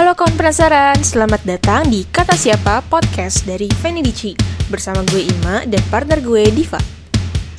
[0.00, 4.32] Halo kawan penasaran, selamat datang di Kata Siapa Podcast dari Feni Dici
[4.72, 6.80] Bersama gue Ima dan partner gue Diva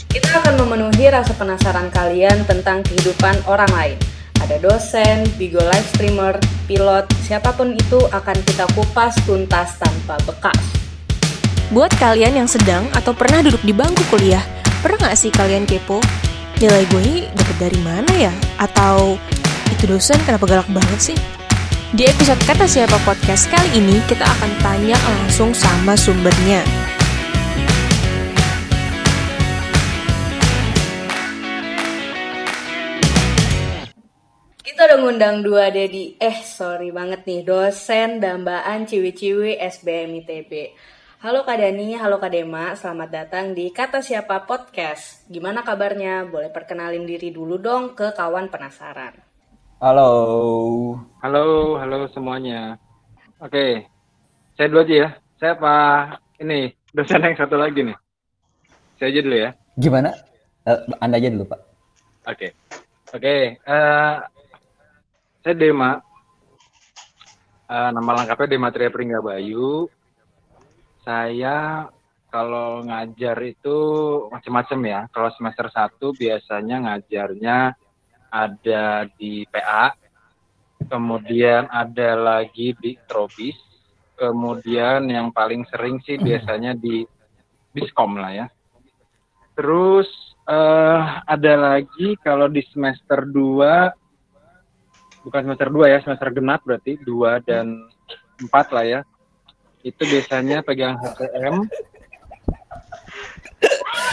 [0.09, 3.97] Kita akan memenuhi rasa penasaran kalian tentang kehidupan orang lain
[4.41, 6.33] ada dosen, bigo live streamer,
[6.65, 10.57] pilot, siapa pun itu akan kita kupas tuntas tanpa bekas.
[11.69, 14.41] Buat kalian yang sedang atau pernah duduk di bangku kuliah,
[14.81, 16.01] pernah nggak sih kalian kepo?
[16.57, 18.33] Nilai gue ini dapat dari mana ya?
[18.57, 19.21] Atau
[19.69, 21.40] itu dosen kenapa galak banget sih?
[21.91, 26.63] Di episode Kata Siapa Podcast kali ini, kita akan tanya langsung sama sumbernya.
[34.63, 40.71] Kita udah ngundang dua dedi, eh sorry banget nih, dosen dambaan ciwi-ciwi SBM ITB.
[41.27, 45.27] Halo Kak Dani, halo Kak Dema, selamat datang di Kata Siapa Podcast.
[45.27, 46.23] Gimana kabarnya?
[46.23, 49.30] Boleh perkenalin diri dulu dong ke kawan penasaran.
[49.81, 50.13] Halo.
[51.25, 52.77] Halo, halo semuanya.
[53.41, 53.89] Oke,
[54.53, 55.09] saya dulu aja ya.
[55.41, 57.97] Saya Pak ini dosen yang satu lagi nih.
[59.01, 59.49] Saya aja dulu ya.
[59.81, 60.13] Gimana?
[60.69, 61.61] Uh, anda aja dulu, Pak.
[62.29, 62.53] Oke.
[63.09, 64.21] Oke, uh,
[65.41, 65.97] saya Dema.
[67.65, 69.89] Uh, nama lengkapnya Dematria Pringgabayu.
[71.01, 71.89] Saya
[72.29, 73.77] kalau ngajar itu
[74.29, 74.99] macam-macam ya.
[75.09, 77.57] Kalau semester 1 biasanya ngajarnya
[78.31, 79.91] ada di PA,
[80.87, 83.59] kemudian ada lagi di Trobis,
[84.15, 87.03] kemudian yang paling sering sih biasanya di
[87.75, 88.47] Biskom lah ya.
[89.53, 90.07] Terus
[90.47, 97.45] uh, ada lagi kalau di semester 2 bukan semester 2 ya, semester genap berarti 2
[97.45, 97.85] dan
[98.41, 99.01] 4 lah ya.
[99.81, 101.65] Itu biasanya pegang HTM,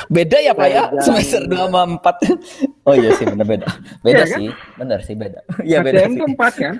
[0.09, 0.83] Beda ya Pak ya?
[1.05, 2.89] Semester 2 sama 4.
[2.89, 3.69] Oh iya sih benar beda.
[4.01, 4.39] Beda kan?
[4.41, 4.49] sih.
[4.81, 5.41] Benar sih beda.
[5.61, 6.23] Iya beda HTM sih.
[6.33, 6.75] 4 kan?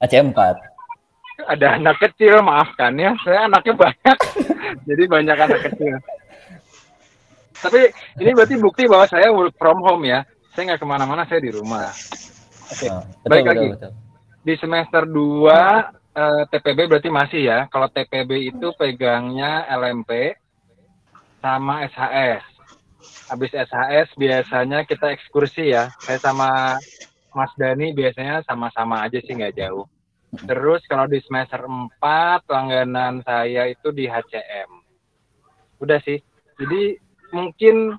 [0.00, 0.56] ACM 4.
[1.46, 3.12] Ada anak kecil, maafkan ya.
[3.20, 4.18] Saya anaknya banyak.
[4.88, 5.94] Jadi banyak anak kecil.
[7.56, 7.80] Tapi
[8.20, 10.24] ini berarti bukti bahwa saya work from home ya.
[10.56, 11.92] Saya nggak ke mana-mana, saya di rumah.
[12.72, 13.66] Oke, Oh, balik betul, lagi.
[13.76, 13.92] betul.
[14.40, 15.52] Di semester 2
[16.16, 17.58] eh, TPB berarti masih ya.
[17.68, 20.32] Kalau TPB itu pegangnya LMP
[21.46, 22.44] sama SHS.
[23.30, 25.94] Habis SHS biasanya kita ekskursi ya.
[26.02, 26.74] Saya sama
[27.30, 29.86] Mas Dani biasanya sama-sama aja sih nggak jauh.
[30.34, 34.70] Terus kalau di semester 4 langganan saya itu di HCM.
[35.78, 36.18] Udah sih.
[36.58, 36.98] Jadi
[37.30, 37.94] mungkin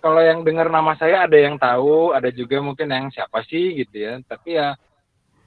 [0.00, 4.08] kalau yang dengar nama saya ada yang tahu, ada juga mungkin yang siapa sih gitu
[4.08, 4.24] ya.
[4.24, 4.72] Tapi ya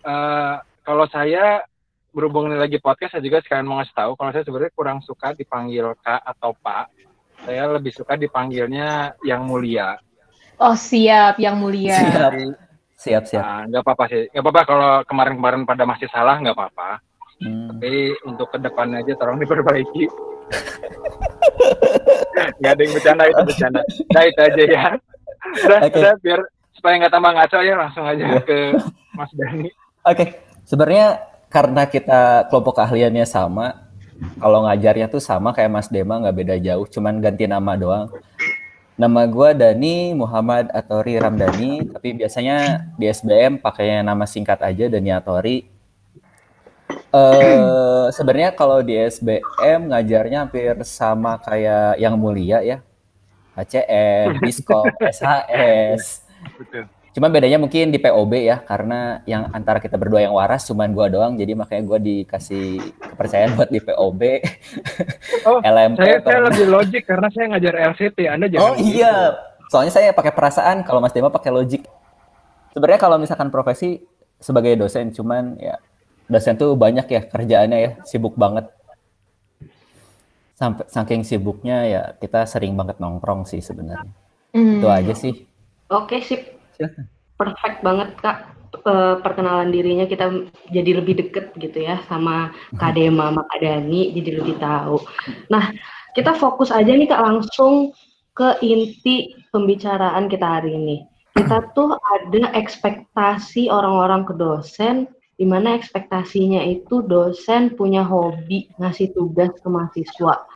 [0.05, 1.65] eh, kalau saya
[2.11, 5.31] berhubung ini lagi podcast saya juga sekalian mau ngasih tahu kalau saya sebenarnya kurang suka
[5.31, 6.85] dipanggil Kak atau Pak.
[7.41, 9.97] Saya lebih suka dipanggilnya yang mulia.
[10.61, 11.97] Oh siap, yang mulia.
[11.97, 12.31] Siap.
[13.01, 13.41] Siap, siap.
[13.41, 14.29] Nah, nggak apa-apa sih.
[14.29, 17.01] Nggak apa-apa kalau kemarin-kemarin pada masih salah nggak apa-apa.
[17.41, 17.73] Hmm.
[17.73, 20.05] Tapi untuk ke depannya aja tolong diperbaiki.
[22.61, 23.81] Nggak ada yang bercanda itu bercanda.
[24.13, 24.85] Nah itu aja ya.
[25.65, 25.97] Udah, Oke.
[25.97, 26.39] udah biar
[26.77, 28.39] supaya nggak tambah ngaco ya langsung aja Iya.
[28.45, 28.57] ke
[29.17, 29.69] Mas Dani.
[30.05, 30.25] Oke.
[30.65, 31.07] Sebenarnya
[31.51, 33.91] karena kita kelompok keahliannya sama,
[34.39, 38.07] kalau ngajarnya tuh sama kayak Mas Dema nggak beda jauh, cuman ganti nama doang.
[38.95, 45.11] Nama gue Dani Muhammad Atori Ramdhani, tapi biasanya di SBM pakainya nama singkat aja Dani
[45.11, 45.57] Atori.
[47.11, 52.77] Eh sebenarnya kalau di SBM ngajarnya hampir sama kayak yang mulia ya.
[53.51, 56.23] HCM, Biskom, SHS.
[57.11, 61.11] Cuma bedanya mungkin di POB ya, karena yang antara kita berdua yang waras cuman gua
[61.11, 64.21] doang, jadi makanya gua dikasih kepercayaan buat di POB.
[65.41, 65.97] Oh, LMP.
[65.97, 68.17] Saya saya lebih logik karena saya ngajar LCT.
[68.29, 68.61] Anda jangan.
[68.61, 69.33] Oh iya,
[69.73, 71.81] soalnya saya pakai perasaan, kalau Mas Dema pakai logik.
[72.77, 74.05] Sebenarnya kalau misalkan profesi
[74.37, 75.81] sebagai dosen, cuman ya
[76.29, 78.69] dosen tuh banyak ya kerjaannya ya, sibuk banget.
[80.53, 84.13] Sampai saking sibuknya ya kita sering banget nongkrong sih sebenarnya.
[84.53, 84.77] Hmm.
[84.77, 85.49] Itu aja sih.
[85.89, 86.60] Oke sip,
[87.37, 88.37] Perfect banget kak.
[88.71, 94.15] Eh, perkenalan dirinya kita jadi lebih deket gitu ya sama Kak Dema sama Kak Dani
[94.15, 94.95] jadi lebih tahu.
[95.51, 95.75] Nah
[96.15, 97.91] kita fokus aja nih kak langsung
[98.31, 101.03] ke inti pembicaraan kita hari ini.
[101.35, 109.11] Kita tuh ada ekspektasi orang-orang ke dosen, di mana ekspektasinya itu dosen punya hobi ngasih
[109.11, 110.47] tugas ke mahasiswa.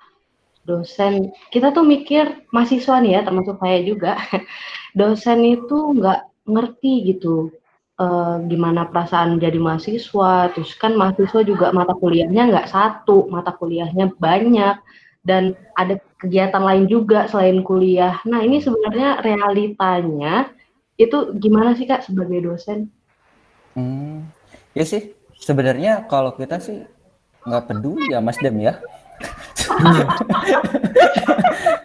[0.65, 4.17] Dosen, kita tuh mikir mahasiswa nih ya, termasuk saya juga,
[4.99, 7.53] dosen itu nggak ngerti gitu
[8.01, 10.49] eh, gimana perasaan jadi mahasiswa.
[10.57, 14.81] Terus kan mahasiswa juga mata kuliahnya nggak satu, mata kuliahnya banyak
[15.25, 18.21] dan ada kegiatan lain juga selain kuliah.
[18.25, 20.49] Nah ini sebenarnya realitanya
[20.95, 22.87] itu gimana sih kak sebagai dosen?
[23.75, 24.29] Hmm,
[24.77, 25.11] ya sih.
[25.35, 26.87] Sebenarnya kalau kita sih
[27.43, 28.79] nggak peduli ya Mas Dem ya.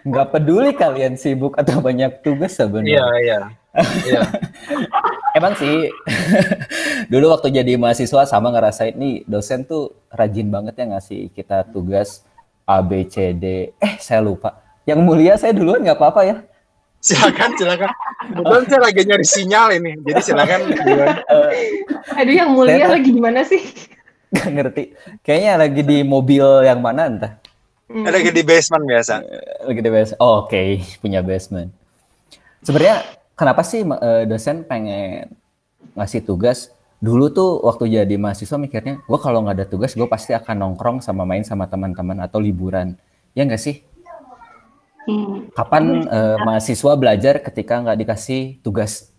[0.01, 3.05] Nggak peduli kalian sibuk atau banyak tugas Iya, sebenarnya.
[3.21, 3.39] iya.
[4.03, 4.21] Iya.
[5.37, 5.87] Emang sih
[7.07, 12.27] dulu waktu jadi mahasiswa sama ngerasain nih dosen tuh rajin banget ya ngasih kita tugas
[12.65, 13.71] A B C D.
[13.77, 14.59] Eh saya lupa.
[14.83, 16.35] Yang mulia saya duluan nggak apa-apa ya.
[17.01, 17.89] Silakan, silakan.
[18.29, 19.91] Kebetulan saya lagi nyari sinyal ini.
[20.03, 20.59] Jadi silakan.
[20.69, 21.15] duluan.
[22.13, 23.61] Aduh yang mulia Saya- lagi di mana sih?
[24.31, 24.83] Gak ngerti.
[25.21, 27.33] Kayaknya lagi di mobil yang mana entah.
[27.91, 28.07] Hmm.
[28.07, 29.13] Lagi di basement biasa.
[29.67, 30.19] Lagi di basement.
[30.23, 31.67] Oh, Oke, punya basement.
[32.63, 33.03] Sebenarnya
[33.35, 35.27] kenapa sih eh, dosen pengen
[35.99, 36.71] ngasih tugas?
[37.01, 41.01] Dulu tuh waktu jadi mahasiswa mikirnya, gue kalau nggak ada tugas, gue pasti akan nongkrong
[41.01, 42.93] sama main sama teman-teman atau liburan.
[43.33, 43.81] Ya nggak sih?
[45.09, 45.49] Hmm.
[45.51, 49.09] Kapan eh, mahasiswa belajar ketika nggak dikasih tugas?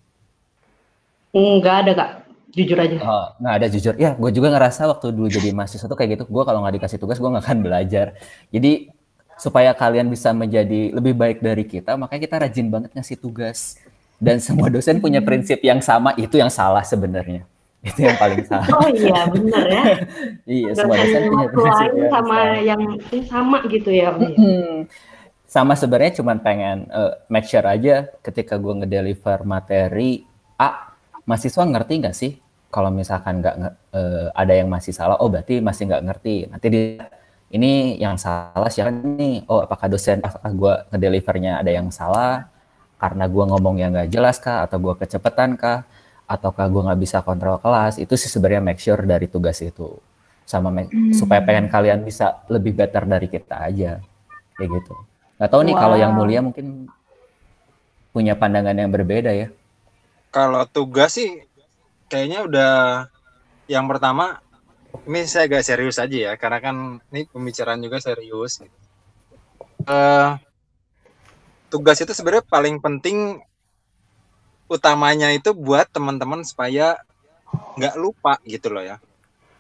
[1.35, 2.11] Nggak ada kak,
[2.53, 2.97] jujur aja.
[3.01, 3.95] Oh, nggak ada jujur.
[3.97, 6.25] Ya, gue juga ngerasa waktu dulu jadi mahasiswa tuh kayak gitu.
[6.29, 8.07] Gue kalau nggak dikasih tugas, gue nggak akan belajar.
[8.53, 8.93] Jadi
[9.41, 13.81] supaya kalian bisa menjadi lebih baik dari kita, makanya kita rajin banget ngasih tugas.
[14.23, 17.43] Dan semua dosen punya prinsip yang sama, itu yang salah sebenarnya.
[17.83, 18.71] Itu yang paling salah.
[18.79, 19.85] Oh iya bener ya.
[20.63, 22.55] iya, semua dosen Dosen punya prinsip yang sama sama.
[22.63, 24.15] yang ini sama gitu ya.
[24.15, 24.31] Ya?
[24.39, 24.87] Hmm.
[25.51, 30.23] Sama sebenarnya cuman pengen eh, make sure aja ketika gue ngedeliver materi
[30.63, 30.92] A,
[31.29, 32.33] mahasiswa ngerti nggak sih?
[32.73, 33.57] Kalau misalkan nggak
[33.93, 36.37] eh, ada yang masih salah, oh berarti masih nggak ngerti.
[36.49, 37.05] Nanti dia
[37.53, 39.45] ini yang salah siapa nih?
[39.45, 42.49] Oh apakah dosen, apakah gue ngedelivernya ada yang salah?
[42.97, 44.65] Karena gue ngomong yang nggak jelas kah?
[44.65, 45.85] Atau gue kecepatan kah?
[46.25, 48.01] Ataukah gue nggak bisa kontrol kelas?
[48.01, 50.01] Itu sih sebenarnya make sure dari tugas itu.
[50.49, 54.01] Sama make- supaya pengen kalian bisa lebih better dari kita aja.
[54.57, 54.95] Kayak gitu.
[55.37, 56.19] Nggak tahu nih kalau yang Wow.
[56.25, 56.89] mulia mungkin
[58.17, 59.53] punya pandangan yang berbeda ya.
[60.33, 61.45] Kalau tugas sih
[62.09, 62.73] kayaknya udah
[63.69, 64.41] yang pertama
[65.05, 66.77] ini saya agak serius aja ya karena kan
[67.13, 68.65] ini pembicaraan juga serius.
[69.85, 70.31] Eh
[71.69, 73.45] tugas itu sebenarnya paling penting
[74.73, 76.97] utamanya itu buat teman-teman supaya
[77.77, 78.97] nggak lupa gitu loh ya.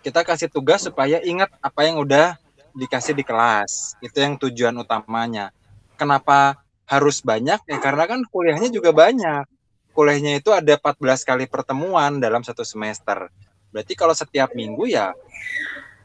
[0.01, 2.41] Kita kasih tugas supaya ingat apa yang udah
[2.73, 4.01] dikasih di kelas.
[4.01, 5.53] Itu yang tujuan utamanya.
[6.01, 7.61] Kenapa harus banyak?
[7.69, 9.45] Ya karena kan kuliahnya juga banyak
[9.93, 13.29] kuliahnya itu ada 14 kali pertemuan dalam satu semester.
[13.73, 15.17] Berarti kalau setiap minggu ya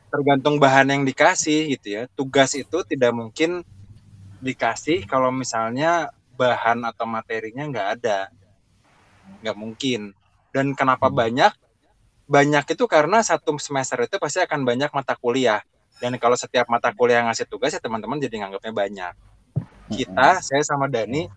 [0.08, 2.04] tergantung bahan yang dikasih gitu ya.
[2.16, 3.64] Tugas itu tidak mungkin
[4.40, 8.20] dikasih kalau misalnya bahan atau materinya nggak ada.
[9.44, 10.02] Nggak mungkin.
[10.56, 11.52] Dan kenapa banyak?
[12.28, 15.64] Banyak itu karena satu semester itu pasti akan banyak mata kuliah.
[15.98, 19.14] Dan kalau setiap mata kuliah ngasih tugas ya teman-teman jadi nganggapnya banyak.
[19.88, 21.32] Kita, saya sama Dani,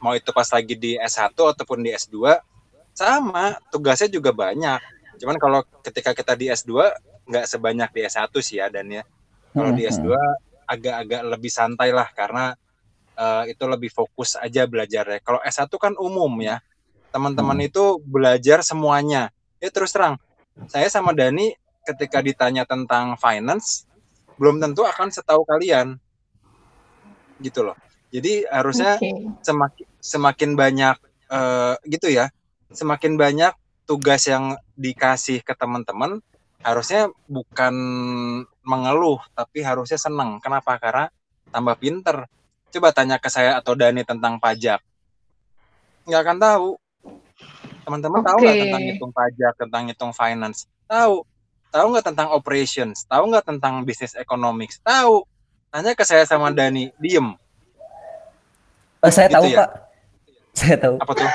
[0.00, 2.40] mau itu pas lagi di S1 ataupun di S2
[2.96, 4.80] sama tugasnya juga banyak.
[5.20, 6.72] Cuman kalau ketika kita di S2
[7.28, 9.04] nggak sebanyak di S1 sih ya dan ya.
[9.52, 10.08] Kalau di S2
[10.64, 12.56] agak-agak lebih santai lah karena
[13.14, 15.20] eh, itu lebih fokus aja belajarnya.
[15.20, 16.64] Kalau S1 kan umum ya
[17.12, 19.28] teman-teman itu belajar semuanya.
[19.60, 20.16] Ya terus terang
[20.72, 21.52] saya sama Dani
[21.84, 23.84] ketika ditanya tentang finance
[24.40, 26.00] belum tentu akan setahu kalian.
[27.40, 27.76] Gitu loh
[28.10, 29.10] jadi harusnya Oke.
[29.42, 30.96] semakin semakin banyak
[31.30, 32.30] eh, gitu ya
[32.70, 33.54] semakin banyak
[33.86, 36.22] tugas yang dikasih ke teman-teman
[36.60, 37.74] harusnya bukan
[38.60, 40.76] mengeluh tapi harusnya senang kenapa?
[40.76, 41.08] Karena
[41.50, 42.28] tambah pinter.
[42.70, 44.78] Coba tanya ke saya atau Dani tentang pajak.
[46.06, 46.68] Nggak akan tahu.
[47.82, 50.70] Teman-teman tahu nggak tentang hitung pajak tentang hitung finance?
[50.86, 51.26] Tahu.
[51.74, 53.02] Tahu nggak tentang operations?
[53.10, 54.78] Tahu nggak tentang bisnis economics?
[54.86, 55.26] Tahu.
[55.74, 56.94] Tanya ke saya sama Dani.
[57.02, 57.34] Diem
[59.00, 59.58] Eh, saya Gitu tahu ya?
[59.58, 59.70] pak.
[60.50, 60.94] Saya tahu.
[60.98, 61.24] apa tuh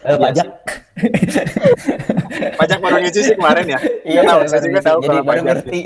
[0.00, 0.48] Eh, Iya pajak.
[2.56, 5.44] pajak baru ngisi sih kemarin ya Iya, tahu, saya juga tahu Jadi kalau baru pajak
[5.46, 5.80] ngerti.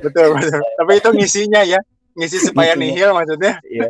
[0.00, 1.80] betul betul tapi itu ngisinya ya
[2.14, 3.88] ngisi supaya nihil maksudnya Iya.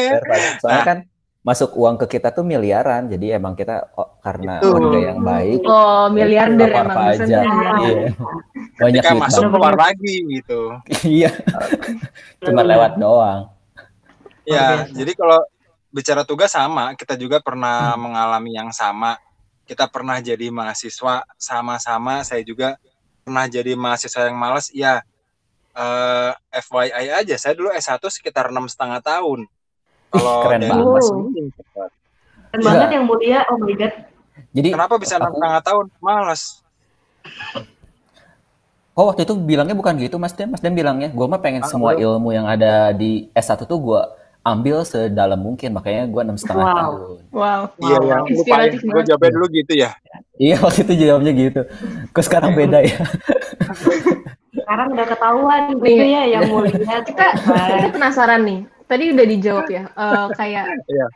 [0.60, 0.84] Soalnya Nah.
[0.84, 0.98] kan
[1.42, 4.72] masuk uang ke kita tuh miliaran, jadi emang kita oh, karena Itu.
[4.72, 7.20] warga yang baik, Oh, miliarder lapor emang pajak.
[7.20, 7.76] dosen miliarder.
[7.76, 8.08] Iya.
[8.74, 10.60] Banyak ketika masuk keluar lagi gitu
[11.04, 11.30] Iya.
[12.40, 13.52] Cuma lewat doang.
[14.44, 15.40] Ya jadi kalau
[15.88, 17.46] bicara tugas sama kita juga Hmm.
[17.46, 19.16] pernah mengalami yang sama.
[19.64, 22.76] Kita pernah jadi mahasiswa sama-sama saya juga
[23.24, 24.68] pernah jadi mahasiswa yang malas.
[24.70, 25.00] Ya
[25.72, 27.34] eh, FYI aja.
[27.34, 29.48] Saya dulu S1 sekitar enam setengah tahun.
[30.12, 30.86] Kalau keren banget.
[30.94, 31.90] masih cepat.
[32.52, 33.94] Keren banget yang mulia, oh my god.
[34.54, 35.86] Jadi kenapa bisa enam aku- setengah tahun?
[35.98, 36.42] Malas
[38.94, 41.70] Oh waktu itu bilangnya bukan gitu Mas Dem, Mas Dem bilangnya, gue mah pengen Ah,
[41.70, 44.00] semua ilmu yang ada di S1 tuh gue
[44.44, 46.76] ambil sedalam mungkin makanya gue enam setengah Wow.
[46.76, 47.00] tahun
[47.32, 47.60] Wow.
[47.80, 48.04] Iya, Wow.
[48.04, 48.70] yang lupain.
[48.76, 49.90] Gue jawabnya dulu gitu ya.
[50.36, 51.60] iya waktu itu jawabnya gitu
[52.10, 52.98] kok sekarang beda ya
[54.54, 56.10] Sekarang udah ketahuan gitu Nih.
[56.10, 57.02] ya yang mau lihat.
[57.04, 58.60] Kita kita penasaran nih.
[58.84, 59.82] Tadi udah dijawab ya.
[60.02, 61.06] eh, kayak Iya.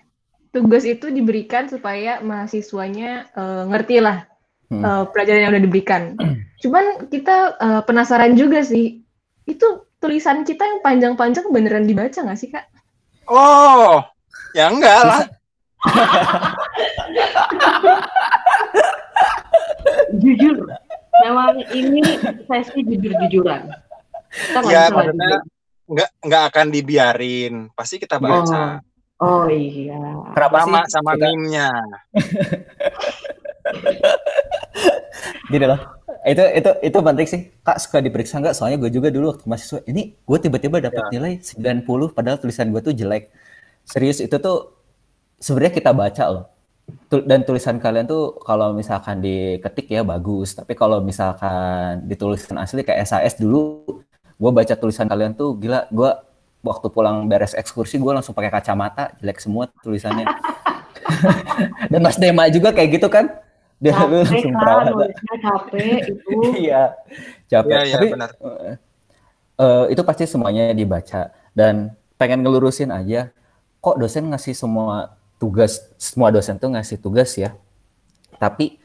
[0.50, 4.25] tugas itu diberikan supaya mahasiswanya eh, ngerti lah
[4.68, 4.85] Hmm.
[4.85, 6.02] eh, pelajaran yang udah diberikan.
[6.58, 9.00] Cuman kita eh, penasaran juga sih.
[9.44, 9.66] Itu
[9.99, 12.68] tulisan kita yang panjang-panjang beneran dibaca nggak sih kak?
[13.28, 14.00] Oh,
[14.52, 15.23] ya enggak lah.
[20.16, 20.56] Jujur.
[21.18, 22.00] Memang ini
[22.47, 23.68] sesi jujur-jujuran.
[24.28, 25.49] Kita nggak Ya, maksudnya lagi.
[25.88, 27.54] enggak enggak akan dibiarin.
[27.75, 28.80] Pasti kita baca.
[29.18, 29.99] Oh iya.
[30.30, 31.68] kenapa Sama sih sama meme-nya.
[35.50, 37.41] gini loh itu itu itu penting sih.
[37.63, 38.55] Kak suka diperiksa nggak?
[38.57, 42.83] Soalnya gue juga dulu waktu mahasiswa ini gue tiba-tiba dapat nilai 90 padahal tulisan gue
[42.83, 43.31] tuh jelek.
[43.87, 44.75] Serius itu tuh
[45.39, 46.45] sebenarnya kita baca loh.
[47.09, 50.57] Dan tulisan kalian tuh kalau misalkan diketik ya bagus.
[50.57, 53.85] Tapi kalau misalkan dituliskan asli kayak SAS dulu
[54.39, 56.11] gue baca tulisan kalian tuh gila gue
[56.63, 60.27] waktu pulang beres ekskursi gue langsung pakai kacamata jelek semua tulisannya.
[61.91, 63.29] Dan Mas Dema juga kayak gitu kan
[63.78, 66.30] dia lu Capek langsung kan, perawatan nulisnya capek itu.
[66.66, 66.82] Iya,
[67.47, 67.70] capek.
[67.70, 68.30] Iya, iya, Tapi benar.
[68.35, 68.76] eh,
[69.62, 73.30] eh, itu pasti semuanya dibaca dan pengen ngelurusin aja.
[73.78, 77.54] Kok dosen ngasih semua tugas, semua dosen tuh ngasih tugas ya.
[78.42, 78.78] Tapi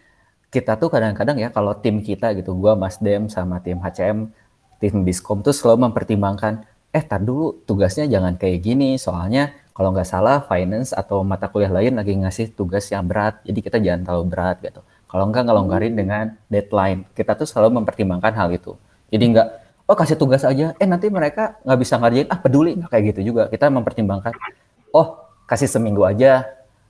[0.53, 4.29] kita tuh kadang-kadang ya kalau tim kita gitu, gua Mas Dem sama tim HCM,
[4.77, 6.61] tim Biskom tuh selalu mempertimbangkan,
[6.93, 11.73] eh tar dulu tugasnya jangan kayak gini, soalnya kalau nggak salah finance atau mata kuliah
[11.73, 14.81] lain lagi ngasih tugas yang berat, jadi kita jangan terlalu berat gitu.
[15.09, 18.77] Kalau nggak ngelonggarin dengan deadline, kita tuh selalu mempertimbangkan hal itu.
[19.09, 19.47] Jadi nggak,
[19.89, 23.33] oh kasih tugas aja, eh nanti mereka nggak bisa ngerjain, ah peduli nggak kayak gitu
[23.33, 23.49] juga.
[23.49, 24.33] Kita mempertimbangkan,
[24.93, 26.45] oh kasih seminggu aja,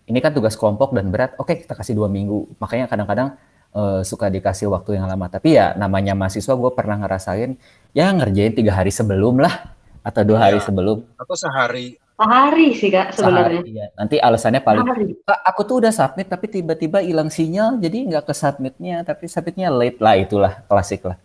[0.07, 2.51] ini kan tugas kelompok dan berat, oke kita kasih dua minggu.
[2.59, 3.39] Makanya kadang-kadang
[3.73, 5.31] eh, suka dikasih waktu yang lama.
[5.31, 7.55] Tapi ya namanya mahasiswa, gue pernah ngerasain,
[7.95, 9.71] ya ngerjain tiga hari sebelum lah,
[10.03, 10.67] atau dua hari Iya.
[10.67, 11.07] sebelum.
[11.15, 12.02] Atau sehari.
[12.13, 13.61] Sehari sih kak sebenarnya.
[13.65, 13.85] Sehari, iya.
[13.97, 15.05] Nanti alasannya paling, Sehari.
[15.25, 19.73] Kak, aku tuh udah submit tapi tiba-tiba hilang sinyal, jadi nggak ke submitnya, tapi submitnya
[19.73, 21.17] late lah, itulah klasik lah.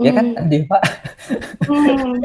[0.00, 0.48] Ya kan, Hmm.
[0.48, 0.78] Diva?
[1.66, 2.24] Hmm.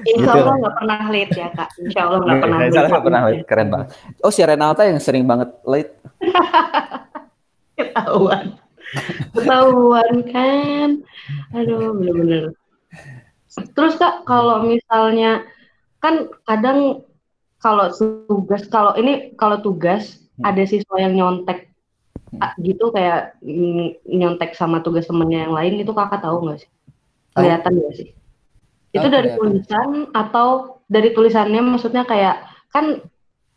[0.00, 0.40] Insya Gitu.
[0.44, 1.68] Allah nggak pernah late ya kak.
[1.78, 3.88] Insya Allah nggak pernah Saya salah nggak pernah late, keren banget.
[4.24, 5.92] Oh, si Renata yang sering banget late.
[7.78, 8.46] Ketahuan.
[9.36, 10.88] Ketahuan kan.
[11.54, 12.44] Aduh bener-bener.
[13.50, 15.44] Terus kak kalau misalnya
[16.00, 16.14] kan
[16.44, 17.04] kadang
[17.60, 17.92] kalau
[18.26, 20.48] tugas kalau ini kalau tugas Hmm.
[20.48, 21.68] ada siswa yang nyontek
[22.62, 23.36] gitu kayak
[24.06, 26.70] nyontek sama tugas temennya yang lain itu kakak tahu nggak sih?
[27.36, 28.08] Kelihatan nggak sih?
[28.90, 29.38] Itu dari kelihatan.
[29.38, 30.48] tulisan atau
[30.88, 32.40] dari tulisannya maksudnya kayak
[32.72, 33.04] kan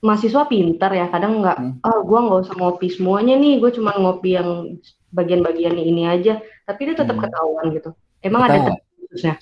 [0.04, 1.80] mahasiswa pintar ya kadang nggak Hmm.
[1.88, 4.76] ah gua nggak usah ngopi semuanya nih gue cuma ngopi yang
[5.16, 7.24] bagian-bagian ini aja tapi itu tetap Hmm.
[7.24, 8.76] ketahuan gitu emang ada
[9.08, 9.40] khususnya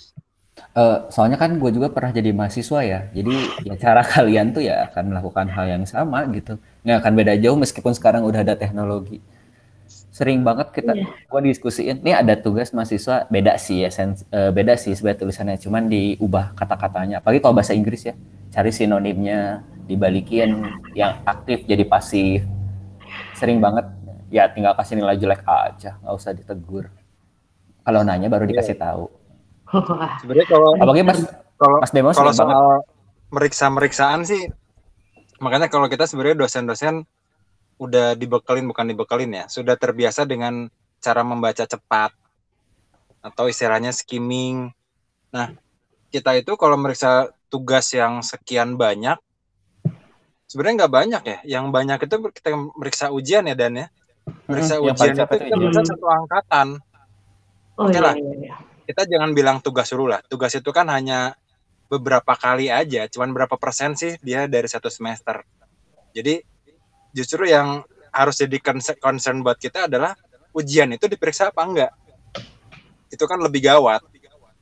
[0.72, 3.36] Eh, soalnya kan gue juga pernah jadi mahasiswa ya, jadi
[3.68, 6.56] ya cara kalian tuh ya akan melakukan hal yang sama gitu,
[6.88, 9.20] nggak akan beda jauh meskipun sekarang udah ada teknologi.
[10.16, 11.08] Sering banget kita, Iya.
[11.28, 15.84] gue diskusiin, nih ada tugas mahasiswa beda sih ya, eh, beda sih sebenarnya tulisannya, cuman
[15.92, 17.20] diubah kata-katanya.
[17.20, 18.16] Apalagi kalau bahasa Inggris ya,
[18.56, 20.64] cari sinonimnya, dibalikin
[20.96, 22.48] yang aktif jadi pasif.
[23.36, 23.92] Sering banget,
[24.32, 26.88] ya tinggal kasih nilai jelek aja, nggak usah ditegur.
[27.84, 29.21] Kalau nanya baru dikasih tahu.
[30.22, 31.20] Sebenarnya kalau Apalagi Mas
[31.56, 32.40] kalau Mas Demo kalau banget.
[32.42, 32.66] soal
[33.32, 34.52] meriksa-meriksaan sih
[35.40, 37.02] makanya kalau kita sebenarnya dosen-dosen
[37.82, 40.70] udah dibekelin bukan dibekelin ya sudah terbiasa dengan
[41.02, 42.14] cara membaca cepat
[43.26, 44.70] atau istilahnya skimming
[45.34, 45.50] nah
[46.14, 49.18] kita itu kalau meriksa tugas yang sekian banyak
[50.46, 53.88] sebenarnya nggak banyak ya yang banyak itu kita meriksa ujian ya Dan ya
[54.46, 55.58] meriksa yang ujian itu kita ujian.
[55.58, 56.68] meriksa satu angkatan
[57.80, 58.14] oh Oke iya, lah.
[58.14, 58.56] iya, iya.
[58.86, 60.22] Kita jangan bilang tugas dulu lah.
[60.26, 61.36] Tugas itu kan hanya
[61.92, 65.44] beberapa kali aja, cuman berapa persen sih dia dari satu semester.
[66.16, 66.40] Jadi
[67.12, 68.58] justru yang harus jadi
[69.00, 70.16] concern buat kita adalah
[70.56, 71.92] ujian itu diperiksa apa enggak.
[73.12, 74.04] Itu kan lebih gawat.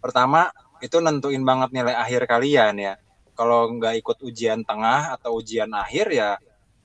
[0.02, 0.50] Pertama,
[0.82, 2.94] itu nentuin banget nilai akhir kalian ya.
[3.38, 6.36] Kalau nggak ikut ujian tengah atau ujian akhir ya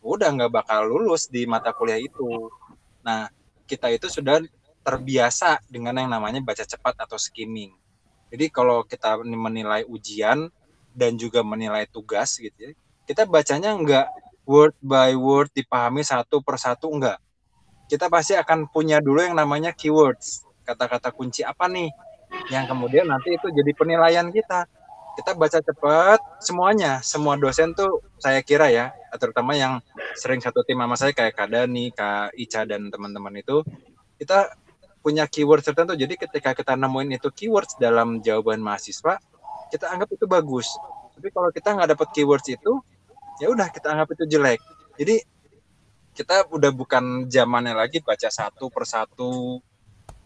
[0.04, 2.52] udah nggak bakal lulus di mata kuliah itu.
[3.00, 3.32] Nah,
[3.64, 4.44] kita itu sudah
[4.84, 7.72] terbiasa dengan yang namanya baca cepat atau skimming.
[8.28, 10.52] Jadi kalau kita menilai ujian
[10.92, 12.72] dan juga menilai tugas gitu ya,
[13.08, 14.06] kita bacanya enggak
[14.44, 17.16] word by word dipahami satu persatu enggak.
[17.88, 21.88] Kita pasti akan punya dulu yang namanya keywords, kata-kata kunci apa nih,
[22.52, 24.68] yang kemudian nanti itu jadi penilaian kita.
[25.14, 29.78] kita baca cepat semuanya semua dosen tuh saya kira ya terutama yang
[30.18, 33.62] sering satu tim sama saya kayak Kak Dani, Kak Ica dan teman-teman itu
[34.18, 34.50] kita
[35.04, 35.92] punya keyword tertentu.
[35.92, 39.20] Jadi ketika kita nemuin itu keywords dalam jawaban mahasiswa
[39.68, 40.72] kita anggap itu bagus.
[41.12, 42.80] Tapi kalau kita nggak dapat keywords itu
[43.36, 44.64] ya udah kita anggap itu jelek.
[44.96, 45.20] Jadi
[46.16, 49.60] kita udah bukan zamannya lagi baca satu persatu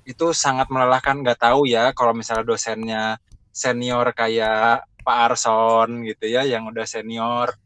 [0.04, 3.04] itu sangat melelahkan nggak tahu ya kalau misalnya dosennya
[3.52, 7.56] senior kayak Pak Arson gitu ya yang udah senior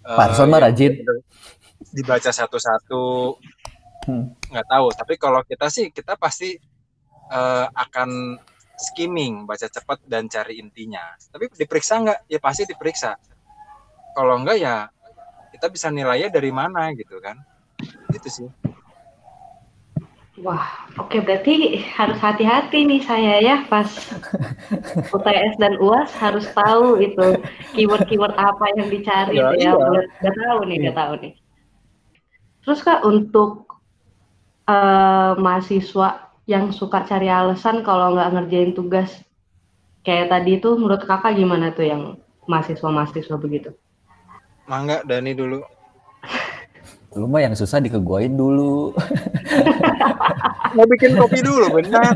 [0.00, 0.92] Pak Arson mah yang rajin.
[1.92, 3.36] dibaca satu-satu
[4.08, 4.32] Hmm.
[4.48, 6.56] nggak tahu tapi kalau kita sih kita pasti
[7.28, 8.40] eh, akan
[8.78, 13.20] skimming baca cepat dan cari intinya tapi diperiksa nggak ya pasti diperiksa
[14.16, 14.88] kalau enggak ya
[15.52, 17.36] kita bisa nilainya dari mana gitu kan
[18.16, 18.48] itu sih
[20.38, 23.90] Wah, oke berarti harus hati-hati nih saya ya pas
[25.14, 27.42] UTS dan UAS harus tahu itu
[27.74, 29.58] keyword-keyword apa yang dicari Ya, ya.
[29.58, 29.72] iya.
[29.74, 31.32] Udah, udah tahu nih, udah tahu nih.
[32.62, 33.67] Terus Kak untuk
[34.68, 36.08] eh, mahasiswa
[36.44, 39.10] yang suka cari alasan kalau nggak ngerjain tugas
[40.04, 42.02] kayak tadi itu menurut Kakak gimana tuh yang
[42.48, 43.72] mahasiswa-mahasiswa begitu?
[44.68, 45.64] mangga Dani dulu
[47.16, 48.92] Lu mah yang susah dikeguain dulu.
[50.76, 52.12] mau bikin kopi dulu benar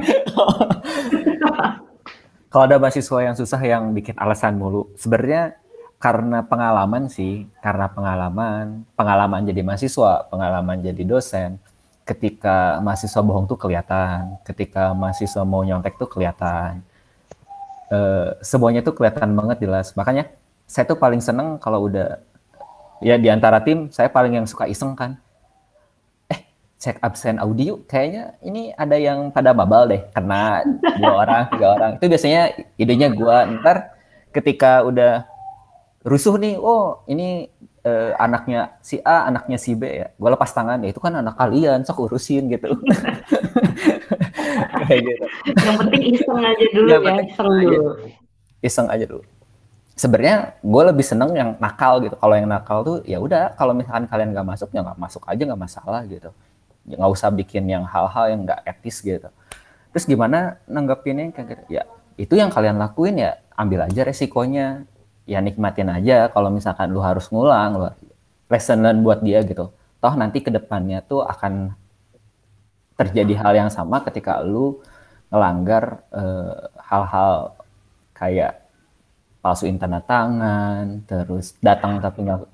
[2.53, 5.57] Kalau ada mahasiswa yang susah yang bikin alasan mulu, sebenarnya
[5.97, 11.57] karena pengalaman sih, karena pengalaman, pengalaman jadi mahasiswa, pengalaman jadi dosen.
[12.13, 16.85] Ketika mahasiswa bohong tuh kelihatan, ketika mahasiswa mau nyontek tuh kelihatan.
[17.89, 19.97] Eh, semuanya tuh kelihatan banget jelas.
[19.97, 20.29] Makanya
[20.69, 22.21] saya tuh paling seneng kalau udah
[23.01, 25.17] ya di antara tim saya paling yang suka iseng kan.
[26.29, 26.41] Eh,
[26.77, 30.65] cek absen audio kayaknya ini ada yang pada babal deh kena
[31.01, 32.43] dua orang tiga orang itu biasanya
[32.77, 33.97] idenya gua ntar
[34.33, 35.25] ketika udah
[36.03, 37.47] rusuh nih oh ini
[37.83, 40.09] eh, anaknya si A anaknya si B ya.
[40.17, 42.73] Gua lepas tangan ya itu kan anak kalian sok urusin gitu.
[44.87, 45.25] Kayak gitu.
[45.63, 47.77] Yang penting iseng aja dulu Yang ya, penting iseng aja.
[47.77, 47.93] dulu.
[48.63, 49.23] iseng aja dulu.
[49.93, 52.17] Sebenarnya gue lebih seneng yang nakal gitu.
[52.17, 55.43] Kalau yang nakal tuh ya udah kalau misalkan kalian nggak masuk ya nggak masuk aja
[55.43, 56.31] nggak masalah gitu.
[56.89, 59.29] Ya, nggak usah bikin yang hal-hal yang nggak etis gitu.
[59.93, 61.63] Terus gimana nanggepinnya kayak gitu?
[61.79, 61.85] Ya
[62.17, 64.85] itu yang kalian lakuin ya ambil aja resikonya
[65.29, 67.89] ya nikmatin aja kalau misalkan lu harus ngulang lu
[68.51, 71.73] lesson learn buat dia gitu toh nanti ke depannya tuh akan
[72.99, 74.83] terjadi hal yang sama ketika lu
[75.33, 76.55] ngelanggar eh,
[76.85, 77.57] hal-hal
[78.13, 78.63] kayak
[79.43, 82.47] palsuin tanda tangan, terus datang tapi nggak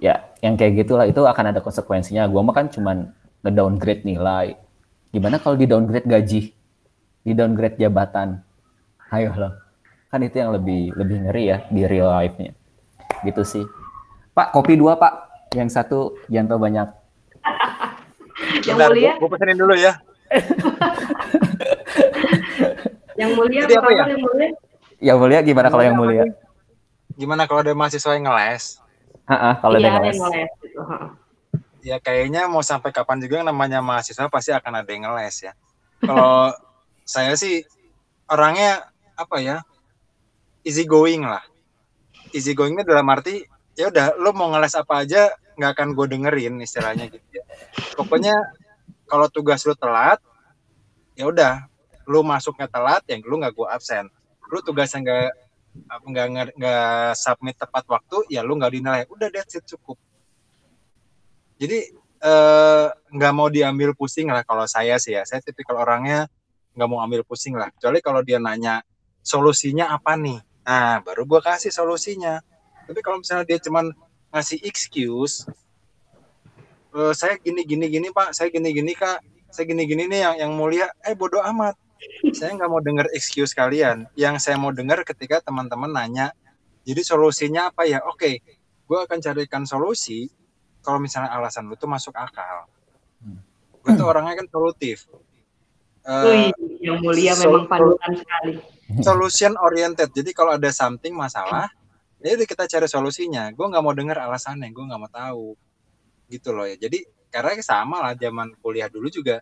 [0.00, 2.24] ya yang kayak gitulah itu akan ada konsekuensinya.
[2.32, 3.12] Gua mah kan cuman
[3.44, 4.56] nge-downgrade nilai.
[5.12, 6.40] Gimana kalau di downgrade gaji?
[7.22, 8.40] Di downgrade jabatan?
[9.12, 9.61] Ayo loh.
[10.12, 12.52] Kan itu yang lebih lebih ngeri ya di real life-nya.
[13.24, 13.64] Gitu sih.
[14.30, 15.12] Pak, kopi dua, Pak.
[15.52, 15.98] Yang satu
[16.28, 16.88] jangan terlalu banyak.
[18.62, 19.92] Yang Bentar, mulia, gue pesenin dulu ya
[23.14, 24.04] yang mulia Jadi apa apa ya?
[24.08, 24.48] yang mulia?
[24.98, 26.24] Yang mulia gimana kalau yang mulia?
[27.12, 28.80] gimana kalau ada mahasiswa yang ngeles
[29.22, 30.48] Heeh, kalau Iya, ada yang ngeles.
[30.58, 30.80] gitu.
[31.82, 35.52] ya kayaknya mau sampai kapan juga yang namanya mahasiswa pasti akan ada yang ngeles ya.
[36.00, 36.50] Kalau
[37.04, 37.62] saya sih
[38.26, 39.60] orangnya apa ya
[40.62, 41.42] easy going lah.
[42.32, 43.44] Easy goingnya dalam arti
[43.76, 47.44] ya udah lo mau ngeles apa aja nggak akan gue dengerin istilahnya gitu ya.
[47.98, 48.34] Pokoknya
[49.04, 50.18] kalau tugas lo telat
[51.12, 51.68] ya udah
[52.08, 54.08] lo masuknya telat yang lu nggak gue absen.
[54.48, 55.30] Lu tugasnya nggak
[56.08, 59.02] nggak nggak- submit tepat waktu ya lu nggak dinilai.
[59.12, 60.00] Udah that's it cukup
[61.62, 61.78] jadi
[62.22, 66.26] eh, nggak mau diambil pusing lah kalau saya sih ya saya tipikal orangnya
[66.74, 68.82] nggak mau ambil pusing lah kecuali kalau dia nanya
[69.22, 72.38] solusinya apa nih nah baru gua kasih solusinya.
[72.82, 73.90] Tapi kalau misalnya dia cuman
[74.30, 75.46] ngasih excuse
[76.92, 78.36] "Eh, saya gini gini gini pak.
[78.36, 79.22] Saya gini gini kak.
[79.48, 80.88] Saya gini gini nih yang yang mulia.
[81.00, 81.76] Eh bodoh amat.
[82.34, 84.10] Saya nggak mau dengar excuse kalian.
[84.12, 86.34] Yang saya mau dengar ketika teman-teman nanya
[86.82, 88.02] jadi solusinya apa ya?
[88.04, 88.42] Oke
[88.82, 90.28] gue akan carikan solusi
[90.84, 92.66] kalau misalnya alasan lu tuh masuk akal.
[93.80, 95.06] Gue tuh orangnya kan solutif.
[96.02, 98.58] Wih, Eh, yang mulia so- memang panutan sekali.
[99.06, 100.12] solution oriented.
[100.12, 101.68] Jadi kalau ada something masalah,
[102.20, 103.50] ya udah kita cari solusinya.
[103.52, 105.48] Gue nggak mau dengar alasannya, gue nggak mau tahu.
[106.28, 106.76] Gitu loh ya.
[106.76, 109.40] Jadi karena sama lah zaman kuliah dulu juga.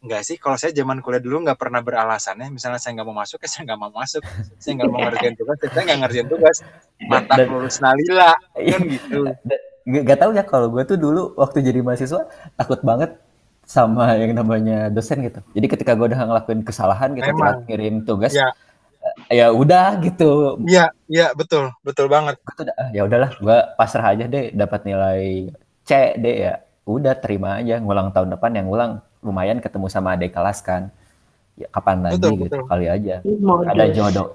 [0.00, 2.48] Enggak sih, kalau saya zaman kuliah dulu nggak pernah beralasannya.
[2.48, 4.22] Misalnya saya nggak mau masuk, ya saya nggak mau masuk.
[4.56, 6.56] Saya nggak mau ngerjain tugas, ya saya nggak ngerjain tugas.
[7.04, 9.20] Mata lulus nalila, kan gitu.
[9.90, 13.16] Gak, gak tau ya kalau gue tuh dulu waktu jadi mahasiswa takut banget
[13.70, 15.38] sama yang namanya dosen gitu.
[15.54, 17.38] Jadi ketika gue udah ngelakuin kesalahan gitu, Memang.
[17.38, 18.50] telat ngirim tugas, Ya.
[19.30, 22.42] ya udah gitu Iya, iya betul, betul banget.
[22.42, 25.54] Tuh ah, ya udahlah gue pasrah aja deh dapat nilai
[25.86, 30.34] C deh ya udah terima aja ngulang tahun depan yang ngulang lumayan ketemu sama adik
[30.34, 30.90] kelas kan
[31.54, 32.62] ya kapan lagi Betul, gitu betul.
[32.66, 33.66] kali aja Modus.
[33.70, 34.28] ada jodoh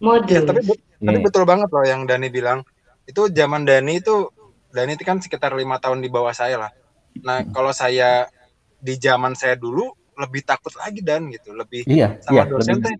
[0.00, 0.32] Modus.
[0.32, 1.24] Iya, tapi bet- tapi Iya.
[1.24, 2.64] betul banget loh yang Dani bilang.
[3.04, 4.32] Itu zaman Dani itu
[4.72, 6.70] Dani itu kan sekitar lima tahun di bawah saya lah.
[7.20, 8.24] Nah, kalau saya
[8.80, 12.84] di zaman saya dulu lebih takut lagi dan gitu, lebih iya sama iya dosen lebih
[12.88, 12.96] teh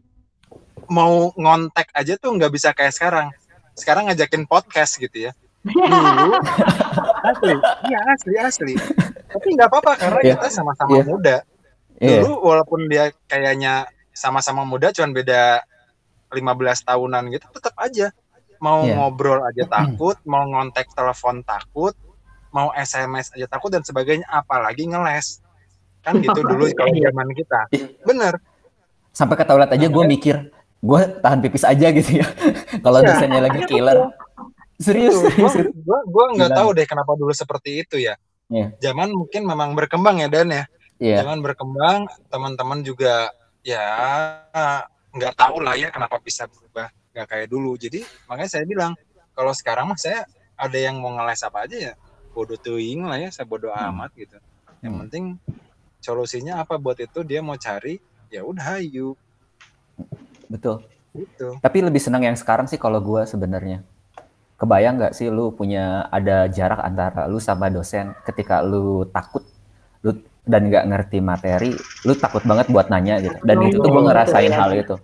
[0.89, 3.29] mau ngontek aja tuh nggak bisa kayak sekarang.
[3.73, 5.33] Sekarang ngajakin podcast gitu ya.
[5.63, 6.35] Dulu
[7.31, 7.55] asli,
[7.87, 8.75] iya asli asli.
[9.31, 10.35] Tapi nggak apa-apa karena Iya.
[10.41, 11.05] kita sama-sama Iya.
[11.07, 11.37] muda.
[12.01, 15.63] iya Dulu walaupun dia kayaknya sama-sama muda, cuman beda
[16.33, 18.11] 15 tahunan gitu, tetap aja
[18.59, 18.97] mau Iya.
[18.99, 21.95] ngobrol aja takut, mau ngontek telepon takut,
[22.51, 25.41] mau SMS aja takut dan sebagainya, apalagi ngeles.
[26.01, 27.09] Kan gitu dulu kalau Iya.
[27.09, 27.61] zaman kita.
[27.71, 27.87] Iya.
[28.03, 28.35] Bener.
[29.11, 30.37] sampai ke toilet aja gue mikir
[30.81, 32.27] gue tahan pipis aja gitu ya
[32.85, 33.11] kalau Iya.
[33.11, 34.07] dosennya lagi killer
[34.77, 35.19] serius
[35.83, 38.15] gua, gua nggak tahu deh kenapa dulu seperti itu ya.
[38.47, 38.71] Iya.
[38.81, 40.65] Zaman mungkin memang berkembang ya Dan ya.
[40.97, 43.83] iya Zaman berkembang, teman-teman juga ya
[45.11, 47.75] nggak tahu lah ya kenapa bisa berubah nggak kayak dulu.
[47.75, 48.95] Jadi makanya saya bilang
[49.33, 50.23] kalau sekarang mah saya
[50.55, 51.93] ada yang mau ngeles apa aja ya
[52.31, 53.91] bodoh tuing lah ya, saya bodoh Hmm.
[53.91, 54.39] amat gitu.
[54.81, 55.01] Yang Hmm.
[55.03, 55.25] penting
[56.01, 58.01] solusinya apa buat itu dia mau cari
[58.33, 59.15] ya udah ayo
[60.49, 60.83] betul
[61.15, 61.59] gitu.
[61.59, 63.83] Tapi lebih senang yang sekarang sih kalau gue sebenarnya.
[64.61, 69.41] Kebayang nggak sih lu punya ada jarak antara lu sama dosen ketika lu takut
[70.05, 71.73] lu dan nggak ngerti materi,
[72.05, 73.37] lu takut banget buat nanya gitu.
[73.41, 74.97] Dan itu tuh gue ngerasain hal itu.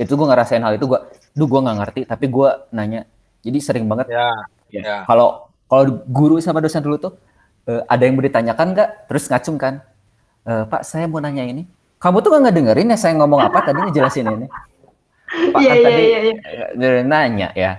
[0.00, 1.00] Itu gue ngerasain hal itu gue,
[1.36, 3.04] duh gue nggak ngerti tapi gue nanya.
[3.44, 4.32] Jadi sering banget Ya,
[4.72, 4.80] Ya.
[4.80, 4.96] ya.
[5.04, 7.12] Kalau kalau guru sama dosen dulu tuh
[7.68, 8.90] eh, ada yang mau ditanyakan nggak?
[9.12, 9.84] Terus ngacung kan?
[10.44, 11.64] "Eh, Pak, saya mau nanya ini.
[11.96, 14.46] Kamu tuh nggak dengerin ya saya ngomong apa tadi ngejelasin ini?
[15.24, 16.34] Pak Iya, kan iya, tadi iya, iya.
[16.76, 17.72] eh, nanya ya.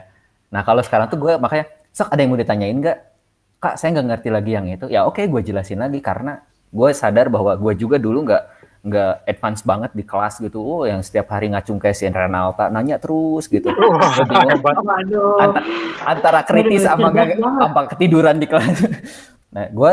[0.50, 2.98] Nah kalau sekarang tuh gue makanya sok ada yang mau ditanyain nggak?
[3.62, 4.86] Kak, saya nggak ngerti lagi yang itu.
[4.90, 6.42] Ya oke, gue jelasin lagi karena
[6.74, 8.44] gue sadar bahwa gue juga dulu nggak
[8.86, 10.58] nggak advance banget di kelas gitu.
[10.62, 13.70] Oh, yang setiap hari ngacung kayak si Renalta nanya terus gitu.
[15.38, 15.66] Anta-
[16.02, 18.78] antara kritis sama nggak ketiduran di kelas.
[19.54, 19.92] Nah, gue.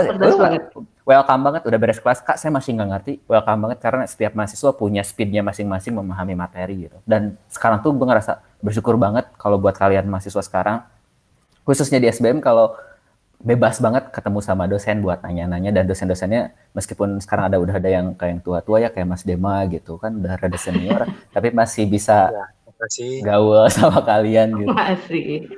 [1.02, 2.22] Welcome banget udah beres kelas.
[2.22, 3.12] Kak saya masih nggak ngerti.
[3.26, 6.98] Welcome banget karena setiap mahasiswa punya speednya masing-masing memahami materi gitu.
[7.02, 10.82] Dan sekarang tuh gue ngerasa bersyukur banget kalau buat kalian mahasiswa sekarang
[11.62, 12.74] khususnya di SBM kalau
[13.42, 15.74] bebas banget ketemu sama dosen buat nanya-nanya.
[15.74, 19.66] Dan dosen-dosennya meskipun sekarang ada udah ada yang kayak yang tua-tua ya kayak Mas Dema
[19.66, 22.30] gitu kan udah rada senior tapi masih bisa
[22.66, 23.22] Makasih.
[23.26, 24.70] gaul sama kalian gitu.
[24.70, 25.50] Masih.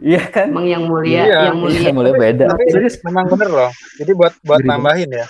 [0.00, 1.38] Iya kan Emang yang mulia, Iya.
[1.50, 1.80] yang mulia.
[1.80, 2.64] Iya, mulai beda Tapi
[3.06, 3.70] memang bener loh.
[3.96, 5.26] Jadi buat buat nambahin ya.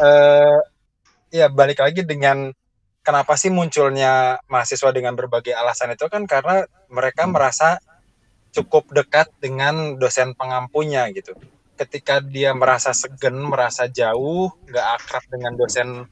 [0.00, 0.58] Eh
[1.30, 2.50] ya balik lagi dengan
[3.00, 7.32] kenapa sih munculnya mahasiswa dengan berbagai alasan itu kan karena mereka Hmm.
[7.36, 7.78] merasa
[8.50, 11.32] cukup dekat dengan dosen pengampunya gitu.
[11.78, 16.04] Ketika dia merasa segen, merasa jauh, nggak akrab dengan dosen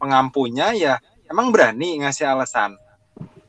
[0.00, 0.94] pengampunya ya
[1.30, 2.74] emang berani ngasih alasan,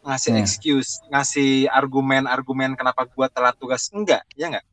[0.04, 0.44] ngasih Hmm.
[0.44, 4.66] excuse, ngasih argumen-argumen kenapa gua telat tugas enggak, ya enggak?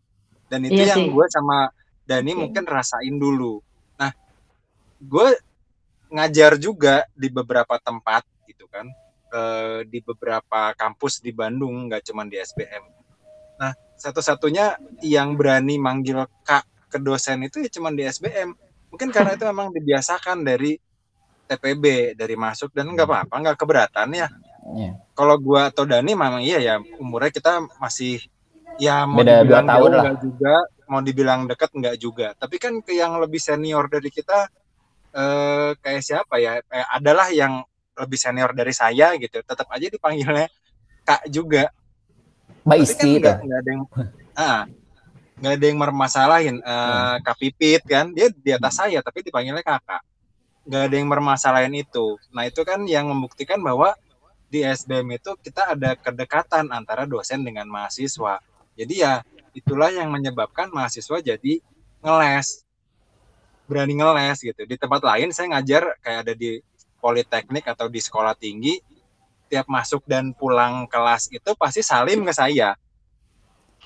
[0.51, 1.71] Dan itu Iya yang gue sama
[2.03, 2.39] Dani Oke.
[2.43, 3.63] mungkin rasain dulu.
[3.95, 4.11] Nah,
[4.99, 5.29] gue
[6.11, 8.91] ngajar juga di beberapa tempat gitu kan,
[9.31, 12.83] eh, di beberapa kampus di Bandung, nggak cuma di SBM.
[13.63, 14.75] Nah, satu-satunya
[15.07, 18.51] yang berani manggil kak ke dosen itu ya cuma di SBM.
[18.91, 20.75] Mungkin karena itu memang dibiasakan dari
[21.47, 24.27] TPB, dari masuk dan nggak apa-apa, nggak keberatan ya.
[24.61, 24.93] Iya.
[25.17, 28.21] Kalau gua atau Dani memang iya ya umurnya kita masih
[28.77, 30.05] ya mau Beda dibilang tahun lah.
[30.21, 30.55] juga,
[30.89, 32.33] mau dibilang dekat nggak juga.
[32.37, 34.49] Tapi kan ke yang lebih senior dari kita
[35.11, 36.61] eh kayak siapa ya?
[36.61, 37.65] Eh, adalah yang
[37.97, 39.41] lebih senior dari saya gitu.
[39.43, 40.47] Tetap aja dipanggilnya
[41.05, 41.73] Kak juga.
[42.61, 43.85] Mbak kan Isti itu nggak nggak ada yang
[44.37, 44.61] ah
[45.41, 50.05] nggak ada yang mermasalahin eh Kak Pipit kan dia di atas saya tapi dipanggilnya kakak
[50.69, 53.97] nggak ada yang mermasalahin itu nah itu kan yang membuktikan bahwa
[54.51, 58.43] di SBM itu kita ada kedekatan antara dosen dengan mahasiswa.
[58.75, 59.23] Jadi ya
[59.55, 61.63] itulah yang menyebabkan mahasiswa jadi
[62.03, 62.67] ngeles.
[63.71, 64.67] Berani ngeles gitu.
[64.67, 66.59] Di tempat lain saya ngajar kayak ada di
[66.99, 68.83] politeknik atau di sekolah tinggi
[69.47, 72.75] tiap masuk dan pulang kelas itu pasti salim ke saya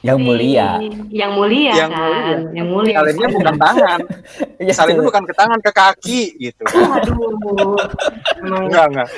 [0.04, 2.00] yang mulia Yang mulia Yang kan.
[2.04, 2.36] mulia.
[2.52, 2.94] Yang mulia.
[3.00, 3.98] salimnya bukan tangan
[4.62, 7.80] Iya, salimnya bukan ke tangan ke kaki gitu Aduh.
[8.44, 9.08] Enggak enggak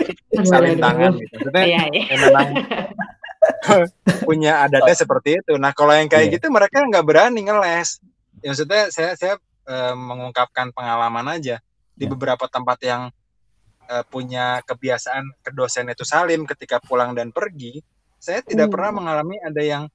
[0.46, 2.02] salim tangan gitu maksudnya Iya, iya.
[2.06, 2.48] ya memang
[4.26, 6.34] punya adatnya seperti itu nah kalau yang kayak Iya.
[6.38, 7.98] gitu mereka nggak berani ngeles
[8.40, 9.34] ya maksudnya saya saya
[9.66, 11.58] eh, mengungkapkan pengalaman aja
[11.92, 12.10] di Iya.
[12.14, 13.02] beberapa tempat yang
[13.86, 17.78] eh, punya kebiasaan ke dosen itu salim ketika pulang dan pergi,
[18.18, 18.74] saya tidak Hmm.
[18.74, 19.86] pernah mengalami ada yang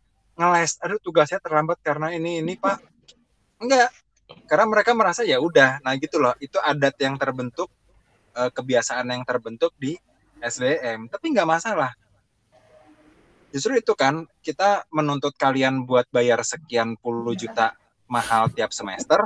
[0.41, 2.81] ngeles, aduh tugasnya terlambat karena ini ini Pak.
[3.61, 3.93] Enggak,
[4.49, 7.69] karena mereka merasa ya udah, nah gitu loh, itu adat yang terbentuk,
[8.33, 9.93] eh, kebiasaan yang terbentuk di
[10.41, 11.93] SDM, tapi nggak masalah.
[13.53, 17.77] Justru itu kan kita menuntut kalian buat bayar sekian puluh juta
[18.09, 19.21] mahal tiap semester,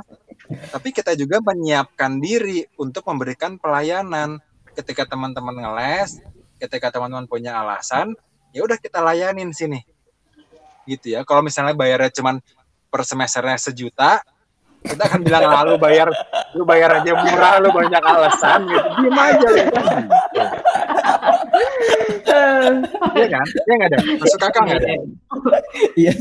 [0.70, 4.38] tapi kita juga menyiapkan diri untuk memberikan pelayanan
[4.76, 6.20] ketika teman-teman ngeles,
[6.60, 8.14] ketika teman-teman punya alasan,
[8.52, 9.82] ya udah kita layanin sini.
[10.86, 11.26] Gitu ya.
[11.26, 12.38] Kalau misalnya bayarnya cuman
[12.86, 14.22] per semesternya sejuta,
[14.86, 16.06] kita akan bilang "Ah, lu bayar
[16.54, 18.88] lu bayar aja murah, lu banyak alasan gitu.
[19.02, 19.62] Diem aja lu.
[23.16, 23.46] Iya kan?
[23.46, 23.98] Iya nggak ada?
[24.22, 24.88] Masuk kakak nggak ada?
[25.98, 26.12] Iya.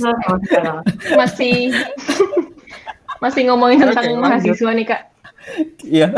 [1.14, 1.70] Masih
[3.22, 5.02] masih ngomongin tentang mahasiswa nih kak.
[5.86, 6.10] Iya.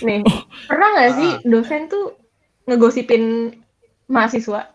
[0.00, 0.24] Nih,
[0.64, 2.16] pernah nggak sih dosen tuh
[2.64, 3.52] ngegosipin
[4.08, 4.72] mahasiswa?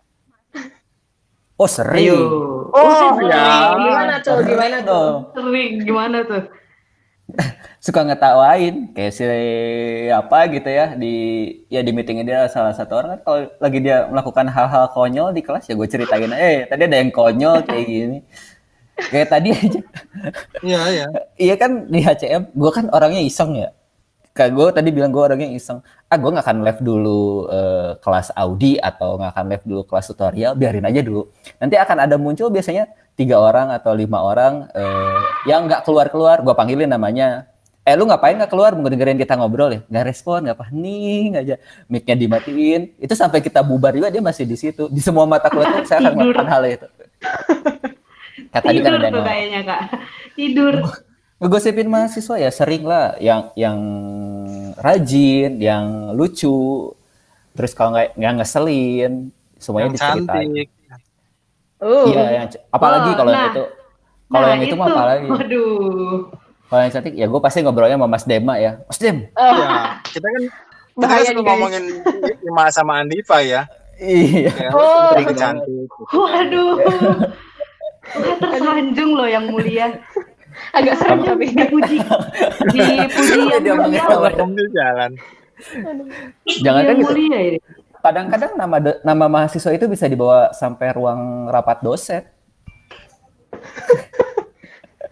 [1.57, 2.05] Oh sering.
[2.05, 2.19] Ayo.
[2.69, 3.73] Oh, ya.
[3.73, 4.37] Gimana tuh?
[4.45, 5.07] Gimana tuh?
[5.33, 6.43] Sering gimana tuh?
[7.83, 9.23] Suka ngetawain kayak si
[10.07, 11.15] apa gitu ya di
[11.67, 15.43] ya di meetingnya dia salah satu orang kan kalau lagi dia melakukan hal-hal konyol di
[15.43, 18.17] kelas ya gue ceritain eh tadi ada yang konyol kayak gini
[19.11, 19.81] kayak tadi aja
[20.63, 21.05] Iya, iya.
[21.51, 23.69] Iya kan di HCM, gue kan orangnya iseng ya.
[24.37, 25.81] Kayak gue tadi bilang gue orangnya iseng.
[26.05, 30.05] Ah gue nggak akan live dulu eh, kelas Audi atau nggak akan live dulu kelas
[30.13, 31.33] tutorial, biarin aja dulu.
[31.57, 32.85] Nanti akan ada muncul biasanya
[33.17, 36.45] tiga orang atau lima orang eh, yang nggak keluar-keluar.
[36.45, 37.49] Gue panggilin namanya.
[37.81, 38.77] Eh lu ngapain nggak keluar?
[38.77, 39.81] Mau dengerin kita ngobrol ya?
[39.89, 41.55] Nggak respon, nggak apa nih aja.
[41.89, 42.93] Mic-nya dimatiin.
[43.01, 44.85] Itu sampai kita bubar juga dia masih di situ.
[44.93, 46.87] Di semua mata kuliah saya akan melakukan hal itu.
[48.53, 49.81] Kan Tidur ada tuh kayaknya kak.
[50.37, 50.75] Tidur.
[51.37, 53.77] Ngegosipin mahasiswa ya sering lah yang yang
[54.75, 56.89] rajin, yang lucu,
[57.53, 60.27] terus kalau nggak nggak ngeselin, semuanya Yang diceritain.
[60.49, 60.69] cantik.
[61.77, 63.51] Uh, Iya, yang apalagi Oh, kalau yang nah.
[63.51, 63.63] itu,
[64.27, 65.27] kalau Nah, yang itu, mah apalagi.
[65.27, 66.17] Waduh.
[66.67, 68.81] Kalau yang cantik, ya gue pasti ngobrolnya sama Mas Dema ya.
[68.83, 71.37] Mas Dem, oh, Ya, kita kan kita kan Bahaya guys.
[71.37, 71.83] ngomongin
[72.43, 73.61] Ima sama Andiva ya.
[73.95, 74.49] iya.
[74.51, 75.37] Kayak Oh.
[75.37, 75.89] cantik.
[76.11, 76.73] Waduh.
[78.09, 80.01] Wah, tersanjung loh yang mulia.
[80.71, 81.45] Agak serem Tersanjung tapi.
[81.51, 81.97] dipuji.
[82.69, 84.03] Dipuji yang Dia mulia.
[84.71, 85.11] jalan.
[86.61, 87.13] Jangan kan gitu.
[87.97, 92.23] Kadang-kadang nama nama mahasiswa itu bisa dibawa sampai ruang rapat dosen.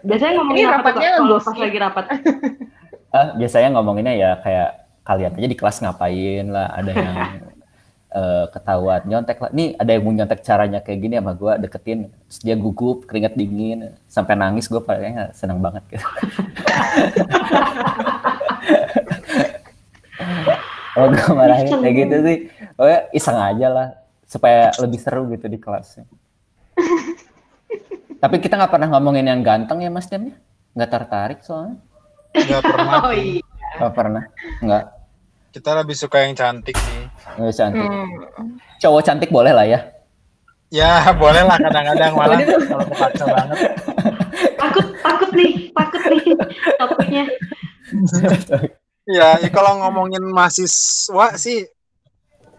[0.06, 1.50] Biasanya ngomongin Ini apa tuh, rapatnya ngegosip.
[1.50, 2.06] pas lagi rapat.
[3.10, 4.70] Ah, biasanya ngomonginnya ya kayak
[5.02, 7.16] kalian aja di kelas ngapain lah, ada yang
[8.16, 9.52] eh, ketahuan nyontek lah.
[9.52, 13.36] Nih ada yang mau nyontek caranya kayak gini sama gue deketin, terus dia gugup, keringet
[13.36, 16.08] dingin, sampai nangis gue kayaknya seneng banget gitu.
[20.96, 22.38] Kalau gue marahin kayak gitu sih,
[22.80, 23.88] pokoknya iseng aja lah
[24.24, 26.08] supaya lebih seru gitu di kelasnya.
[28.24, 30.36] Tapi kita nggak pernah ngomongin yang ganteng ya Mas Dem ya?
[30.74, 31.78] Nggak tertarik soalnya.
[32.32, 32.94] Nggak pernah.
[33.06, 33.44] Oh iya.
[33.76, 34.24] Nggak pernah.
[34.64, 34.84] Nggak.
[35.56, 37.08] Kita lebih suka yang cantik sih.
[37.40, 37.88] Nggak cantik.
[37.88, 38.60] Hmm.
[38.84, 39.88] Cowok cantik boleh lah ya.
[40.68, 43.58] Ya boleh lah kadang-kadang malah kalau kepaksa banget.
[44.60, 46.24] Takut, takut nih, takut nih
[46.84, 47.26] topiknya.
[49.08, 51.64] Ya, ya kalau ngomongin mahasiswa sih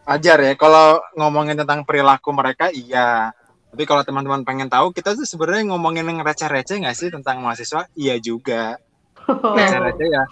[0.09, 0.57] ajar ya.
[0.57, 3.37] Kalau ngomongin tentang perilaku mereka iya.
[3.77, 7.93] Tapi kalau teman-teman pengen tahu, kita tuh sebenarnya ngomongin yang receh-receh nggak sih tentang mahasiswa?
[7.93, 8.81] Iya juga.
[9.29, 9.53] Oh.
[9.53, 10.25] Receh-receh ya.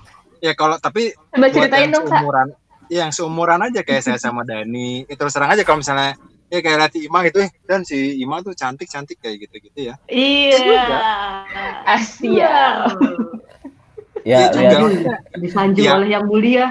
[0.44, 2.20] Ya kalau tapi Coba ceritain yang dong, Kak.
[2.20, 2.48] seumuran,
[2.92, 5.08] ya, yang seumuran aja kayak saya sama Dani.
[5.08, 6.20] Itu terus terang aja kalau misalnya
[6.52, 9.94] ya kayak Lati Ima gitu, eh, dan si Ima tuh cantik-cantik kayak gitu-gitu ya.
[10.04, 11.00] Iya.
[11.82, 12.84] Asia.
[14.20, 14.80] Ya, Iya lihat.
[14.84, 15.14] juga.
[15.36, 15.92] Disanjung Iya.
[15.96, 16.66] oleh yang mulia.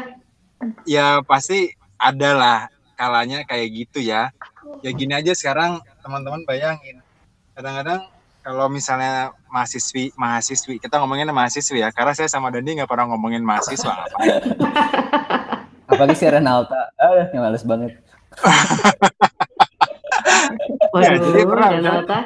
[0.87, 2.57] ya pasti ada lah
[2.93, 4.29] kalanya kayak gitu ya.
[4.79, 7.01] Ya gini aja sekarang teman-teman bayangin.
[7.51, 8.05] Kadang-kadang
[8.43, 13.39] kalau misalnya mahasiswi, mahasiswi, kita ngomongin mahasiswi ya, karena saya sama Dandi nggak pernah ngomongin
[13.39, 14.17] mahasiswa apa.
[15.95, 16.91] Apalagi si Renalta.
[16.99, 17.95] Ah, yang males banget.
[20.93, 22.19] Ya, jadi Waduh, pernah, Janata.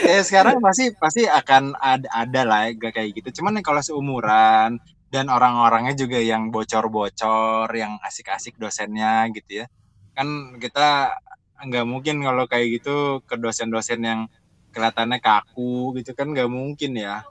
[0.00, 3.40] Ya sekarang pasti pasti akan ada, ada lah ya, gak kayak gitu.
[3.40, 4.80] Cuman nih kalau seumuran
[5.12, 9.66] dan orang-orangnya juga yang bocor-bocor, yang asik-asik dosennya gitu ya.
[10.16, 11.12] Kan kita
[11.60, 14.20] nggak mungkin kalau kayak gitu ke dosen-dosen yang
[14.74, 17.22] kelihatannya kaku gitu kan nggak mungkin ya.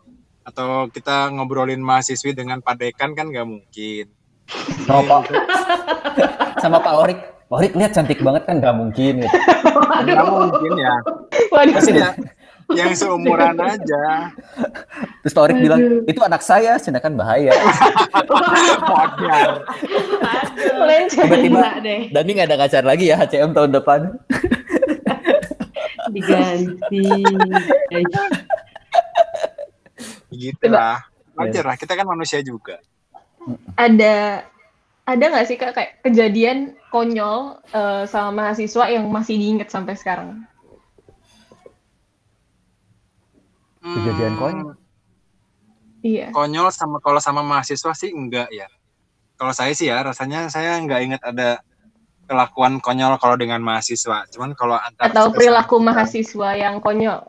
[0.47, 4.07] Atau kita ngobrolin mahasiswi dengan Pak Dekan kan nggak mungkin.
[6.57, 7.19] Sama Pak Orik.
[7.51, 9.37] Pak Orik lihat cantik banget kan nggak mungkin gitu.
[10.07, 10.95] Nggak mungkin ya.
[11.51, 12.15] Pasti ya
[12.71, 14.31] yang seumuran aja.
[15.21, 17.51] Terus Pak Orik bilang, itu anak saya, sedangkan bahaya.
[21.11, 21.59] Tiba-tiba
[22.11, 23.99] Dani nggak ada ngajar lagi ya HCM tahun depan.
[26.13, 27.01] Diganti.
[30.29, 31.01] Gitu lah.
[31.33, 32.77] Wajar lah, kita kan manusia juga.
[33.73, 34.45] Ada
[35.03, 40.45] ada nggak sih kak kayak kejadian konyol eh, sama mahasiswa yang masih diingat sampai sekarang?
[43.83, 44.73] Kejadian Hmm, konyol.
[46.03, 46.27] Iya.
[46.31, 48.69] Konyol sama kalau sama mahasiswa sih enggak ya.
[49.35, 51.59] Kalau saya sih ya, rasanya saya nggak ingat ada
[52.23, 54.25] kelakuan konyol kalau dengan mahasiswa.
[54.31, 57.19] Cuman kalau antar Atau perilaku sama- mahasiswa yang konyol.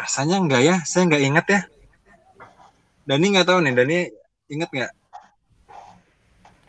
[0.00, 1.60] Rasanya enggak ya, saya nggak ingat ya.
[3.04, 3.98] Dani nggak tahu nih, Dani
[4.48, 4.92] inget nggak?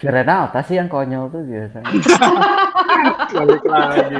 [0.02, 1.86] Kirain apa sih yang konyol tuh biasanya?
[3.38, 4.20] Balik lagi.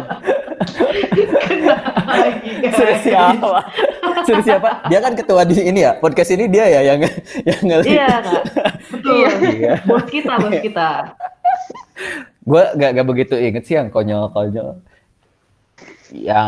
[2.72, 3.60] Suruh siapa?
[4.28, 4.70] Suruh siapa?
[4.88, 7.00] Dia kan ketua di ini ya, podcast ini dia ya yang
[7.48, 7.88] yang ngelit.
[7.88, 8.44] Iya, Kak.
[8.94, 9.28] Betul.
[9.42, 9.74] Iya.
[9.88, 10.90] Bos kita, bos kita.
[12.42, 14.82] Gue gak, gak begitu inget sih yang konyol-konyol.
[16.12, 16.48] Yang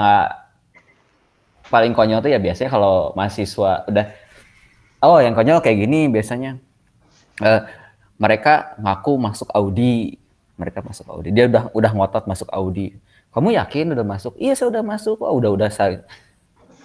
[1.69, 4.05] paling konyol tuh ya biasanya kalau mahasiswa udah,
[5.01, 6.59] oh yang konyol kayak gini biasanya.
[7.41, 7.61] Eh,
[8.21, 10.17] mereka ngaku masuk Audi,
[10.55, 11.33] mereka masuk Audi.
[11.33, 12.93] Dia udah udah ngotot masuk Audi.
[13.33, 14.37] Kamu yakin udah masuk?
[14.37, 15.17] Iya saya udah masuk.
[15.25, 16.05] Oh udah udah saya.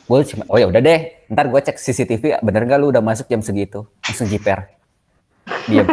[0.08, 1.28] Gue cuma, oh ya udah deh.
[1.28, 3.84] Ntar gue cek CCTV, bener gak lu udah masuk jam segitu?
[4.00, 4.72] Langsung jiper.
[5.68, 5.84] Diam.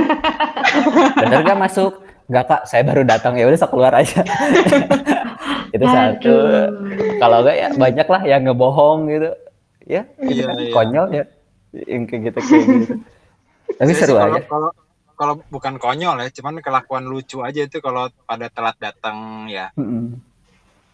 [1.21, 1.99] bener gak masuk?
[2.31, 4.23] Enggak kak, saya baru datang ya udah saya keluar aja.
[5.75, 6.35] itu satu.
[7.19, 9.29] Kalau enggak ya banyak lah yang ngebohong gitu.
[9.85, 10.71] Ya, Iya, kan iya.
[10.73, 11.23] konyol ya.
[11.75, 12.93] Yang kayak gitu kayak gitu.
[13.75, 14.41] Tapi Saya seru sih kalau, aja.
[14.47, 14.69] Kalau,
[15.19, 19.69] kalau bukan konyol ya, cuman kelakuan lucu aja itu kalau pada telat datang ya.
[19.75, 20.17] Mm-mm.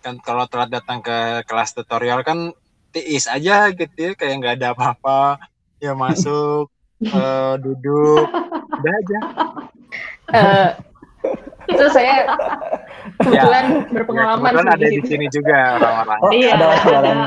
[0.01, 2.49] Kan kalau telat datang ke kelas tutorial kan
[2.91, 5.37] tiis aja gitu ya, kayak nggak ada apa-apa.
[5.77, 6.69] Ya masuk,
[7.01, 8.25] eh, duduk,
[8.81, 9.19] udah aja.
[10.31, 10.69] Eh,
[11.69, 12.33] itu saya
[13.21, 16.19] kebetulan Ya, berpengalaman kebetulan sih ada di sini juga orang-orang.
[16.25, 17.19] Oh, Iya, ada ada, orang.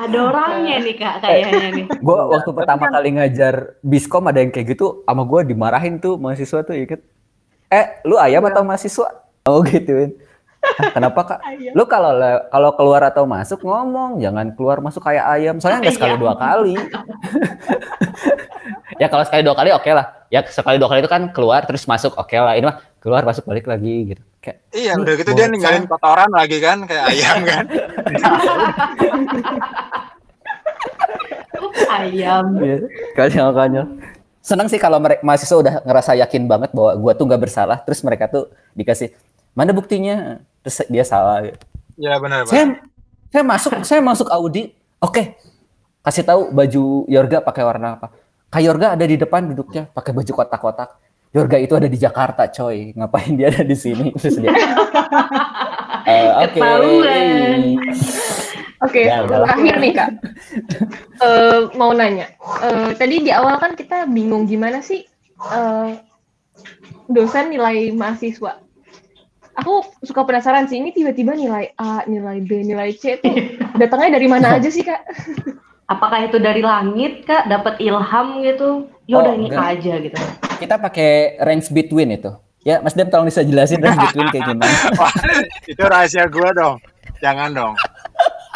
[0.00, 1.84] ada orangnya nih, Kak, kayaknya nih.
[2.00, 6.64] Gue waktu pertama kali ngajar biskom ada yang kayak gitu, sama gue dimarahin tuh mahasiswa
[6.64, 7.04] tuh inget.
[7.70, 9.06] Eh, lu ayam atau mahasiswa?
[9.46, 10.16] Oh gituin.
[10.60, 11.40] "Hah, Kenapa kak?
[11.40, 11.72] Ayam.
[11.72, 12.12] Lu kalau
[12.52, 15.56] kalau keluar atau masuk ngomong, jangan keluar masuk kayak ayam.
[15.56, 16.22] Soalnya nggak sekali Ayam.
[16.22, 16.74] dua kali.
[19.00, 20.06] ya kalau sekali dua kali oke lah.
[20.28, 22.54] Ya sekali dua kali itu kan keluar terus masuk oke lah.
[22.54, 24.22] Ini mah keluar masuk balik lagi gitu.
[24.40, 27.64] Kayak Iya, udah gitu dia ninggalin kotoran lagi kan, kayak ayam kan.
[31.90, 32.44] Ayam.
[32.62, 32.76] Iya,
[33.18, 33.86] konyol-konyol.
[34.40, 38.00] Senang sih kalau mereka mahasiswa udah ngerasa yakin banget bahwa gua tuh nggak bersalah, terus
[38.00, 39.12] mereka tuh dikasih
[39.52, 40.16] mana buktinya,
[40.60, 41.42] terus dia salah.
[41.42, 41.58] gitu.
[41.96, 42.50] Iya benar, benar.
[42.50, 42.64] Saya
[43.28, 45.36] saya masuk saya masuk Audi, oke,
[46.00, 48.08] kasih tahu baju Yorga pakai warna apa.
[48.46, 50.90] Kak Yorga ada di depan duduknya pakai baju kotak-kotak.
[51.30, 52.90] Yorga itu ada di Jakarta, coy.
[52.90, 54.10] Ngapain dia ada di sini?
[54.12, 54.50] Terus dia,
[56.10, 56.58] "Eh, oke.
[56.58, 57.60] Ketahuan.
[58.80, 59.46] Oke, Ya, udahlah.
[59.46, 60.10] terakhir nih kak,
[61.20, 62.32] Eh, mau nanya.
[62.64, 65.04] Eh, tadi di awal kan kita bingung gimana sih
[65.46, 65.88] eh,
[67.06, 68.56] dosen nilai mahasiswa.
[69.52, 73.34] Aku suka penasaran sih, ini tiba-tiba nilai A, nilai B, nilai C tuh
[73.74, 75.02] datangnya dari mana aja sih kak?
[75.84, 77.50] Apakah itu dari langit, Kak?
[77.50, 78.86] Dapat ilham gitu?
[79.04, 79.74] Ya udah Oh, ini enggak.
[79.74, 80.16] aja gitu.
[80.56, 81.10] Kita pakai
[81.42, 82.30] range between itu.
[82.62, 84.70] Ya, Mas Dem tolong bisa jelasin range between kayak gimana?
[85.00, 85.10] Wah,
[85.66, 86.76] itu rahasia gua dong.
[87.18, 87.74] Jangan dong.
[87.74, 87.82] Ah,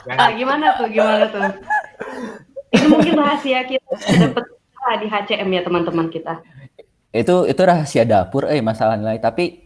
[0.07, 0.31] Jangan.
[0.39, 0.87] gimana tuh?
[0.87, 1.43] Gimana tuh?
[2.71, 3.83] Ini mungkin rahasia kita
[4.31, 4.45] dapat
[4.79, 6.39] ah, di HCM ya teman-teman kita.
[7.11, 9.64] itu itu rahasia dapur eh masalah nilai tapi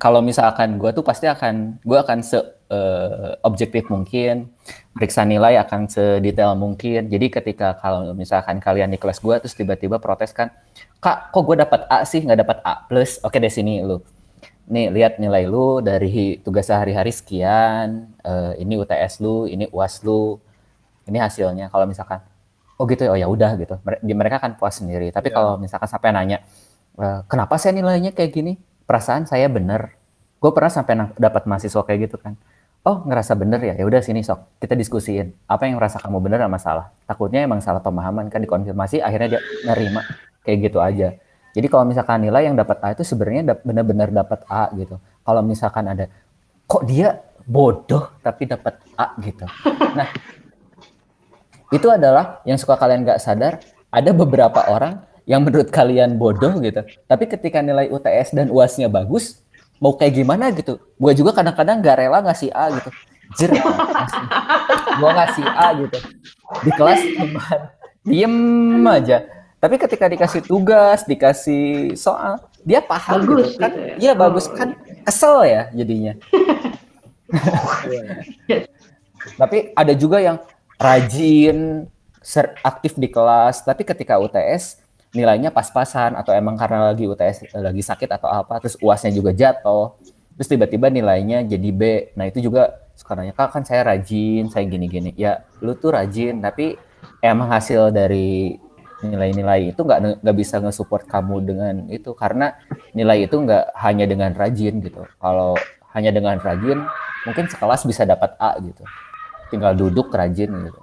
[0.00, 4.48] kalau misalkan gue tuh pasti akan gue akan se eh, objektif mungkin
[4.96, 7.06] periksa nilai akan sedetail mungkin.
[7.12, 10.48] Jadi ketika kalau misalkan kalian di kelas gue terus tiba-tiba protes kan
[10.98, 13.20] kak kok gue dapat A sih nggak dapat A plus?
[13.22, 14.00] Oke deh sini lu.
[14.66, 20.40] Nih lihat nilai lu dari tugas sehari-hari sekian eh, ini UTS lu ini UAS lu
[21.06, 21.68] ini hasilnya.
[21.70, 22.18] Kalau misalkan
[22.76, 23.76] oh gitu ya oh ya udah gitu.
[24.02, 25.12] Mereka kan puas sendiri.
[25.12, 25.36] Tapi Iya.
[25.36, 26.40] kalau misalkan sampai nanya
[26.98, 29.92] "Eh, kenapa saya nilainya kayak gini perasaan saya bener
[30.36, 32.38] gue pernah sampai dapat mahasiswa kayak gitu kan.
[32.86, 33.74] Oh ngerasa bener ya?
[33.74, 34.62] Ya udah sini sok.
[34.62, 35.34] Kita diskusiin.
[35.50, 36.86] Apa yang merasa kamu bener sama salah?
[37.02, 40.06] Takutnya emang salah pemahaman kan dikonfirmasi akhirnya dia nerima.
[40.46, 41.18] Kayak gitu aja.
[41.56, 45.02] Jadi kalau misalkan nilai yang dapat A itu sebenarnya benar-benar dapat A gitu.
[45.02, 46.06] Kalau misalkan ada
[46.68, 49.18] kok dia bodoh tapi dapat A?
[49.18, 49.50] gitu.
[49.98, 50.06] Nah
[51.74, 53.58] itu adalah yang suka kalian nggak sadar
[53.90, 56.86] ada beberapa orang yang menurut kalian bodoh gitu.
[57.04, 59.42] Tapi ketika nilai UTS dan UASnya bagus
[59.82, 60.78] mau kayak gimana gitu?
[60.96, 62.90] Gue juga kadang-kadang nggak rela ngasih A gitu.
[63.34, 63.50] Jer
[65.02, 65.98] gua ngasih A gitu.
[66.62, 67.58] Di kelas cuman
[68.06, 68.36] diem
[68.86, 69.26] aja.
[69.58, 73.94] Tapi ketika dikasih tugas dikasih soal dia paham Bagus gitu kan gitu ya?
[73.98, 74.46] iya bagus.
[74.46, 76.14] Oh, kan kesel ya jadinya.
[79.40, 80.38] Tapi ada juga yang
[80.78, 81.90] rajin
[82.22, 83.66] ser- aktif di kelas.
[83.66, 88.76] Tapi ketika UTS nilainya pas-pasan atau emang karena lagi UTS lagi sakit atau apa terus
[88.82, 89.94] uasnya juga jatuh
[90.36, 91.82] terus tiba-tiba nilainya jadi B.
[92.14, 95.16] Nah itu juga suka nanya kak kan saya rajin saya gini-gini.
[95.16, 96.76] Ya lu tuh rajin tapi
[97.24, 98.60] emang hasil dari
[99.04, 102.56] nilai-nilai itu nggak nggak bisa nge-support kamu dengan itu karena
[102.96, 105.04] nilai itu nggak hanya dengan rajin gitu.
[105.20, 105.56] Kalau
[105.96, 106.84] hanya dengan rajin
[107.24, 108.84] mungkin sekelas bisa dapat A gitu.
[109.48, 110.80] Tinggal duduk rajin gitu.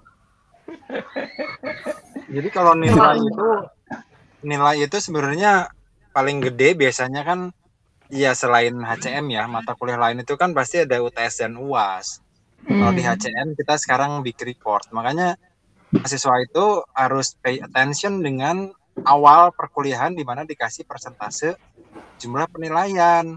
[2.34, 3.50] Jadi kalau nilai itu
[4.44, 5.72] nilai itu sebenarnya
[6.14, 7.40] paling gede biasanya kan
[8.14, 12.22] ya selain HCM ya mata kuliah lain itu kan pasti ada UTS dan UAS.
[12.64, 14.88] Kalau di HCM kita sekarang big report.
[14.96, 15.36] Makanya
[15.92, 16.66] mahasiswa itu
[16.96, 18.72] harus pay attention dengan
[19.04, 21.58] awal perkuliahan di mana dikasih persentase
[22.22, 23.36] jumlah penilaian.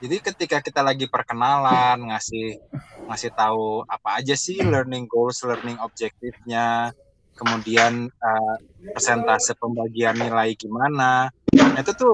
[0.00, 2.56] Jadi ketika kita lagi perkenalan, ngasih
[3.04, 6.96] ngasih tahu apa aja sih learning goals, learning objektifnya,
[7.40, 8.56] kemudian eh,
[8.92, 11.32] persentase pembagian nilai gimana.
[11.32, 12.12] Nah, itu tuh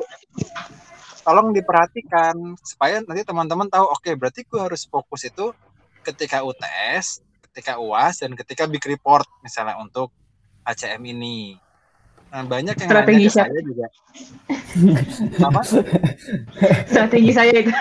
[1.27, 5.51] tolong diperhatikan supaya nanti teman-teman tahu oke berarti gue harus fokus itu
[6.07, 10.15] ketika UTS, ketika UAS dan ketika big report misalnya untuk
[10.63, 11.59] HCM ini.
[12.31, 13.87] Nah, banyak yang Strategi saya juga.
[15.51, 15.61] Apa?
[16.87, 17.73] Strategi saya itu.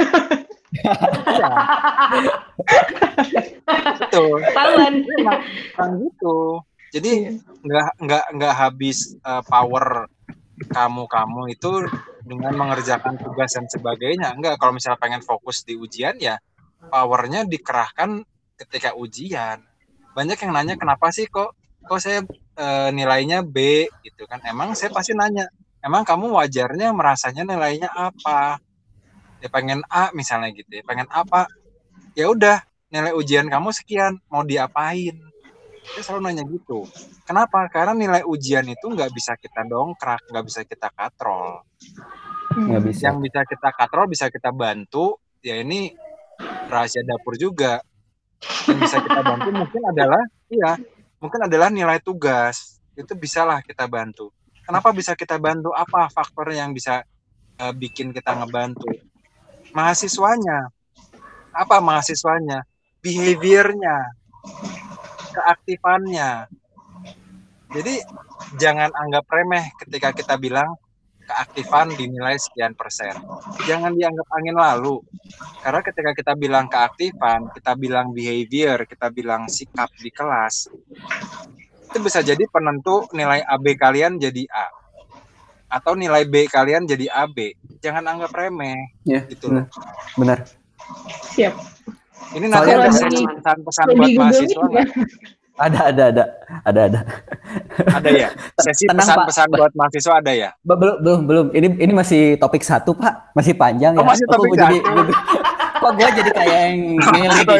[0.75, 1.49] Iya.
[3.99, 4.37] Betul.
[4.43, 4.93] Ketahuan.
[5.01, 5.41] Emang,
[5.75, 6.37] emang gitu.
[6.95, 10.07] Jadi nggak nggak nggak habis eh, power
[10.71, 11.71] kamu kamu itu
[12.23, 14.31] dengan mengerjakan tugas dan sebagainya.
[14.31, 16.39] Enggak, kalau misalnya pengen fokus di ujian ya
[16.87, 18.23] powernya dikerahkan
[18.55, 19.59] ketika ujian.
[20.15, 21.51] Banyak yang nanya kenapa sih kok
[21.83, 22.23] kok saya
[22.55, 24.39] eh, nilainya B gitu kan?
[24.47, 25.51] Emang saya pasti nanya,
[25.83, 28.63] emang kamu wajarnya merasanya nilainya apa?
[29.43, 31.51] Ya pengen A misalnya gitu ya, pengen apa?
[32.15, 35.24] Ya udah, nilai ujian kamu sekian, mau diapain?
[35.93, 36.89] Saya selalu nanya gitu.
[37.27, 37.69] Kenapa?
[37.69, 41.61] Karena nilai ujian itu nggak bisa kita dongkrak, nggak bisa kita katrol.
[42.55, 45.19] nggak bisa Yang bisa kita katrol, bisa kita bantu.
[45.45, 45.93] Ya ini
[46.71, 47.83] rahasia dapur juga.
[48.65, 50.71] Yang bisa kita bantu mungkin adalah, iya,
[51.21, 52.81] mungkin adalah nilai tugas.
[52.97, 54.33] Itu bisalah kita bantu.
[54.65, 55.69] Kenapa bisa kita bantu?
[55.77, 57.05] Apa faktor yang bisa
[57.61, 58.89] eh, bikin kita ngebantu?
[59.75, 60.73] Mahasiswanya.
[61.53, 62.65] Apa mahasiswanya?
[63.05, 63.95] Behaviornya,
[65.35, 66.47] keaktifannya.
[67.75, 67.95] Jadi
[68.55, 70.79] jangan anggap remeh ketika kita bilang
[71.25, 73.17] keaktifan dinilai sekian persen.
[73.65, 75.01] Jangan dianggap angin lalu.
[75.59, 80.69] Karena ketika kita bilang keaktifan, kita bilang behavior, kita bilang sikap di kelas,
[81.89, 84.67] itu bisa jadi penentu nilai AB kalian jadi A.
[85.65, 87.57] Atau nilai B kalian jadi AB.
[87.81, 88.93] Jangan anggap remeh.
[89.03, 89.65] ya Gitu loh.
[90.15, 90.45] benar
[91.33, 91.53] Siap.
[92.31, 92.89] Ini nanti Soalnya ada
[93.31, 94.87] pesan-pesan buat mahasiswa nggak?
[95.55, 96.23] ada ada ada
[96.67, 96.99] ada ada
[97.95, 98.29] Ada ya?
[98.59, 100.49] Sesi pesan-pesan buat mahasiswa ada ya?
[100.59, 104.25] Be- belum belum belum ini ini masih topik satu pak masih panjang ya Oh, masih
[104.25, 104.75] Kok topik satu.
[105.75, 106.75] kok gue jadi kayak yang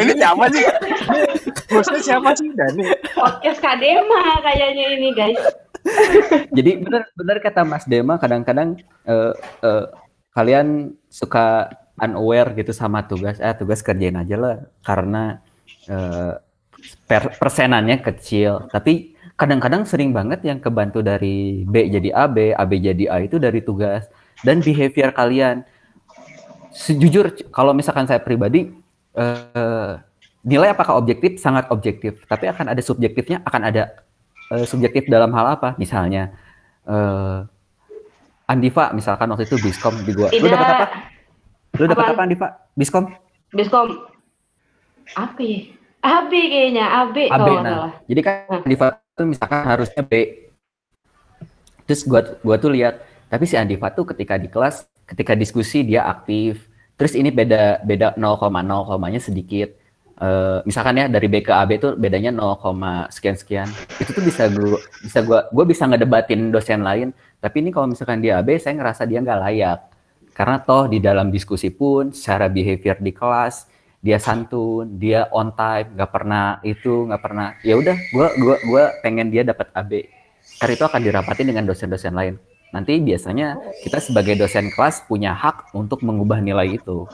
[0.01, 0.63] ini siapa sih?
[1.67, 2.47] Bosnya siapa sih?
[2.51, 2.83] Dani.
[3.11, 5.39] Podcast Kadema kayaknya ini guys.
[6.49, 8.75] jadi benar benar kata Mas Dema kadang-kadang
[9.05, 9.85] eh, eh,
[10.31, 14.55] kalian suka unaware gitu sama tugas eh tugas kerjain aja lah.
[14.83, 15.39] Karena
[15.87, 16.33] eh,
[17.07, 18.67] per- persenannya kecil.
[18.71, 23.59] Tapi kadang-kadang sering banget yang kebantu dari B jadi AB AB jadi A itu dari
[23.63, 24.07] tugas
[24.43, 25.63] dan behavior kalian.
[26.75, 28.71] Sejujur kalau misalkan saya pribadi
[29.15, 29.93] eh,
[30.43, 31.39] nilai apakah objektif?
[31.39, 32.19] Sangat objektif.
[32.27, 33.83] Tapi akan ada subjektifnya akan ada
[34.51, 35.79] eh, subjektif dalam hal apa?
[35.79, 36.35] Misalnya
[36.85, 37.39] eh
[38.45, 40.29] Andiva misalkan waktu itu biskom di gua.
[40.29, 40.85] Lu dapat apa?
[40.85, 41.14] Tidak.
[41.75, 42.15] Lu dapat Apaan?
[42.15, 43.05] apa Andiva biskom
[43.51, 43.87] Biskom.
[45.15, 45.59] Apa ya?
[46.05, 47.93] AB kayaknya, AB, AB kalau nggak nah salah.
[48.05, 48.61] jadi kan Nah.
[48.61, 50.13] Andiva itu misalkan harusnya B
[51.85, 56.05] terus gua gua tuh lihat tapi si Andiva tuh ketika di kelas ketika diskusi dia
[56.05, 58.41] aktif terus ini beda beda 0,0
[58.85, 59.73] komanya sedikit
[60.15, 63.67] Eh, misalkan ya dari B ke AB tuh bedanya 0, sekian sekian
[63.99, 67.11] itu tuh bisa gua bisa gua gua bisa ngedebatin dosen lain
[67.43, 69.79] tapi ini kalau misalkan dia AB saya ngerasa dia nggak layak
[70.35, 75.95] karena toh di dalam diskusi pun secara behavior di kelas dia santun dia on time
[75.95, 79.91] nggak pernah itu nggak pernah ya udah gua gua gua pengen dia dapat AB
[80.59, 82.35] karena itu akan dirapatin dengan dosen-dosen lain
[82.69, 87.07] nanti biasanya kita sebagai dosen kelas punya hak untuk mengubah nilai itu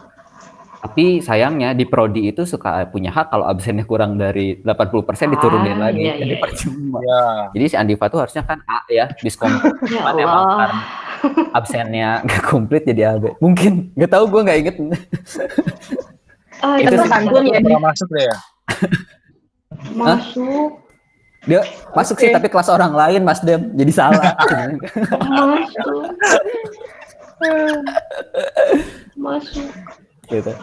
[0.81, 5.93] Tapi sayangnya di prodi itu suka punya hak kalau absennya kurang dari 80% diturunin Ah,
[5.93, 6.09] lagi.
[6.09, 6.41] iya, Jadi iya.
[6.41, 6.99] percuma.
[6.99, 7.21] Ya.
[7.53, 9.61] Jadi si Andiva tuh harusnya kan A ya, diskom.
[9.93, 10.73] Ya emang Allah.
[11.57, 13.37] absennya nggak komplit jadi AB.
[13.37, 14.75] Mungkin nggak tahu gue nggak inget.
[16.61, 17.09] Ah, Itu sih.
[17.09, 18.37] santun ya, Pernah masuk deh ya.
[19.97, 20.69] masuk,
[21.41, 22.37] Dia masuk sih Oke.
[22.37, 23.73] tapi kelas orang lain Mas Dem.
[23.73, 24.21] Jadi salah.
[25.41, 26.05] masuk,
[29.17, 29.67] masuk.
[30.29, 30.53] gitu.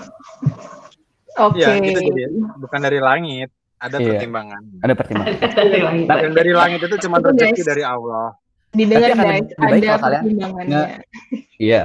[1.36, 1.58] Oke.
[1.58, 4.06] Iya, gitu jadi bukan dari langit, ada Iya.
[4.14, 4.62] pertimbangan.
[4.78, 5.34] Ada pertimbangan.
[5.50, 6.06] Dari langit.
[6.30, 8.38] Dari langit itu cuma rezeki dari Allah.
[8.72, 10.82] Didengar Tapi guys, lebih ada kalau kalian pertimbangannya.
[11.56, 11.82] Iya.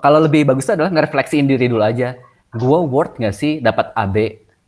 [0.00, 2.16] Kalau lebih bagus adalah ngerefleksiin diri dulu aja.
[2.54, 4.16] Gue worth nggak sih dapat AB?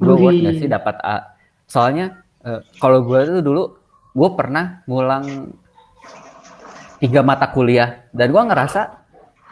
[0.01, 0.23] Gue Wih.
[0.23, 1.17] worth nggak sih dapat A?
[1.65, 3.63] Soalnya eh, kalau gue tuh dulu
[4.17, 5.53] gue pernah ngulang
[6.97, 8.83] tiga mata kuliah dan gue ngerasa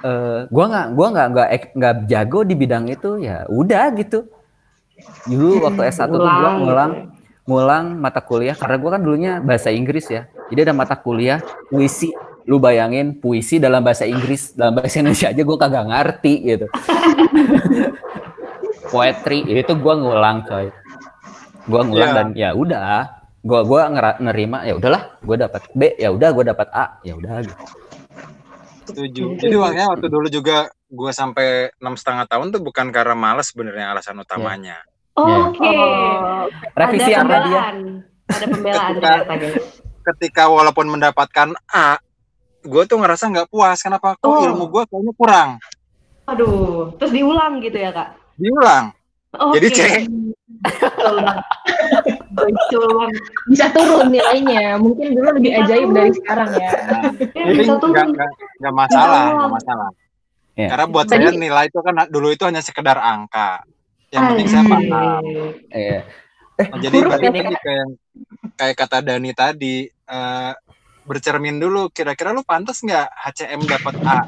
[0.04, 1.48] eh gue nggak gua nggak nggak
[1.80, 4.28] nggak jago di bidang itu ya udah gitu.
[5.24, 6.92] Dulu waktu S1 tuh gue Ulang ngulang
[7.44, 10.28] ngulang mata kuliah karena gue kan dulunya bahasa Inggris ya.
[10.54, 12.14] Jadi ada mata kuliah puisi.
[12.46, 16.66] Lu bayangin puisi dalam bahasa Inggris, dalam bahasa Indonesia aja gue kagak ngerti gitu.
[18.92, 20.70] Poetry itu gue ngulang coy.
[21.66, 22.14] Gue ngulang Iya.
[22.14, 23.10] dan ya udah.
[23.42, 23.90] Gue gua
[24.22, 25.18] nerima ya udahlah.
[25.20, 27.64] Gue dapat B ya udah gue dapat A ya udah gitu.
[28.84, 29.24] Setuju.
[29.40, 33.96] Jadi makanya waktu dulu juga gue sampai enam setengah tahun tuh bukan karena malas sebenarnya
[33.96, 34.78] alasan utamanya.
[35.16, 35.64] Oke.
[35.64, 36.46] Oh,
[36.76, 37.18] Revisi Ada dia?
[37.24, 37.76] pembelaan.
[38.28, 39.82] Ada pembelaan Ketika-.
[40.04, 41.96] Ketika walaupun mendapatkan A,
[42.60, 43.80] gue tuh ngerasa nggak puas.
[43.80, 44.14] Kenapa?
[44.14, 44.44] Kok Oh.
[44.44, 45.50] ilmu gue kayaknya kurang.
[46.24, 48.16] Aduh, terus diulang gitu ya kak?
[48.34, 48.92] Diulang.
[49.34, 49.60] Oke.
[49.60, 50.06] Jadi.
[52.34, 53.22] Betul banget.
[53.46, 54.76] bisa turun nilainya.
[54.76, 56.70] Mungkin dulu lebih ajaib dari sekarang ya.
[57.32, 57.92] Ya, Jadi bisa turun.
[57.92, 58.30] nggak nggak
[58.60, 59.88] nggak masalah, nggak masalah.
[60.54, 60.68] Iya.
[60.70, 63.66] Karena buat Tadi- saya nilai itu kan dulu itu hanya sekedar angka.
[64.08, 64.84] Yang penting saya paham.
[65.68, 65.98] Iya.
[66.54, 67.86] Nah, jadi balik ya, lagi kayak
[68.54, 70.52] kayak kata Dani tadi eh,
[71.04, 74.24] bercermin dulu kira-kira lu pantas nggak HCM dapat A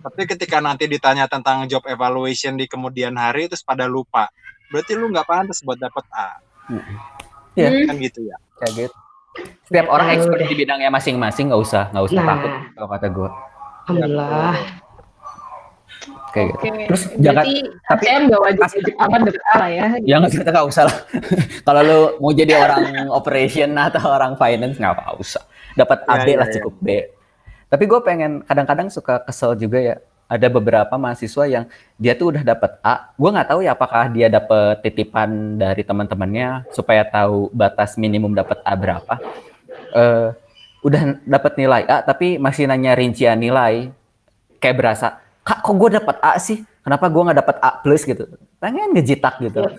[0.00, 4.30] tapi ketika nanti ditanya tentang job evaluation di kemudian hari terus pada lupa
[4.70, 6.38] berarti lu nggak pantas buat dapat A
[7.58, 7.66] Iya.
[7.66, 7.86] Hmm.
[7.90, 8.96] kan gitu ya Kayak gitu.
[9.66, 12.28] Setiap orang Tahu expert di bidangnya masing-masing nggak usah nggak usah Nah.
[12.30, 13.28] takut kalau kata gue.
[13.90, 14.54] Alhamdulillah.
[16.30, 16.58] Kayak gitu.
[16.60, 16.70] Oke.
[16.86, 18.60] Terus jangan tapi- ACM gak wajib
[18.96, 19.86] amat dapet A lah ya.
[20.00, 20.96] Ya nggak kita nggak usah lah.
[21.66, 22.84] Kalau lu mau jadi orang
[23.18, 25.42] operation atau orang finance nggak apa usah.
[25.72, 26.54] Dapat Ya, AB ya, lah ya.
[26.56, 26.88] cukup B.
[27.66, 29.96] Tapi gue pengen kadang-kadang suka kesel juga ya.
[30.26, 31.64] Ada beberapa mahasiswa yang
[31.96, 33.10] dia tuh udah dapat A.
[33.14, 38.62] Gue nggak tahu ya apakah dia dapat titipan dari teman-temannya supaya tahu batas minimum dapat
[38.62, 39.18] A berapa.
[39.90, 40.28] Eh,
[40.80, 43.90] udah dapat nilai A tapi masih nanya rincian nilai.
[44.60, 46.60] Kayak berasa, kak kok gue dapat A sih?
[46.80, 48.24] Kenapa gue nggak dapat A plus gitu?
[48.56, 49.60] Pengen ngejitak gitu.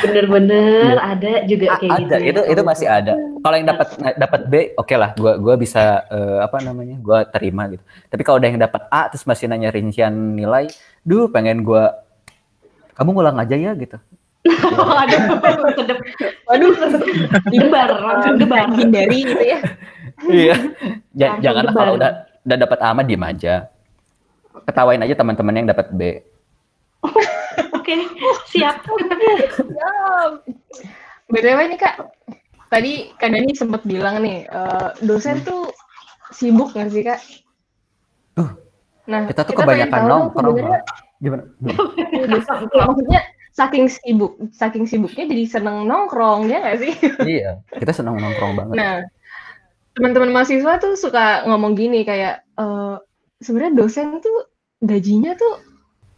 [0.00, 2.08] Bener-bener ada juga A- kayak gitu.
[2.08, 3.12] ada itu itu masih ada
[3.44, 3.86] kalau yang dapat
[4.16, 8.40] dapat B oke lah gua gua bisa eh, apa namanya gua terima gitu tapi kalau
[8.40, 10.72] ada yang dapat A terus masih nanya rincian nilai
[11.04, 12.00] duh pengen gua
[12.96, 14.00] kamu ngulang aja ya gitu
[15.04, 16.00] Aduh, sedep.
[16.48, 16.72] Waduh,
[17.52, 18.72] Debar, langsung debar.
[18.72, 19.60] hindari gitu ya.
[20.32, 20.56] iya
[21.12, 23.68] jangan kalau udah udah dapat A mah diem aja.
[24.66, 26.00] Ketawain aja teman-teman yang dapat B.
[27.76, 27.94] Oke,
[28.50, 28.84] siap.
[29.70, 29.90] Ya.
[31.30, 31.94] BTW nih Kak,
[32.68, 35.70] tadi Kak Dani sempat bilang nih, eh, dosen tuh
[36.34, 37.20] sibuk nggak sih Kak?
[38.38, 38.50] Uh,
[39.10, 40.54] Nah, kita tuh pengen kebanyakan nongkrong
[41.18, 41.42] gimana?
[42.30, 43.20] Dosen- ya, maksudnya
[43.50, 46.92] saking sibuk, saking sibuknya jadi seneng nongkrong ya nggak sih?
[47.26, 48.74] iya kita senang nongkrong banget.
[48.78, 48.94] Nah,
[50.00, 52.96] teman-teman mahasiswa tuh suka ngomong gini kayak eh
[53.38, 54.48] sebenarnya dosen tuh
[54.80, 55.60] gajinya tuh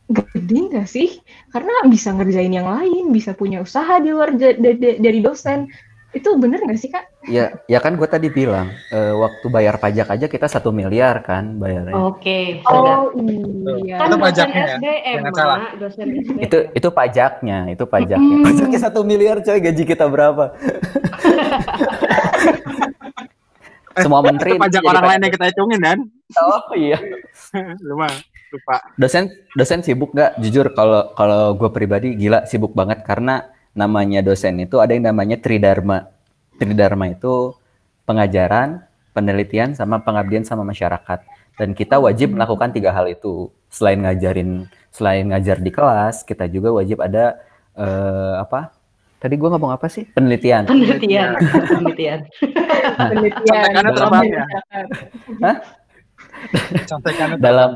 [0.07, 1.19] gede nggak sih?
[1.49, 5.67] Karena bisa ngerjain yang lain, bisa punya usaha di luar dari dosen.
[6.13, 7.09] Itu bener nggak sih kak?
[7.23, 11.55] ya ya kan gue tadi bilang eh, waktu bayar pajak aja kita satu miliar kan
[11.55, 13.07] bayarnya Oke, sudah.
[13.07, 13.15] Oh
[13.79, 13.97] iya.
[13.97, 14.77] Kan Itu pajaknya ya?
[14.77, 15.61] SDM, Jangan salah.
[15.79, 16.39] Dosen SDM.
[16.43, 18.45] itu itu pajaknya itu pajaknya Mm.
[18.45, 20.45] pajaknya satu miliar coy gaji kita berapa
[24.01, 25.99] semua menteri pajak orang lain yang kita hitungin dan
[26.39, 26.99] oh iya.
[27.89, 28.09] Lupa
[28.53, 28.77] lupa.
[29.01, 30.39] Dosen dosen sibuk nggak?
[30.45, 33.03] Jujur kalau kalau gue pribadi gila sibuk banget.
[33.03, 36.13] Karena namanya dosen itu ada yang namanya tridharma.
[36.61, 37.57] Tridharma itu
[38.05, 38.85] pengajaran
[39.17, 41.25] penelitian sama pengabdian sama masyarakat.
[41.57, 43.49] Dan kita wajib melakukan tiga hal itu.
[43.73, 47.41] Selain ngajarin selain ngajar di kelas kita juga wajib ada
[47.73, 48.77] eh, apa
[49.23, 50.11] tadi gue ngomong apa sih?
[50.19, 50.67] Penelitian.
[50.67, 51.39] Penelitian,
[51.71, 52.21] penelitian.
[52.99, 53.71] penelitian.
[53.71, 54.45] Contekannya terbang ya?
[56.91, 57.71] contekannya dalam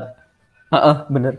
[0.67, 1.33] Heeh, bener.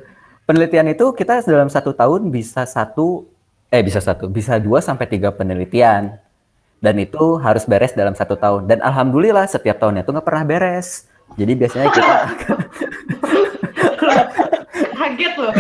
[0.49, 3.29] Penelitian itu kita dalam satu tahun bisa satu
[3.69, 6.17] eh bisa satu bisa dua sampai tiga penelitian.
[6.81, 8.65] Dan itu harus beres dalam satu tahun.
[8.65, 11.05] Dan alhamdulillah setiap tahunnya itu nggak pernah beres.
[11.37, 12.15] Jadi biasanya kita
[14.97, 15.53] kaget loh.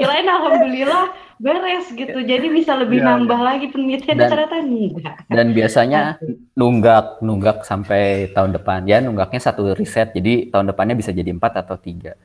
[0.00, 1.04] Kirain alhamdulillah
[1.36, 2.16] beres gitu.
[2.16, 4.16] Jadi bisa lebih Iya, nambah lagi penelitian.
[4.16, 5.16] Dan- ternyata enggak.
[5.28, 6.00] dan biasanya
[6.58, 8.84] nunggak nunggak sampai tahun depan.
[8.84, 10.10] Ya nunggaknya satu riset.
[10.10, 12.16] Jadi tahun depannya bisa jadi empat atau tiga.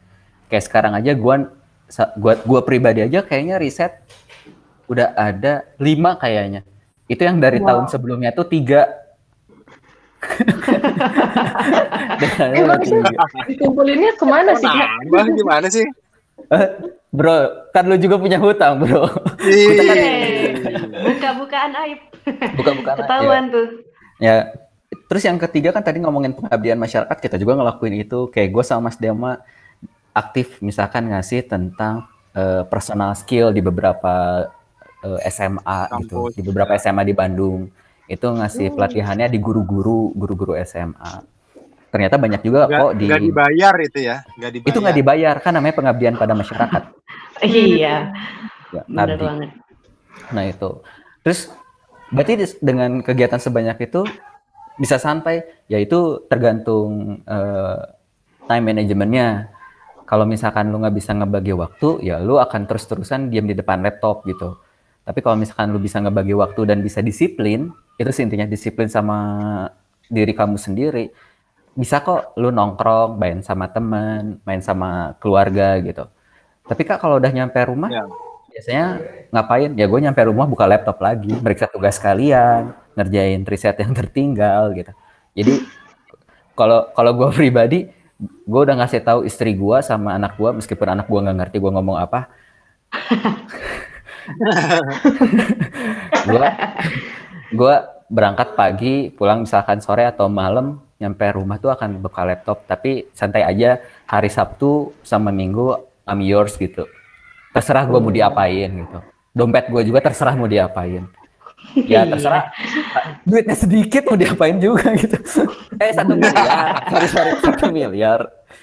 [0.47, 1.51] Kayak sekarang aja gua
[2.16, 3.99] gua gua pribadi aja kayaknya riset
[4.88, 6.64] udah ada lima kayaknya.
[7.05, 7.68] Itu yang dari Wow.
[7.68, 8.88] tahun sebelumnya tuh tiga.
[12.22, 12.93] Dan Emang itu
[13.49, 14.89] dikumpulinnya ke mana sih kak?
[15.34, 15.86] gimana sih?
[16.49, 16.67] Eh,
[17.11, 19.03] bro kan lu juga punya hutang bro
[19.43, 20.57] Yeay.
[21.11, 21.99] buka-bukaan aib
[22.55, 23.67] bukan-bukan ketahuan tuh
[24.21, 24.53] Ya,
[25.09, 28.29] terus yang ketiga kan tadi ngomongin pengabdian masyarakat, kita juga ngelakuin itu.
[28.29, 29.41] Kayak gue sama Mas Dema
[30.13, 32.05] aktif misalkan ngasih tentang
[32.37, 34.45] eh, personal skill di beberapa
[35.01, 36.85] eh, SMA gitu, Kampus, di beberapa ya.
[36.85, 37.73] SMA di Bandung.
[38.05, 41.25] Itu ngasih pelatihannya di guru-guru, guru-guru SMA.
[41.91, 44.17] Ternyata banyak juga Nggak, kok di nggak dibayar itu ya?
[44.39, 44.71] Nggak dibayar.
[44.71, 46.83] itu nggak dibayar kan namanya pengabdian pada masyarakat.
[47.45, 48.15] iya
[48.71, 49.19] Ya, abdi.
[49.19, 49.51] banget
[50.31, 50.69] Nah itu.
[51.21, 51.51] Terus
[52.09, 52.33] berarti
[52.63, 54.07] dengan kegiatan sebanyak itu
[54.79, 57.79] bisa santai, yaitu tergantung eh,
[58.47, 59.51] time manajemennya.
[60.07, 64.27] Kalau misalkan lu nggak bisa ngebagi waktu, ya lu akan terus-terusan diam di depan laptop
[64.27, 64.59] gitu.
[65.07, 69.17] Tapi kalau misalkan lu bisa ngebagi waktu dan bisa disiplin, itu sih intinya disiplin sama
[70.11, 71.15] diri kamu sendiri.
[71.72, 76.03] Bisa kok lu nongkrong, main sama teman, main sama keluarga gitu.
[76.67, 78.03] Tapi kak kalau udah nyampe rumah, Ya.
[78.51, 78.86] biasanya
[79.32, 79.72] ngapain?
[79.80, 84.91] Ya gue nyampe rumah buka laptop lagi, meriksa tugas kalian, ngerjain riset yang tertinggal gitu.
[85.32, 85.63] Jadi
[86.53, 87.88] kalau kalau gue pribadi,
[88.22, 91.72] gue udah ngasih tahu istri gue sama anak gue, meskipun anak gue nggak ngerti gue
[91.72, 92.28] ngomong apa.
[96.30, 96.47] gue
[97.51, 97.76] gue
[98.11, 102.69] berangkat pagi, pulang misalkan sore atau malam, nyampe rumah tuh akan buka laptop.
[102.69, 105.73] Tapi santai aja, hari Sabtu sama Minggu
[106.05, 106.85] I'm yours gitu.
[107.51, 108.99] Terserah gue mau diapain gitu.
[109.33, 111.09] Dompet gue juga terserah mau diapain.
[111.73, 112.53] Ya terserah.
[113.25, 115.17] Duitnya sedikit mau diapain juga gitu.
[115.81, 118.19] Eh satu miliar, sorry sorry satu miliar.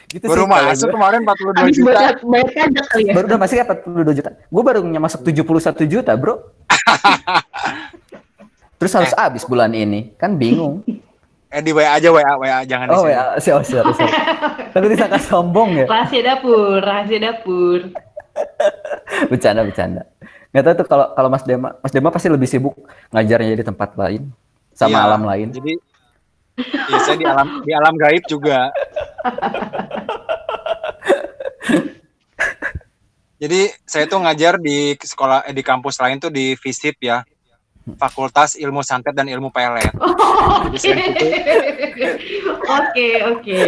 [0.07, 0.95] Gitu Baru sih masuk gue.
[0.95, 1.87] kemarin 42 Habis juta.
[1.91, 3.13] bayar, bayar pajak kali ya?
[3.13, 4.31] Baru udah masih 42 juta.
[4.47, 6.35] Gue baru masuk 71 juta bro.
[8.79, 10.87] Terus harus habis bulan ini, kan bingung.
[11.49, 13.15] Eh di WA aja WA WA jangan di Oh sini.
[13.15, 14.13] ya, sorry, sorry, sorry.
[14.69, 15.87] Tapi disangka sombong ya.
[15.89, 17.81] rahasia dapur rahasia dapur
[19.27, 20.03] Bercanda, bercanda.
[20.49, 22.77] Nggak tahu tuh kalau kalau Mas Dema, Mas Dema pasti lebih sibuk
[23.11, 24.29] ngajarnya di tempat lain
[24.73, 25.49] sama Iya, alam lain.
[25.51, 25.73] Jadi
[26.87, 28.69] ya saya di alam di alam gaib juga.
[33.39, 37.23] Jadi saya tuh ngajar di sekolah eh, di kampus lain tuh di FISIP ya.
[37.95, 39.89] Fakultas Ilmu Santet dan Ilmu Pelet.
[42.69, 43.59] Oke oke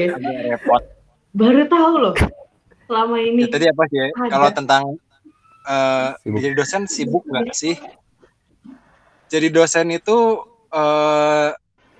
[0.51, 0.83] repot.
[1.31, 2.15] baru tahu loh
[2.85, 3.97] selama ini Ya, tadi apa sih?
[3.97, 4.07] ya?
[4.29, 4.83] Kalau tentang
[5.63, 6.39] eh Sibuk.
[6.39, 7.77] jadi dosen sibuk nggak sih?
[9.27, 11.51] Jadi dosen itu eh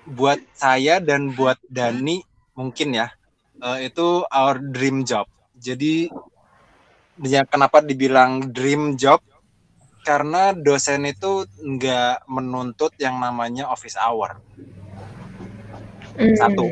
[0.03, 2.19] buat saya dan buat Dani
[2.53, 3.07] mungkin ya
[3.57, 5.25] eh, itu our dream job.
[5.55, 6.11] Jadi
[7.21, 9.23] ya kenapa dibilang dream job?
[10.01, 14.41] Karena dosen itu nggak menuntut yang namanya office hour.
[16.17, 16.35] Hmm.
[16.37, 16.67] Satu.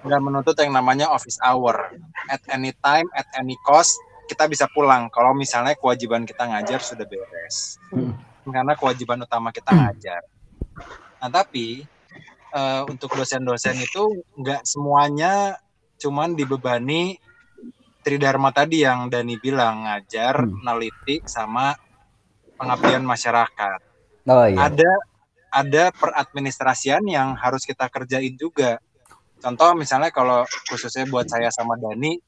[0.00, 1.92] nggak menuntut yang namanya office hour.
[2.32, 3.92] At any time, at any cost,
[4.24, 7.76] kita bisa pulang kalau misalnya kewajiban kita ngajar sudah beres.
[7.92, 8.16] Hmm.
[8.48, 10.24] Karena kewajiban utama kita ngajar.
[11.20, 11.84] Nah, tapi
[12.50, 15.60] eh, untuk dosen-dosen itu nggak semuanya
[16.00, 17.20] cuman dibebani
[18.00, 20.64] tridharma tadi yang Dani bilang ngajar, Hmm.
[20.64, 21.76] neliti sama
[22.60, 23.80] pengabdian masyarakat
[24.28, 24.68] Oh iya.
[24.68, 24.92] ada
[25.50, 28.78] ada peradministrasian yang harus kita kerjain juga.
[29.40, 32.20] Contoh misalnya kalau khususnya buat saya sama Dani,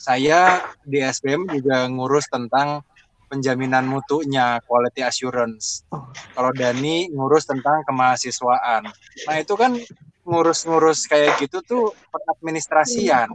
[0.00, 2.80] saya di SBM juga ngurus tentang
[3.28, 5.84] penjaminan mutunya, quality assurance.
[6.32, 8.88] Kalau Dani ngurus tentang kemahasiswaan.
[9.28, 9.76] Nah itu kan
[10.22, 13.28] ngurus-ngurus kayak gitu tuh peradministrasian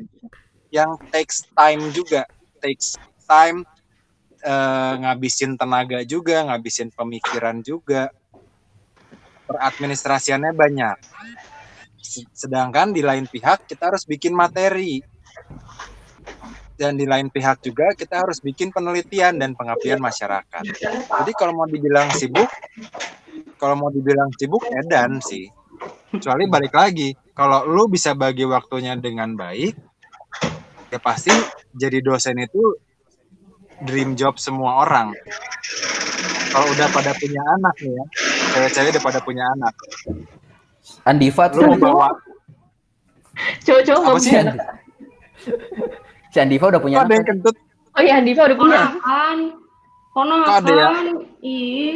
[0.72, 2.24] yang takes time juga,
[2.64, 2.96] takes
[3.28, 3.68] time
[4.42, 8.12] eh, ngabisin tenaga juga, ngabisin pemikiran juga.
[9.48, 10.98] Peradministrasiannya banyak.
[12.36, 15.00] Sedangkan di lain pihak kita harus bikin materi.
[16.78, 20.62] Dan di lain pihak juga kita harus bikin penelitian dan pengabdian masyarakat.
[21.10, 22.46] Jadi kalau mau dibilang sibuk,
[23.58, 25.50] kalau mau dibilang sibuk edan sih.
[26.14, 29.74] Kecuali balik lagi, kalau lu bisa bagi waktunya dengan baik,
[30.94, 31.34] ya pasti
[31.74, 32.78] jadi dosen itu
[33.86, 35.14] dream job semua orang.
[36.50, 38.06] Kalau udah pada punya anak nih ya,
[38.56, 39.74] cewek-cewek udah pada punya anak.
[41.04, 42.10] Andiva Lu tuh mau bawa
[43.62, 44.32] Cowok-cowok nggak sih?
[44.34, 44.58] punya anak.
[46.34, 47.18] si Andiva udah punya kok ada anak.
[47.22, 47.56] yang kentut?
[47.98, 48.80] Oh iya, Diva udah punya.
[48.94, 49.38] Ponakan.
[50.18, 50.90] Kok ada ya?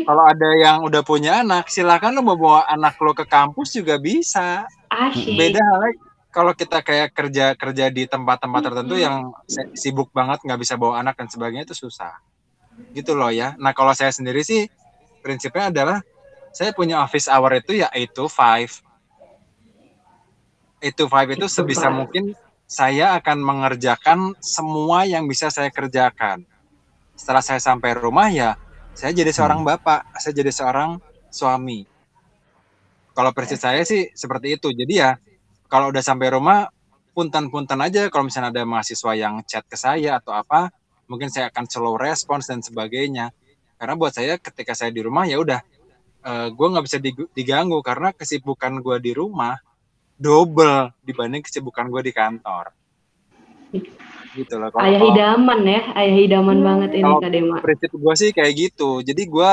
[0.06, 3.98] Kalau ada yang udah punya anak, silakan lu mau bawa anak lo ke kampus juga
[3.98, 4.66] bisa.
[4.92, 5.38] asyik.
[5.40, 9.36] Beda halnya kalau kita kayak kerja kerja di tempat-tempat tertentu yang
[9.76, 12.16] sibuk banget nggak bisa bawa anak dan sebagainya itu susah.
[12.96, 13.54] Gitu loh ya.
[13.60, 14.72] Nah kalau saya sendiri sih
[15.20, 16.00] prinsipnya adalah
[16.56, 18.84] saya punya office hour itu ya 8 to 5.
[20.80, 21.96] 8 to 5 itu Eight to sebisa five.
[22.00, 22.24] mungkin
[22.64, 26.48] saya akan mengerjakan semua yang bisa saya kerjakan.
[27.20, 28.56] Setelah saya sampai rumah ya
[28.92, 31.00] saya jadi seorang bapak, saya jadi seorang
[31.32, 31.88] suami.
[33.12, 34.72] Kalau prinsip saya sih seperti itu.
[34.72, 35.20] Jadi ya
[35.72, 36.68] kalau udah sampai rumah
[37.16, 40.68] punten-punten aja kalau misalnya ada mahasiswa yang chat ke saya atau apa,
[41.08, 43.32] mungkin saya akan slow respons dan sebagainya.
[43.80, 45.64] Karena buat saya ketika saya di rumah ya udah
[46.52, 46.98] gue nggak bisa
[47.34, 49.58] diganggu karena kesibukan gue di rumah
[50.20, 52.70] double dibanding kesibukan gue di kantor.
[54.38, 54.70] Gitu loh.
[54.70, 57.56] Kalau- Ayah idaman ya, ayah idaman banget ini Kak Dema.
[57.60, 59.02] prinsip gue sih kayak gitu.
[59.02, 59.52] Jadi gue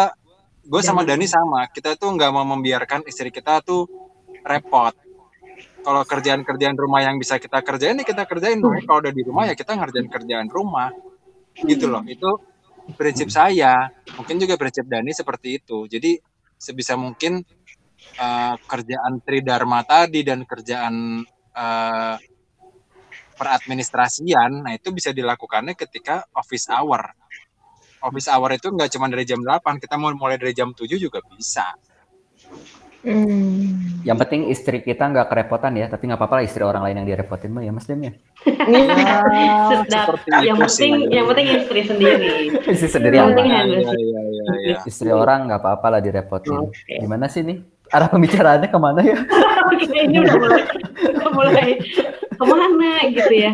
[0.69, 1.03] gue sama.
[1.09, 1.67] Dani sama.
[1.73, 3.89] Kita tuh nggak mau membiarkan istri kita tuh
[4.45, 4.93] repot.
[5.83, 8.59] Kalau kerjaan-kerjaan rumah yang bisa kita kerjain, ya kita kerjain.
[8.61, 10.91] Makanya Kalau udah di rumah ya kita ngerjain kerjaan rumah.
[11.55, 12.03] Gitu loh.
[12.05, 12.39] Itu
[12.99, 13.89] prinsip saya.
[14.19, 15.89] Mungkin juga prinsip Dani seperti itu.
[15.89, 16.19] Jadi
[16.59, 17.41] sebisa mungkin
[18.19, 21.25] eh, kerjaan Tridharma tadi dan kerjaan
[21.55, 22.17] eh,
[23.39, 27.15] peradministrasian, nah itu bisa dilakukannya ketika office hour
[28.03, 31.19] office hour itu nggak cuma dari jam 8, kita mau mulai dari jam 7 juga
[31.35, 31.75] bisa.
[32.99, 34.03] Hmm.
[34.03, 37.09] Yang penting istri kita nggak kerepotan ya, tapi nggak apa-apa lah istri orang lain yang
[37.15, 38.13] direpotin mah ya Mas Dem ya.
[39.71, 40.19] Sedap.
[40.43, 41.15] Yang penting, sih.
[41.15, 42.29] yang penting istri sendiri.
[42.75, 44.77] Istri sendiri Yang penting Iya, iya, iya, iya, iya.
[44.83, 46.59] Istri orang nggak apa-apa lah direpotin.
[46.59, 46.99] Oke.
[46.99, 47.63] Gimana sih nih?
[47.89, 49.17] Arah pembicaraannya ke mana ya?
[49.71, 50.63] Oke, ini udah mulai,
[51.07, 51.69] udah mulai
[52.35, 53.53] ke mana gitu ya.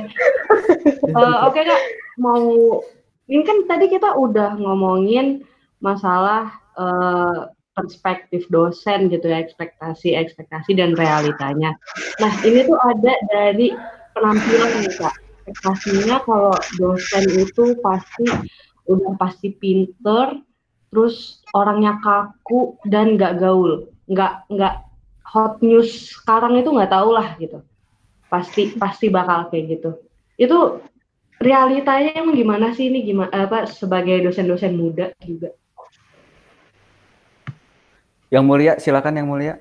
[1.04, 1.82] Eh, Oke kak,
[2.16, 2.80] mau
[3.28, 5.44] ini kan tadi kita udah ngomongin
[5.84, 6.48] masalah
[6.80, 11.74] eh, perspektif dosen gitu ya, ekspektasi, ekspektasi dan realitanya.
[12.22, 13.74] Nah ini tuh ada dari
[14.14, 15.14] penampilan nih kak.
[15.44, 18.26] Ekspektasinya kalau dosen itu pasti
[18.88, 20.40] udah pasti pinter,
[20.88, 24.74] terus orangnya kaku dan nggak gaul, nggak nggak
[25.34, 27.58] hot news sekarang itu nggak tahu lah gitu
[28.30, 29.90] pasti pasti bakal kayak gitu
[30.38, 30.82] itu
[31.38, 35.54] realitanya emang gimana sih ini gimana apa sebagai dosen-dosen muda juga
[38.34, 39.54] Yang mulia, silakan yang mulia.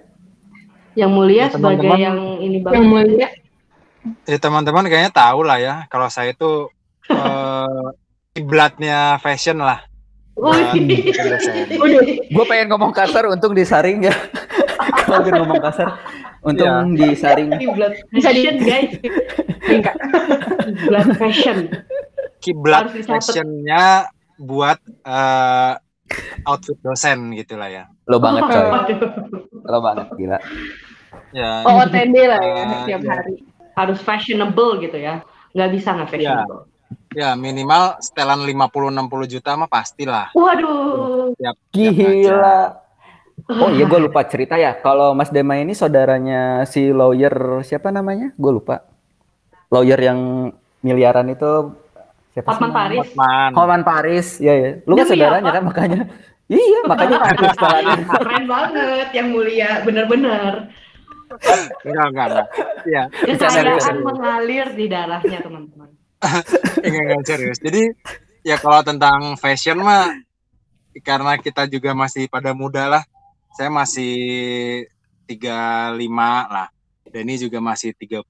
[0.93, 1.97] yang mulia Ya, sebagai teman-teman.
[1.99, 3.28] yang ini Yang banget mulia.
[4.26, 6.69] Ya teman-teman kayaknya tahu lah ya, kalau saya itu
[7.09, 7.86] eh,
[8.34, 9.86] kiblatnya fashion lah.
[10.34, 10.89] Bukan
[11.30, 11.53] dosen.
[12.28, 14.13] Gue pengen ngomong kasar untung disaring ya.
[15.03, 15.93] Kalau gue ngomong kasar,
[16.41, 17.53] untung disaring.
[17.53, 18.89] Kiblat Bisa di- fashion guys
[19.63, 19.95] Enggak.
[20.67, 21.57] kiblat fashion
[22.38, 25.74] Kiblat fashionnya buat eh,
[26.43, 27.84] outfit dosen gitulah ya.
[28.05, 28.68] Lo banget coy,
[29.72, 30.38] lo banget gila.
[31.30, 33.11] Ya, Oh, OTD lah ya Ah, tiap iya.
[33.11, 33.36] hari.
[33.74, 36.70] harus fashionable gitu ya nggak bisa nggak fashionable
[37.11, 38.93] ya minimal setelan 50-60
[39.28, 40.30] juta mah pastilah.
[40.32, 42.09] waduh Tiap, tiap aja.
[42.14, 42.57] Gila.
[43.55, 44.74] Oh iya gue lupa cerita ya.
[44.76, 48.30] Kalau Mas Dema ini saudaranya si lawyer siapa namanya?
[48.34, 48.86] Gue lupa.
[49.68, 50.20] Lawyer yang
[50.80, 51.74] miliaran itu
[52.34, 52.81] siapa sih Hotman namanya?
[52.81, 53.51] Paris Hotman.
[53.53, 54.27] Hotman Paris.
[54.41, 54.71] Iya ya.
[54.84, 55.57] Lu kan Demi saudaranya apa?
[55.57, 56.01] kan makanya.
[56.51, 57.95] Iya, makanya harus saudaranya.
[58.19, 60.53] keren banget yang mulia bener-bener
[61.86, 62.47] Enggak, enggak, enggak.
[62.86, 65.89] Iya, kekayaan mengalir di darahnya teman-teman
[66.86, 67.57] enggak, enggak serius.
[67.57, 67.89] Jadi
[68.45, 70.13] ya kalau tentang fashion mah
[71.01, 73.03] karena kita juga masih pada muda lah.
[73.53, 74.13] Saya masih
[75.29, 75.97] 35
[76.49, 76.67] lah.
[77.09, 78.25] Dani juga masih 30.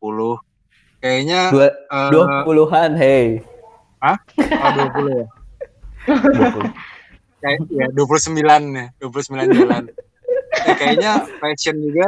[1.00, 2.96] Kayaknya Dua eh, dua puluhan,
[4.04, 4.18] hey.
[4.60, 5.28] oh, 20 ya.
[6.04, 6.72] Dua puluh.
[7.44, 8.40] Kayak ya 29
[8.76, 9.84] ya, 29 jalan.
[10.64, 12.08] Ya, kayaknya fashion juga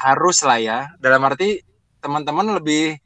[0.00, 0.78] harus lah ya.
[1.00, 1.60] Dalam arti
[2.00, 3.00] teman-teman lebih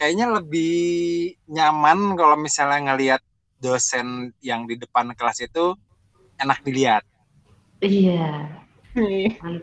[0.00, 3.22] kayaknya lebih nyaman kalau misalnya ngelihat
[3.60, 5.76] dosen yang di depan kelas itu
[6.40, 7.04] enak dilihat.
[7.82, 8.48] iya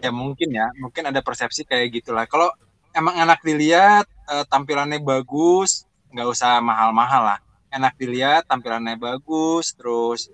[0.02, 2.26] Ya mungkin ya, mungkin ada persepsi kayak gitulah.
[2.26, 2.50] Kalau
[2.98, 7.40] emang enak dilihat, eh, tampilannya bagus, nggak usah mahal-mahal lah.
[7.70, 10.34] Enak dilihat, tampilannya bagus, terus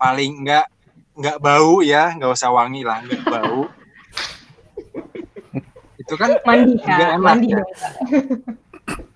[0.00, 0.66] paling nggak
[1.14, 3.68] nggak bau ya, nggak usah wangi lah, nggak bau.
[6.00, 7.64] Itu kan Mandi kan, enak mandi ya.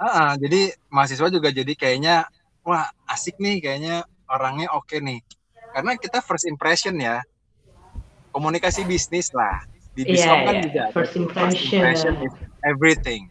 [0.01, 2.24] Ah, ah, jadi mahasiswa juga jadi kayaknya
[2.64, 5.20] wah asik nih kayaknya orangnya oke nih.
[5.74, 7.20] Karena kita first impression ya.
[8.32, 9.64] Komunikasi bisnis lah.
[9.92, 10.62] Di Iya, Biskom kan iya.
[10.64, 12.14] juga ada First impression.
[12.22, 12.32] is
[12.64, 13.28] everything.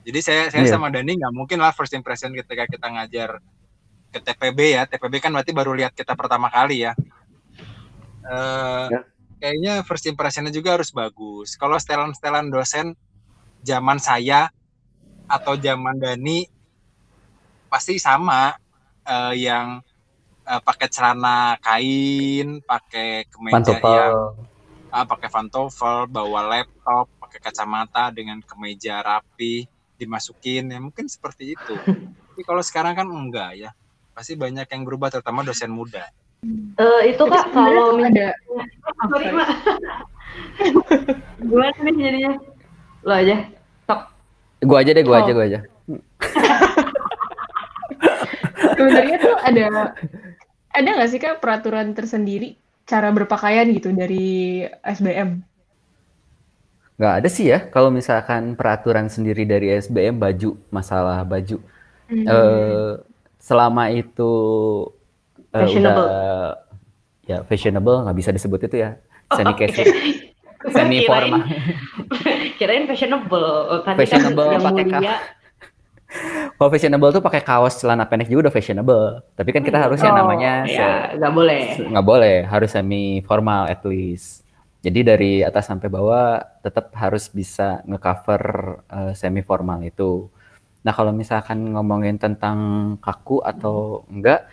[0.00, 0.72] Jadi saya saya Iya.
[0.72, 3.36] sama Dani nggak mungkin lah first impression ketika kita ngajar
[4.08, 4.82] ke TPB ya.
[4.84, 6.92] TPB kan berarti baru lihat kita pertama kali ya.
[8.22, 9.00] Eh, Ya.
[9.40, 11.56] Kayaknya first impressionnya juga harus bagus.
[11.56, 12.92] Kalau setelan-setelan dosen
[13.64, 14.52] zaman saya
[15.24, 16.44] atau zaman Dani
[17.66, 18.52] pasti sama
[19.02, 19.80] eh, yang
[20.44, 23.88] eh, pakai celana kain, pakai kemeja Pantofel.
[23.88, 24.16] yang
[24.90, 29.64] ah, pakai pantofel, bawa laptop, pakai kacamata dengan kemeja rapi,
[30.00, 31.76] dimasukin ya mungkin seperti itu.
[32.32, 33.70] Tapi kalau sekarang kan enggak ya.
[34.16, 36.08] Pasti banyak yang berubah terutama dosen muda.
[36.80, 38.32] Eh, itu Tapi kak kalau ada misalnya
[39.12, 39.48] sorry mak
[41.44, 42.32] gimana nih jadinya
[43.04, 43.36] lo aja
[43.84, 44.00] sok
[44.64, 45.20] Gua aja deh, gua Oh.
[45.20, 45.60] aja, gua aja.
[48.72, 49.66] sebenarnya tuh ada
[50.70, 52.56] ada nggak sih kak peraturan tersendiri
[52.88, 55.44] cara berpakaian gitu dari SBM?
[57.00, 61.56] Nggak ada sih ya, kalau misalkan peraturan sendiri dari SBM baju, masalah baju.
[62.06, 62.26] Hmm.
[62.26, 62.92] Eh,
[63.40, 64.32] selama itu
[65.48, 66.04] eh, Fashionable.
[66.04, 66.52] udah
[67.24, 69.00] ya fashionable nggak bisa disebut itu ya.
[69.32, 69.86] Semi casual
[70.68, 73.48] semi formal Kirain- kirain fashionable.
[73.80, 75.16] Tadi Fashionable kan pakai mulia.
[76.52, 79.06] kalau fashionable tuh pakai kaos celana pendek juga udah fashionable.
[79.32, 81.62] Tapi kan kita harus yang Oh, namanya se- ya nggak boleh.
[81.80, 82.36] nggak boleh.
[82.44, 84.44] Harus semi formal at least
[84.80, 88.42] jadi dari atas sampai bawah tetap harus bisa ngecover
[88.88, 90.32] eh, semi formal itu.
[90.80, 92.58] Nah kalau misalkan ngomongin tentang
[93.04, 94.48] kaku atau enggak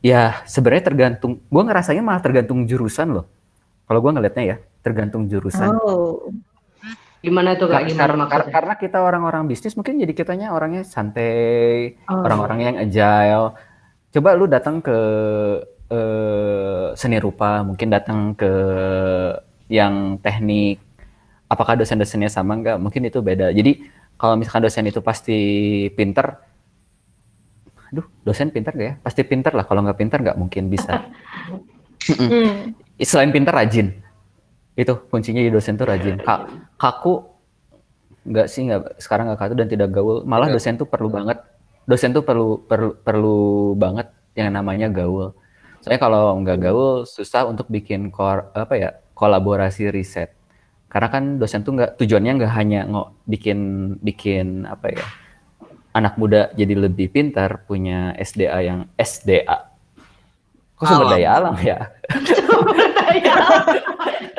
[0.00, 3.26] ya sebenarnya tergantung gue ngerasanya malah tergantung jurusan loh.
[3.84, 5.68] Kalau gue ngelihatnya ya tergantung jurusan.
[5.76, 6.32] Oh.
[7.18, 7.90] Gimana tuh kak?
[7.90, 8.54] Gimana kar- kar- maksudnya?
[8.54, 12.22] karena kita orang-orang bisnis mungkin jadi kitanya orangnya santai Oh.
[12.24, 13.58] orang-orang yang agile.
[14.08, 14.96] Coba lu datang ke
[15.88, 18.52] eh, seni rupa, mungkin datang ke
[19.68, 20.80] yang teknik.
[21.48, 22.76] Apakah dosen-dosennya sama enggak?
[22.76, 23.48] Mungkin itu beda.
[23.52, 23.88] Jadi
[24.20, 25.38] kalau misalkan dosen itu pasti
[25.96, 26.36] pinter,
[27.88, 28.94] aduh dosen pinter gak ya?
[29.00, 29.64] Pasti pinter lah.
[29.64, 30.92] Kalau nggak pinter nggak mungkin bisa.
[32.08, 32.72] Hmm.
[33.04, 33.92] Selain pinter rajin.
[34.72, 36.16] Itu kuncinya di dosen tuh rajin.
[36.24, 36.48] Ka-
[36.80, 37.20] kaku
[38.24, 40.24] nggak sih nggak sekarang nggak kaku dan tidak gaul.
[40.24, 41.36] Malah dosen tuh perlu banget.
[41.84, 43.38] Dosen tuh perlu perlu perlu
[43.76, 44.08] banget
[44.40, 45.36] yang namanya gaul.
[45.82, 50.34] Soalnya kalau nggak gaul susah untuk bikin kor, apa ya kolaborasi riset.
[50.88, 53.58] Karena kan dosen tuh nggak tujuannya nggak hanya ngo, bikin
[54.00, 55.04] bikin apa ya
[55.98, 59.68] anak muda jadi lebih pintar punya SDA yang SDA.
[60.78, 61.14] Kok sumber Alam.
[61.18, 61.78] daya alam ya?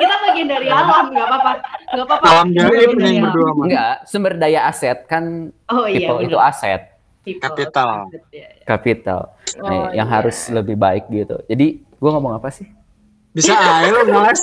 [0.00, 1.52] Kita bagian dari alam nggak apa-apa
[1.90, 3.50] nggak apa-apa Alam gaib yang berdua.
[3.60, 6.89] Enggak, sumber daya aset kan oh iya people itu aset,
[7.20, 7.42] People.
[7.44, 8.08] Kapital.
[8.32, 8.64] Iya, iya.
[8.64, 9.20] capital.
[9.60, 10.14] Nah, Oh, yang iya.
[10.16, 11.36] harus lebih baik gitu.
[11.44, 12.64] Jadi gua ngomong apa sih?
[13.30, 14.40] Bisa aja lu ngeles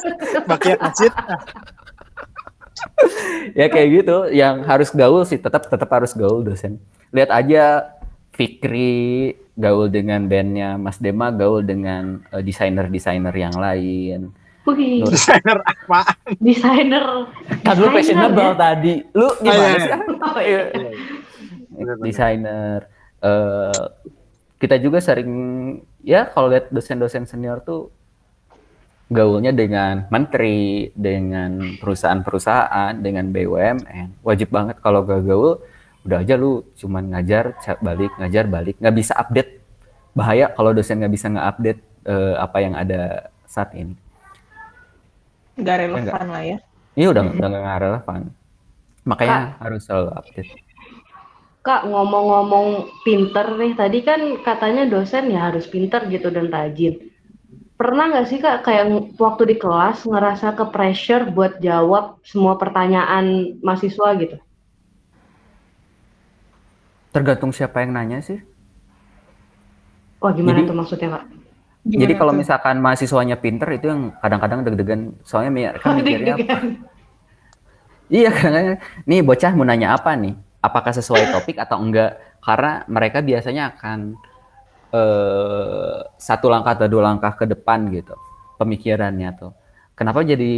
[0.48, 1.14] bakiat acit.
[3.58, 6.78] Ya kayak gitu, yang harus gaul sih tetap tetap harus gaul dosen.
[7.10, 7.94] Lihat aja
[8.38, 14.30] Fikri gaul dengan bandnya Mas Dema gaul dengan eh, desainer-desainer yang lain.
[14.70, 15.02] Wih.
[15.10, 16.14] Desainer apa?
[16.38, 17.06] desainer
[17.66, 18.56] Kan lu Desainer, fashionable ya?
[18.62, 18.94] tadi.
[19.18, 19.90] Lu gimana iya, sih?
[19.90, 19.98] iya.
[20.28, 20.62] Oh, iya.
[22.02, 22.90] Desainer.
[23.18, 23.86] eh
[24.58, 25.30] kita juga sering
[26.02, 27.94] ya kalau lihat dosen-dosen senior tuh
[29.08, 34.20] gaulnya dengan menteri, dengan perusahaan-perusahaan, dengan BUMN.
[34.20, 35.64] Wajib banget kalau gak gaul,
[36.04, 39.64] udah aja lu cuman ngajar balik, ngajar balik, nggak bisa update.
[40.12, 43.96] Bahaya kalau dosen nggak bisa nge-update eh, apa yang ada saat ini.
[45.56, 46.58] Nggak relevan lah ya.
[46.98, 48.20] Ini udah udah nggak relevan.
[49.08, 50.52] Makanya harus selalu update.
[51.68, 52.68] Kak ngomong-ngomong
[53.04, 57.12] pinter nih tadi kan katanya dosen ya harus pinter gitu dan rajin.
[57.76, 58.88] Pernah nggak sih kak kayak
[59.20, 64.40] waktu di kelas ngerasa ke pressure buat jawab semua pertanyaan mahasiswa gitu?
[67.12, 68.40] Tergantung siapa yang nanya sih.
[70.24, 71.24] Wah gimana Jadi- tuh maksudnya kak?
[71.84, 76.58] Gimana Jadi kalau misalkan mahasiswanya pinter itu yang kadang-kadang deg-degan, soalnya mi- kan mikirnya apa?
[78.08, 80.47] Iya kadang-kadang, nih bocah mau nanya apa nih?
[80.64, 82.18] Apakah sesuai topik atau enggak?
[82.42, 84.18] Karena mereka biasanya akan
[84.94, 88.16] eh, satu langkah atau dua langkah ke depan gitu
[88.58, 89.54] pemikirannya tuh.
[89.94, 90.54] Kenapa jadi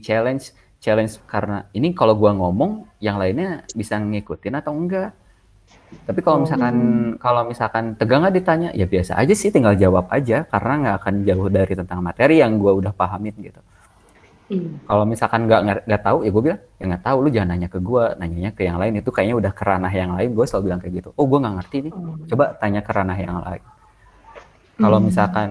[0.00, 0.56] challenge?
[0.82, 5.14] Challenge karena ini kalau gua ngomong, yang lainnya bisa ngikutin atau enggak?
[6.04, 6.76] Tapi kalau misalkan
[7.22, 11.14] kalau misalkan tegang nggak ditanya, ya biasa aja sih, tinggal jawab aja karena nggak akan
[11.22, 13.60] jauh dari tentang materi yang gua udah pahamin gitu.
[14.52, 14.84] Hmm.
[14.84, 17.16] Kalau misalkan nggak nggak tahu, ya gue bilang ya nggak tahu.
[17.24, 18.92] Lu jangan nanya ke gue, nanyanya ke yang lain.
[19.00, 20.30] Itu kayaknya udah ke ranah yang lain.
[20.36, 21.08] Gue selalu bilang kayak gitu.
[21.16, 21.92] Oh gue nggak ngerti nih.
[22.28, 23.62] Coba tanya ke ranah yang lain.
[24.76, 25.06] Kalau Hmm.
[25.08, 25.50] misalkan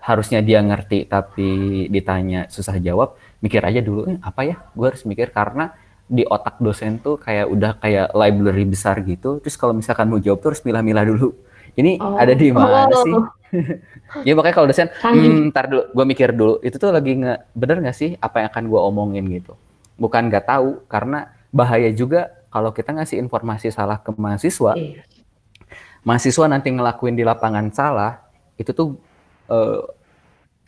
[0.00, 1.48] harusnya dia ngerti tapi
[1.90, 4.56] ditanya susah jawab, mikir aja dulu, "Eh, apa ya?
[4.72, 5.74] Gue harus mikir karena
[6.06, 9.42] di otak dosen tuh kayak udah kayak library besar gitu.
[9.42, 11.34] Terus kalau misalkan mau jawab tuh harus milah-milah dulu.
[11.74, 12.14] Ini Oh.
[12.14, 13.02] ada di mana Oh.
[13.02, 13.14] sih?
[14.22, 16.54] ya makanya kalau dosen, hmm, ntar dulu, gue mikir dulu.
[16.60, 19.52] Itu tuh lagi nge, bener nggak sih apa yang akan gue omongin gitu?
[19.94, 25.02] Bukan nggak tahu, karena bahaya juga kalau kita ngasih informasi salah ke mahasiswa, Iya.
[26.02, 28.22] mahasiswa nanti ngelakuin di lapangan salah,
[28.54, 28.96] itu tuh
[29.46, 29.80] eh,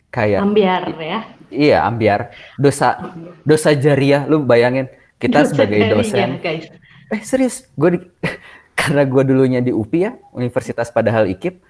[0.09, 1.19] kayak Ambiar ya.
[1.49, 6.65] iya ambiar dosa dosa jariah lu bayangin kita Dosa sebagai jariah, dosen guys.
[7.09, 8.05] eh serius gue di-
[8.79, 11.61] karena gue dulunya di UPI ya Universitas Padahal IKIP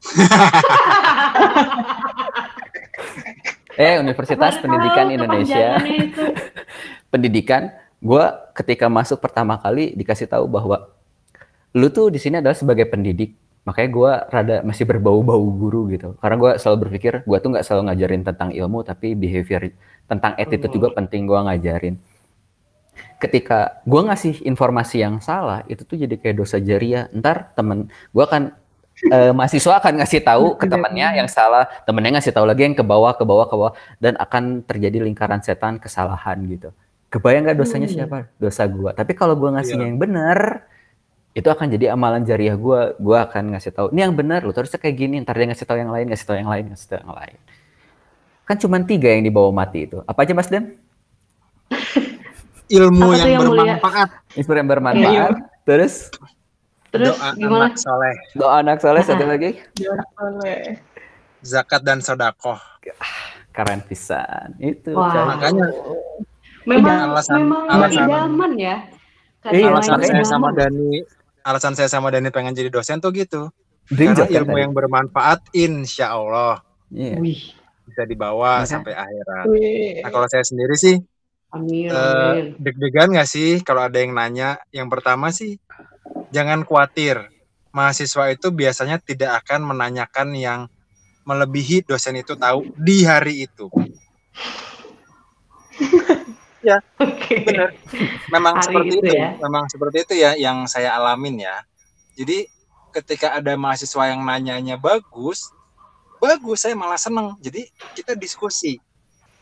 [3.80, 5.76] eh Universitas Baru Pendidikan Indonesia.
[7.12, 7.68] pendidikan
[8.00, 8.24] gue
[8.56, 10.88] ketika masuk pertama kali dikasih tahu bahwa
[11.76, 13.36] lu tuh di sini adalah sebagai pendidik.
[13.60, 16.16] Makanya gue rada masih berbau-bau guru gitu.
[16.16, 19.68] Karena gue selalu berpikir gue tuh nggak selalu ngajarin tentang ilmu tapi behavior
[20.08, 22.00] tentang attitude juga penting gue ngajarin.
[23.20, 27.12] Ketika gue ngasih informasi yang salah itu tuh jadi kayak dosa jariah.
[27.12, 28.56] Ntar temen gue kan
[29.08, 32.84] eh, mahasiswa akan ngasih tahu ke temennya yang salah temennya ngasih tahu lagi yang ke
[32.84, 36.68] bawah ke bawah ke bawah dan akan terjadi lingkaran setan kesalahan gitu.
[37.08, 37.96] Kebayang nggak dosanya Hmm.
[37.96, 38.18] siapa?
[38.36, 39.90] Dosa gue tapi kalau gue ngasihnya Iya.
[39.90, 40.38] yang benar
[41.30, 44.76] itu akan jadi amalan jariah gue gue akan ngasih tahu ini yang benar lu terusnya
[44.76, 45.16] kayak gini.
[45.22, 47.38] Ntar dia ngasih tahu yang lain ngasih tahu yang lain ngasih tahu yang lain.
[48.44, 50.02] Kan cuma tiga yang dibawa mati itu.
[50.04, 50.74] Apa aja mas Dem
[52.70, 54.08] ilmu yang yang bermanfaat.
[54.38, 55.34] Inspirasi yang bermanfaat.
[55.66, 55.94] Terus
[56.90, 57.58] Terus doa gimana?
[57.64, 59.50] anak soleh doa anak soleh satu lagi
[60.16, 60.78] Boleh.
[61.40, 62.58] zakat dan sodakoh
[63.50, 65.08] keren pisan itu Wah.
[65.08, 65.24] coy.
[65.24, 65.66] makanya
[66.62, 68.76] Memang Alasan- memang alasan- idaman ya.
[69.40, 70.28] Kata Iya, yang alasan saya idaman.
[70.28, 70.92] sama Dani
[71.40, 73.48] alasan saya sama Dani pengen jadi dosen tuh gitu
[73.86, 74.60] Dream karena ilmu tadi?
[74.60, 77.16] yang bermanfaat insya Allah Iya.
[77.16, 77.40] Wih,
[77.82, 80.04] bisa dibawa Maka- sampai akhirat Wih.
[80.04, 81.00] nah kalau saya sendiri sih
[81.48, 82.44] amin, eh, amin.
[82.60, 85.56] deg-degan nggak sih kalau ada yang nanya yang pertama sih
[86.34, 87.30] jangan khawatir.
[87.70, 90.66] Mahasiswa itu biasanya tidak akan menanyakan yang
[91.22, 93.70] melebihi dosen itu tahu di hari itu.
[97.00, 97.40] Oke.
[97.46, 97.72] benar.
[98.28, 99.28] Memang Hari seperti itu itu, ya.
[99.40, 101.64] memang seperti itu ya yang saya alamin ya.
[102.18, 102.44] Jadi
[102.92, 105.48] ketika ada mahasiswa yang nanyanya bagus
[106.20, 107.38] bagus saya malah seneng.
[107.40, 107.64] Jadi
[107.96, 108.76] kita diskusi.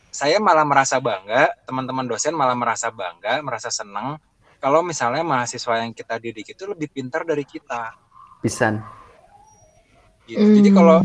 [0.09, 4.17] Saya malah merasa bangga teman-teman dosen malah merasa bangga merasa seneng
[4.59, 7.95] kalau misalnya mahasiswa yang kita didik itu lebih pintar dari kita.
[8.43, 8.83] Pisan.
[10.29, 10.45] Gitu.
[10.45, 10.77] jadi Hmm.
[10.77, 10.99] kalau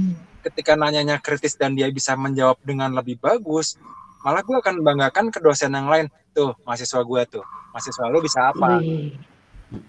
[0.43, 3.80] ketika nanyanya kritis dan dia bisa menjawab dengan lebih bagus
[4.20, 6.08] malah gue akan banggakan ke dosen yang lain.
[6.34, 7.43] Tuh mahasiswa gue tuh.
[7.72, 8.80] Mahasiswa lu bisa apa?
[8.80, 9.16] Wih.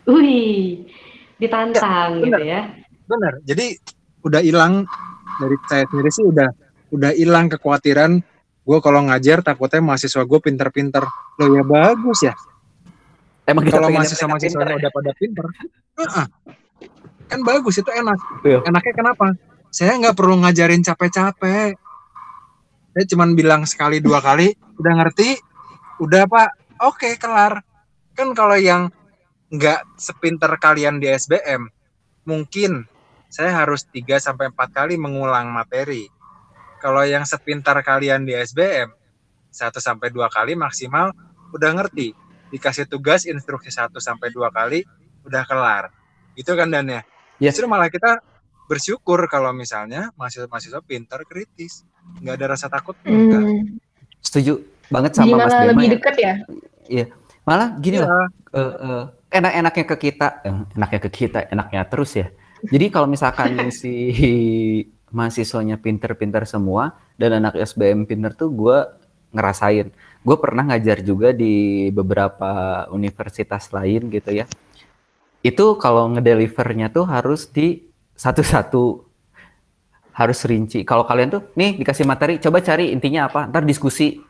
[0.07, 0.87] Wih.
[1.39, 2.61] Ditantang Ya, gitu ya.
[3.07, 3.33] benar.
[3.43, 3.79] Jadi
[4.23, 4.87] udah hilang.
[5.35, 6.49] Dari saya sendiri sih udah
[6.95, 8.23] udah hilang kekhawatiran.
[8.65, 11.05] Gue kalau ngajar takutnya mahasiswa gue pinter-pinter
[11.37, 12.33] lo ya bagus ya
[13.49, 15.47] emang kita kalau pengen mahasiswa udah pada pinter.
[16.01, 16.27] Heeh.
[17.25, 18.19] kan bagus itu enak.
[18.45, 18.61] Iya.
[18.69, 19.27] enaknya kenapa?
[19.73, 21.73] Saya nggak perlu ngajarin capek-capek.
[22.95, 25.35] Saya cuman bilang sekali dua kali udah ngerti?
[25.99, 26.51] Udah pak.
[26.85, 27.65] Oke kelar.
[28.15, 28.93] Kan kalau yang
[29.51, 31.67] nggak sepinter kalian di SBM
[32.29, 32.89] mungkin
[33.29, 36.07] saya harus 3 sampai empat kali mengulang materi.
[36.79, 38.93] Kalau yang sepintar kalian di SBM
[39.55, 41.15] satu sampai dua kali maksimal
[41.55, 44.85] udah ngerti dikasih tugas instruksi 1 sampai dua kali
[45.23, 45.85] udah kelar
[46.35, 47.01] itu kan dan ya
[47.37, 47.51] Iya.
[47.51, 48.23] justru malah kita
[48.65, 51.83] bersyukur kalau misalnya mahasiswa-mahasiswa pintar kritis
[52.19, 53.77] nggak ada rasa takut enggak Hmm.
[54.19, 55.93] setuju banget sama Mas malah Dema lebih ya.
[55.93, 57.05] dekat ya.
[57.43, 58.07] malah gini Iya.
[58.07, 62.31] lah eh, eh, enak-enaknya ke kita eh, enaknya ke kita enaknya terus ya
[62.65, 63.93] jadi kalau misalkan si
[65.11, 68.79] mahasiswanya pinter-pinter semua dan anak SBM pinter tuh gue
[69.31, 69.91] ngerasain
[70.25, 74.49] gue pernah ngajar juga di beberapa universitas lain gitu ya.
[75.45, 77.85] Itu kalau ngedelivernya tuh harus di
[78.17, 79.05] satu-satu
[80.17, 80.81] harus rinci.
[80.89, 84.17] Kalau kalian tuh nih dikasih materi coba cari intinya apa ntar diskusi.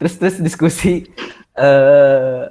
[0.00, 1.04] Terus terus diskusi.
[1.52, 2.42] Eh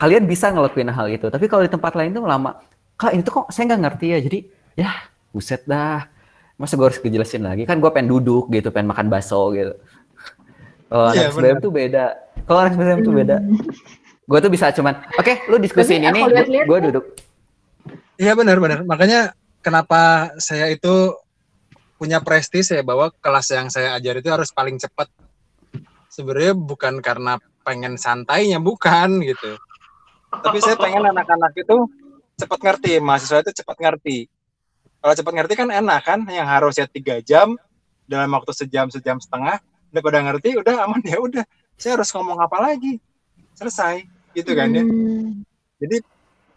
[0.00, 2.56] kalian bisa ngelakuin hal itu tapi kalau di tempat lain tuh lama.
[2.96, 4.38] Kak ini tuh kok saya nggak ngerti ya jadi
[4.80, 4.90] ya
[5.28, 6.08] buset dah.
[6.56, 7.68] Masa gue harus kejelasin lagi?
[7.68, 9.76] Kan gue pengen duduk gitu pengen makan bakso gitu
[10.90, 11.62] kalau Iya, anak SBM benar.
[11.62, 12.04] tuh beda
[12.44, 13.36] kalau anak SBM tuh beda
[14.26, 16.20] gue tuh bisa cuman oke lu diskusiin ini
[16.66, 17.04] gue duduk
[18.20, 18.84] Iya benar-benar.
[18.84, 19.32] Makanya
[19.64, 21.16] kenapa saya itu
[21.96, 25.08] punya prestis ya bahwa kelas yang saya ajar itu harus paling cepat.
[26.12, 29.56] Sebenarnya bukan karena pengen santainya, bukan gitu.
[30.28, 31.88] Tapi saya pengen anak-anak itu
[32.36, 34.28] cepat ngerti, mahasiswa itu cepat ngerti.
[35.00, 37.56] Kalau cepat ngerti kan enak kan, yang harusnya tiga jam
[38.04, 41.44] dalam waktu sejam sejam setengah udah pada ngerti, udah aman ya udah.
[41.74, 42.98] Saya harus ngomong apa lagi?
[43.58, 44.82] Selesai, gitu kan ya.
[44.86, 45.42] Hmm.
[45.80, 46.00] Jadi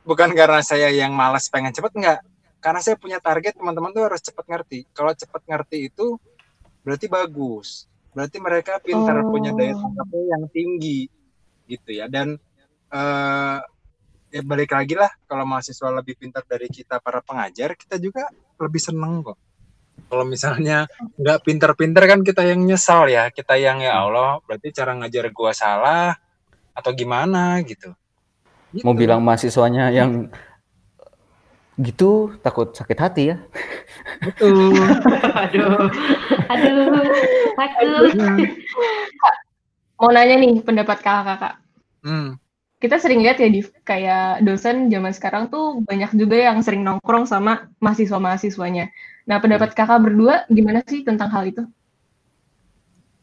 [0.07, 2.19] bukan karena saya yang malas pengen cepet enggak,
[2.63, 4.87] karena saya punya target teman-teman tuh harus cepat ngerti.
[4.95, 6.15] Kalau cepat ngerti itu
[6.83, 9.31] berarti bagus, berarti mereka pintar Oh.
[9.31, 11.07] punya daya tangkapnya yang tinggi,
[11.67, 12.05] gitu ya.
[12.11, 12.35] Dan
[12.93, 13.59] eh
[14.33, 18.25] ya balik lagi lah kalau mahasiswa lebih pintar dari kita para pengajar kita juga
[18.57, 19.37] lebih seneng kok
[20.07, 20.85] kalau misalnya
[21.17, 25.51] nggak pintar-pintar kan kita yang nyesal ya kita yang ya Allah berarti cara ngajar gua
[25.51, 26.13] salah
[26.73, 27.93] atau gimana gitu
[28.73, 28.89] Gitu.
[28.89, 30.33] Mau bilang mahasiswanya yang
[31.77, 33.37] gitu takut sakit hati ya.
[34.21, 34.73] betul
[35.45, 35.89] aduh,
[36.49, 36.85] aduh,
[37.53, 38.13] takut.
[40.01, 41.55] Mau nanya nih pendapat kakak-kakak.
[42.01, 42.29] hmm.
[42.81, 47.29] Kita sering lihat ya di kayak dosen zaman sekarang tuh banyak juga yang sering nongkrong
[47.29, 48.91] sama mahasiswa-mahasiswanya.
[49.23, 51.63] Nah, pendapat kakak berdua gimana sih tentang hal itu?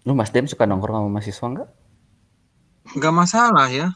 [0.09, 1.70] Lu Mas Dem suka nongkrong sama mahasiswa enggak?
[2.96, 3.88] nggak masalah ya.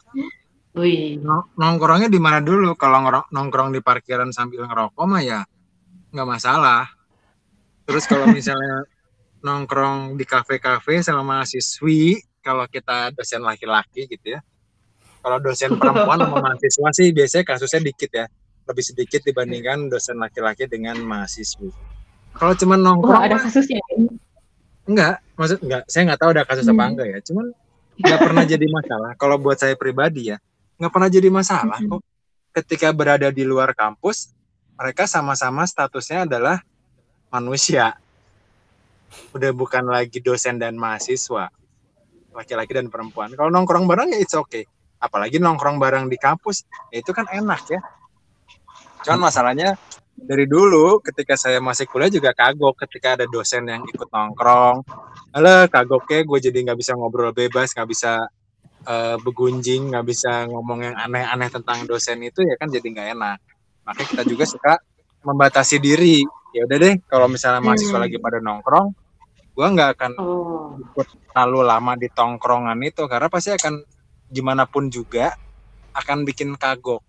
[0.75, 2.75] Wih, Nong- nongkrongnya di mana dulu?
[2.77, 3.01] Kalau
[3.31, 5.39] nongkrong di parkiran sambil ngerokok mah ya
[6.13, 6.87] nggak masalah.
[7.89, 8.85] Terus kalau misalnya
[9.45, 14.39] nongkrong di kafe-kafe sama mahasiswi kalau kita dosen laki-laki gitu ya.
[15.25, 18.25] Kalau dosen perempuan sama mahasiswa sih biasanya kasusnya dikit ya.
[18.65, 21.94] Lebih sedikit dibandingkan dosen laki-laki dengan mahasiswi
[22.35, 23.79] kalau cuma nongkrong Wah, ada kasusnya.
[24.85, 25.83] enggak maksud enggak.
[25.87, 26.91] Saya nggak tahu ada kasus apa Hmm.
[26.93, 27.19] enggak ya.
[27.23, 27.45] Cuman
[27.95, 29.11] nggak pernah jadi masalah.
[29.15, 30.37] Kalau buat saya pribadi ya
[30.75, 31.97] nggak pernah jadi masalah Hmm.
[31.97, 32.01] kok.
[32.53, 34.31] Ketika berada di luar kampus
[34.75, 36.59] mereka sama-sama statusnya adalah
[37.29, 37.95] manusia.
[39.31, 41.47] Udah bukan lagi dosen dan mahasiswa
[42.35, 43.31] laki-laki dan perempuan.
[43.31, 44.67] Kalau nongkrong bareng ya it's okay.
[44.99, 47.79] Apalagi nongkrong bareng di kampus ya itu kan enak ya.
[49.03, 49.79] Cuman masalahnya
[50.15, 54.81] dari dulu ketika saya masih kuliah juga kagok ketika ada dosen yang ikut nongkrong.
[55.35, 58.23] Alah kagoknya gue jadi nggak bisa ngobrol bebas nggak bisa
[58.87, 63.37] eh, begunjing nggak bisa ngomong yang aneh-aneh tentang dosen itu ya kan jadi nggak enak.
[63.83, 64.73] Makanya kita juga suka
[65.27, 66.23] membatasi diri.
[66.55, 68.03] Ya udah deh kalau misalnya mahasiswa Hmm.
[68.07, 68.87] lagi pada nongkrong
[69.55, 73.87] gue nggak akan oh, ikut terlalu lama di tongkrongan itu karena pasti akan
[74.27, 75.31] gimana pun juga
[75.95, 76.99] akan bikin kagok.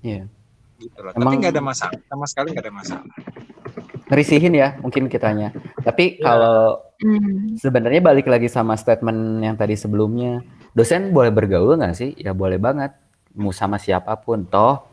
[0.00, 0.24] Iya.
[0.78, 1.12] Gitu loh.
[1.12, 3.06] Emang- Tapi nggak ada masalah, sama sekali nggak ada masalah.
[4.06, 5.50] Ngerisihin ya mungkin kitanya.
[5.82, 6.22] Tapi Iya.
[6.22, 6.58] kalau
[6.96, 7.58] Hmm.
[7.58, 10.40] sebenarnya balik lagi sama statement yang tadi sebelumnya,
[10.72, 12.10] dosen boleh bergaul nggak sih?
[12.16, 12.94] Ya boleh banget.
[13.34, 14.46] Mau sama siapa pun.
[14.46, 14.86] Toh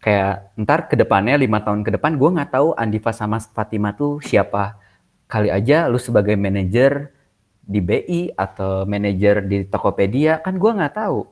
[0.00, 4.22] kayak ntar ke depannya lima tahun ke depan gue nggak tahu Andiva sama Fatima tuh
[4.22, 4.78] siapa.
[5.26, 7.12] Kali aja lu sebagai manajer
[7.60, 11.26] di BI atau manajer di Tokopedia kan gue nggak tahu.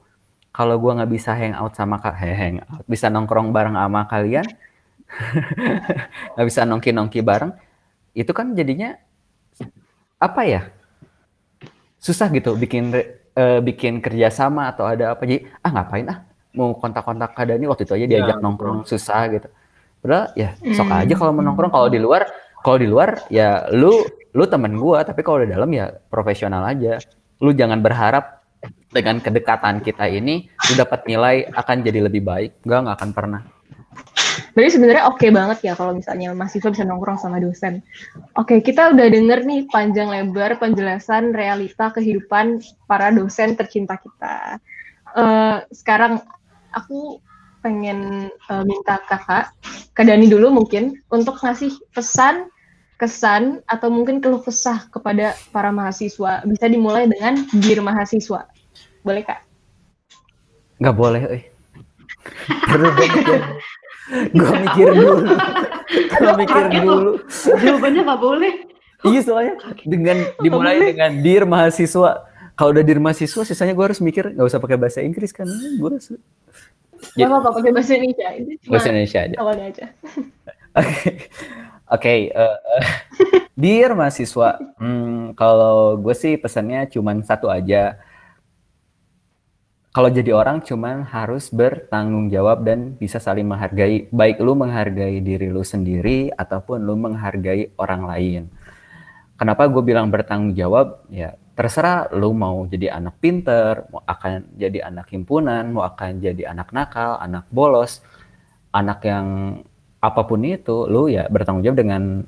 [0.59, 4.47] Kalau gue nggak bisa hangout sama kak, hangout bisa nongkrong bareng sama kalian,
[6.35, 7.53] nggak bisa nongki-nongki bareng,
[8.15, 8.99] itu kan jadinya
[10.19, 10.61] apa ya?
[11.99, 12.95] Susah gitu bikin
[13.35, 15.23] eh, bikin kerjasama atau ada apa.
[15.27, 16.19] Jadi ah ngapain ah
[16.55, 18.45] mau kontak-kontak Kadani waktu itu aja diajak betul.
[18.45, 19.49] nongkrong susah gitu.
[20.03, 21.01] Padahal ya sok Hmm.
[21.03, 21.73] aja kalau mau nongkrong.
[21.75, 22.23] Kalau di luar
[22.63, 23.91] kalau di luar ya lu
[24.35, 25.03] lu temen gua.
[25.07, 27.03] Tapi kalau di dalam ya profesional aja.
[27.43, 28.38] Lu jangan berharap
[28.89, 33.43] dengan kedekatan kita ini lu dapat nilai akan jadi lebih baik enggak nggak akan pernah
[34.55, 37.79] Berarti sebenarnya oke banget ya kalau misalnya mahasiswa bisa nongkrong sama dosen.
[38.35, 42.59] Oke, kita udah denger nih panjang lebar penjelasan realita kehidupan
[42.91, 44.59] para dosen tercinta kita.
[45.15, 46.23] Eh, sekarang
[46.75, 47.23] aku
[47.63, 49.55] pengen eh, minta kakak,
[49.95, 52.51] ke Dani dulu mungkin, untuk ngasih pesan,
[52.99, 56.43] kesan, atau mungkin keluh kesah kepada para mahasiswa.
[56.47, 58.58] Bisa dimulai dengan Dear Mahasiswa.
[59.09, 59.41] Boleh, Kak?
[60.79, 61.43] nggak boleh eh.
[62.71, 62.89] Perlu
[64.37, 65.17] gua mikir dulu
[66.15, 67.13] gua mikir dulu
[67.59, 68.53] jawabannya nggak boleh.
[69.07, 72.31] Iya soalnya dengan dimulai dengan dir mahasiswa.
[72.59, 75.47] Kalau udah dir mahasiswa, sisanya gue harus mikir nggak usah pakai bahasa Inggris kan?
[75.51, 76.11] Gue harus
[77.15, 78.27] Gak apa-apa, pakai bahasa Indonesia.
[78.59, 79.37] Cuma bahasa Indonesia aja.
[79.39, 79.85] awalnya aja.
[80.75, 81.11] Oke,
[81.89, 82.85] Oke, eh, eh,
[83.63, 88.03] dear mahasiswa, hmm, kalau gue sih pesannya cuman satu aja.
[89.99, 94.07] Kalau jadi orang cuman harus bertanggung jawab dan bisa saling menghargai.
[94.15, 98.43] Baik lu menghargai diri lu sendiri ataupun lu menghargai orang lain.
[99.35, 101.03] Kenapa gue bilang bertanggung jawab?
[101.11, 106.47] Ya terserah lu mau jadi anak pinter, mau akan jadi anak himpunan, mau akan jadi
[106.47, 107.99] anak nakal, anak bolos,
[108.71, 109.27] anak yang
[109.99, 112.23] apa pun itu, lu ya bertanggung jawab dengan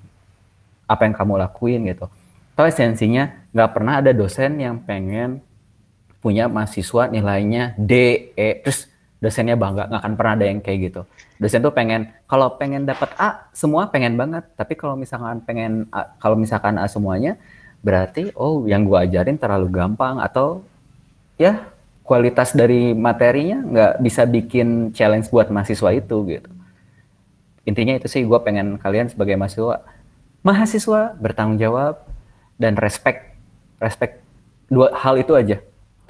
[0.91, 2.11] apa yang kamu lakuin gitu.
[2.59, 5.39] Atau esensinya nggak pernah ada dosen yang pengen
[6.21, 7.93] punya mahasiswa nilainya D,
[8.37, 8.87] E, terus
[9.21, 11.03] dosennya bangga, nggak akan pernah ada yang kayak gitu.
[11.41, 14.45] dosen tuh pengen kalau pengen dapat A semua pengen banget.
[14.57, 17.41] Tapi kalau misalkan pengen A, kalau misalkan A semuanya
[17.81, 20.61] berarti oh yang gua ajarin terlalu gampang atau
[21.41, 21.65] ya
[22.05, 26.51] kualitas dari materinya nggak bisa bikin challenge buat mahasiswa itu gitu.
[27.65, 29.81] Intinya itu sih gua pengen kalian sebagai mahasiswa
[30.45, 32.05] mahasiswa bertanggung jawab
[32.61, 33.37] dan respect
[33.81, 34.21] respect
[34.69, 35.61] dua hal itu aja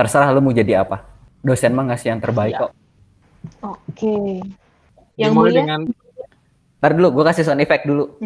[0.00, 1.04] terserah lu mau jadi apa
[1.44, 2.72] dosen mah ngasih yang terbaik kok
[3.64, 4.44] Oke.
[5.16, 5.60] Yang Dimulai mulia?
[5.64, 5.80] dengan
[6.80, 8.08] Ntar dulu, gue kasih sound effect dulu.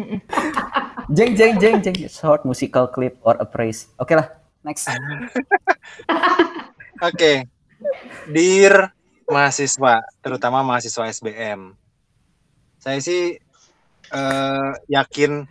[1.15, 2.09] Jeng, jeng, jeng, jeng.
[2.09, 3.93] Short musical clip or a praise.
[4.01, 4.25] Oke lah,
[4.65, 4.89] next.
[7.11, 7.45] Oke.
[8.25, 8.89] Dear
[9.29, 11.77] mahasiswa, terutama mahasiswa SBM.
[12.81, 13.37] Saya sih
[14.09, 15.45] eh, yakin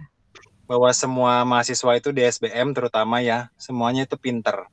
[0.66, 4.66] bahwa semua mahasiswa itu di SBM terutama ya, semuanya itu pinter.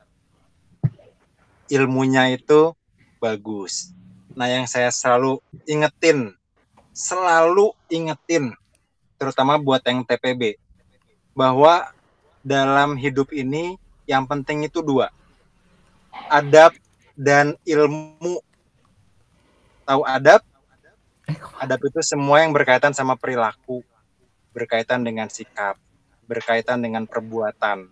[1.72, 2.76] Ilmunya itu
[3.24, 3.96] bagus.
[4.36, 6.36] Nah, yang saya selalu ingetin,
[6.92, 8.52] selalu ingetin,
[9.16, 10.60] terutama buat yang TPB,
[11.32, 11.88] bahwa
[12.44, 15.16] dalam hidup ini yang penting itu dua,
[16.28, 16.76] adab
[17.16, 18.44] dan ilmu.
[19.88, 20.44] Tahu adab?
[21.56, 23.80] Adab itu semua yang berkaitan sama perilaku,
[24.52, 25.80] berkaitan dengan sikap,
[26.28, 27.88] berkaitan dengan perbuatan.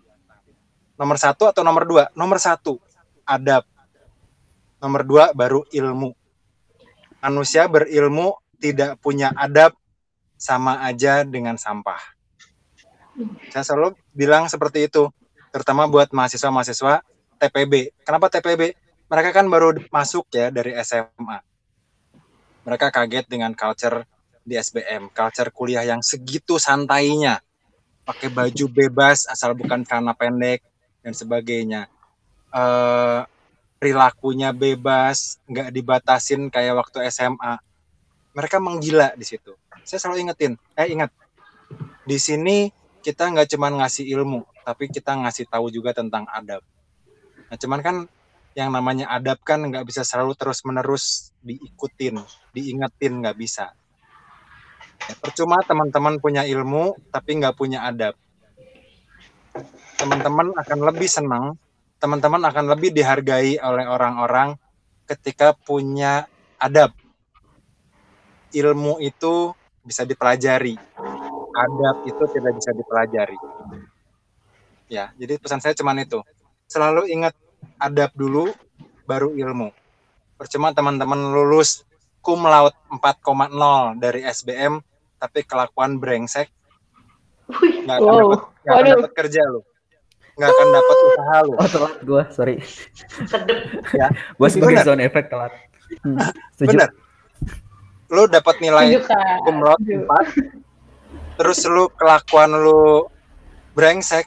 [1.00, 2.04] Nomor satu atau nomor dua?
[2.12, 2.76] Nomor satu,
[3.30, 3.62] adab.
[4.82, 6.10] Nomor dua baru ilmu.
[7.22, 9.76] Manusia berilmu tidak punya adab
[10.34, 12.00] sama aja dengan sampah.
[13.52, 15.12] Saya selalu bilang seperti itu,
[15.52, 17.04] terutama buat mahasiswa-mahasiswa
[17.36, 17.92] TPB.
[18.02, 18.72] Kenapa TPB?
[19.10, 21.44] Mereka kan baru masuk ya dari SMA.
[22.64, 24.06] Mereka kaget dengan culture
[24.44, 27.42] di SBM, culture kuliah yang segitu santainya.
[28.06, 30.64] Pakai baju bebas asal bukan celana pendek
[31.04, 31.90] dan sebagainya.
[32.50, 33.22] Eh
[33.80, 37.56] perilakunya bebas, nggak dibatasin kayak waktu SMA.
[38.36, 39.56] Mereka menggila di situ.
[39.88, 41.08] Saya selalu ingetin, eh ingat,
[42.04, 42.68] di sini
[43.00, 46.60] kita nggak cuma ngasih ilmu, tapi kita ngasih tahu juga tentang adab.
[47.48, 47.96] Nah, cuman kan
[48.52, 52.20] yang namanya adab kan nggak bisa selalu terus menerus diikutin,
[52.52, 53.72] diingetin nggak bisa.
[55.08, 58.12] Ya, percuma teman-teman punya ilmu tapi nggak punya adab.
[59.96, 61.56] Teman-teman akan lebih senang,
[62.00, 64.56] teman-teman akan lebih dihargai oleh orang-orang
[65.04, 66.24] ketika punya
[66.56, 66.96] adab.
[68.50, 69.54] Ilmu itu
[69.84, 70.74] bisa dipelajari,
[71.54, 73.38] adab itu tidak bisa dipelajari.
[74.90, 76.18] Ya, jadi pesan saya cuman itu.
[76.66, 77.36] Selalu ingat
[77.78, 78.50] adab dulu,
[79.06, 79.70] baru ilmu.
[80.34, 81.86] Percuma teman-teman lulus
[82.24, 84.82] cum laude 4,0 dari SBM,
[85.20, 86.50] tapi kelakuan brengsek,
[87.60, 88.12] Wih, nggak akan
[88.66, 88.94] Wow.
[88.98, 89.62] dapat kerja lu,
[90.40, 91.52] nggak akan dapat usaha lu.
[91.52, 92.56] Oh telat gue, sorry.
[93.28, 93.58] sedep.
[94.40, 94.86] Gue sebagai Bener.
[94.88, 95.52] sound effect telat.
[96.00, 96.16] Hmm.
[96.56, 96.88] Bener.
[98.08, 100.08] Lu dapat nilai Setuju.
[100.08, 103.04] 4, terus lu kelakuan lu
[103.76, 104.26] brengsek,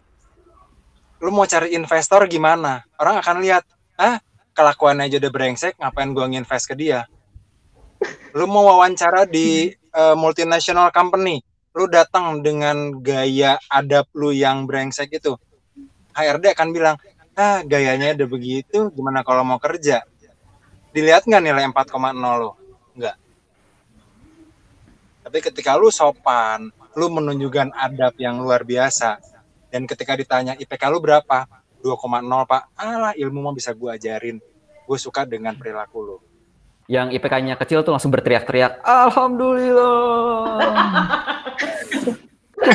[1.17, 2.85] lu mau cari investor gimana?
[3.01, 3.65] Orang akan lihat,
[3.97, 4.21] ah
[4.53, 7.09] kelakuannya aja udah brengsek, ngapain gua nginvest ke dia?
[8.37, 11.41] Lu mau wawancara di eh, multinational company,
[11.73, 15.33] lu datang dengan gaya adab lu yang brengsek itu,
[16.13, 16.95] HRD akan bilang,
[17.33, 20.05] ah gayanya udah begitu, gimana kalau mau kerja?
[20.93, 22.53] Dilihat nggak nilai 4,0 lu?
[22.93, 23.17] Nggak.
[25.25, 29.17] Tapi ketika lu sopan, lu menunjukkan adab yang luar biasa,
[29.73, 31.49] dan ketika ditanya IPK lu berapa?
[31.81, 32.63] 2,0 pak.
[32.77, 34.39] Alah ilmu mah bisa gua ajarin.
[34.87, 36.21] Gue suka dengan perilaku lu.
[36.91, 40.59] Yang IPK-nya kecil tuh langsung berteriak-teriak, Alhamdulillah.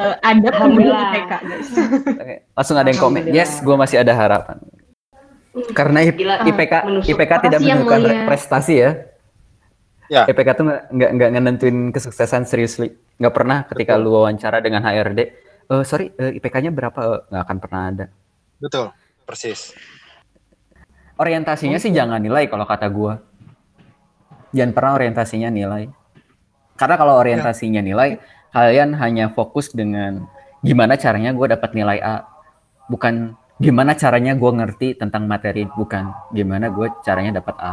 [0.00, 1.12] Eh, ada Alhamdulillah.
[1.12, 1.70] TK, guys.
[2.56, 4.56] Langsung ada yang komen, yes, gue masih ada harapan.
[5.74, 7.10] Karena Gila, IPK menusuk.
[7.10, 8.00] IPK tidak menunjukkan
[8.30, 8.90] prestasi ya.
[10.10, 10.22] Ya.
[10.26, 12.94] IPK tuh nggak nggak nggak nentuin kesuksesan seriously.
[13.18, 15.20] Nggak pernah ketika lu wawancara dengan HRD,
[15.70, 17.26] eh sorry eh, IPK-nya berapa?
[17.30, 18.06] Nggak akan pernah ada.
[18.62, 18.94] Betul,
[19.26, 19.74] persis.
[21.18, 23.18] Orientasinya sih jangan nilai kalau kata gua.
[24.50, 25.86] Jangan pernah orientasinya nilai.
[26.74, 28.16] Karena kalau orientasinya nilai,
[28.50, 30.26] kalian hanya fokus dengan
[30.60, 32.26] gimana caranya gue dapat nilai A,
[32.86, 37.72] bukan gimana caranya gue ngerti tentang materi, bukan gimana gue caranya dapat A.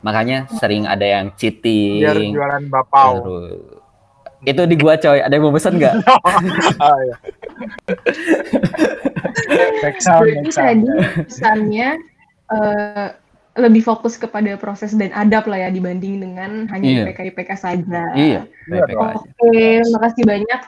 [0.00, 2.34] Makanya sering ada yang Biar cheating.
[2.34, 3.12] jualan bapau.
[3.22, 3.80] terus-
[4.42, 5.94] Itu di gua coy, ada yang mau pesan nggak?
[6.02, 7.14] Ah, iya.
[9.78, 10.82] Back sound, back sound.
[10.82, 10.90] tadi
[11.22, 11.88] pesannya
[12.50, 13.06] eh,
[13.52, 17.02] lebih fokus kepada proses dan adab lah ya dibanding dengan hanya Iya.
[17.04, 18.02] IPK IPK saja.
[18.16, 19.02] iya, Iya IPK.
[19.20, 19.60] Oke,
[19.92, 20.60] makasih banyak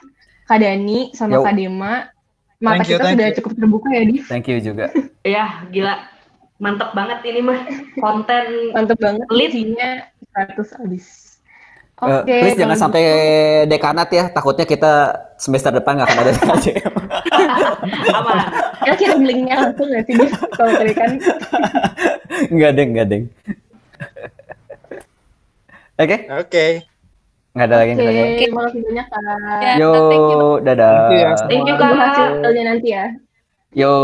[0.45, 1.43] Kak Dani sama Yo.
[1.43, 2.13] Kak Dema.
[2.61, 3.37] Mata Thank you, kita thank sudah you.
[3.41, 4.17] cukup terbuka ya, Di.
[4.25, 4.87] Thank you juga.
[5.25, 6.05] Ya, gila.
[6.61, 7.65] Mantep banget ini mah.
[7.97, 8.45] Konten
[8.77, 9.25] Mantep banget.
[9.33, 9.53] Lead.
[9.57, 9.91] Isinya
[10.37, 11.34] 100 habis.
[11.95, 12.35] Eh, Oke.
[12.43, 13.71] please jangan sampai gitu.
[13.71, 14.25] dekanat ya.
[14.29, 14.93] Takutnya kita
[15.39, 16.95] semester depan nggak akan ada SKJM.
[18.11, 18.37] Aman.
[18.83, 20.15] Ya kirim linknya langsung nggak sih
[20.53, 21.11] kalau kan
[22.51, 23.25] Enggak deng, enggak deng.
[25.95, 26.67] Oke, Oke.
[27.55, 28.35] nggak ada lagi yang Oke, kita jawab.
[28.35, 29.23] terima kasih banyak kak.
[29.63, 30.43] Ya, Yo, thank you.
[30.67, 30.91] dadah.
[30.91, 31.31] Thank you ya.
[31.47, 32.11] Thank you, Tunggu Kak.
[32.11, 33.05] hasilnya nanti ya.
[33.71, 33.95] Yo.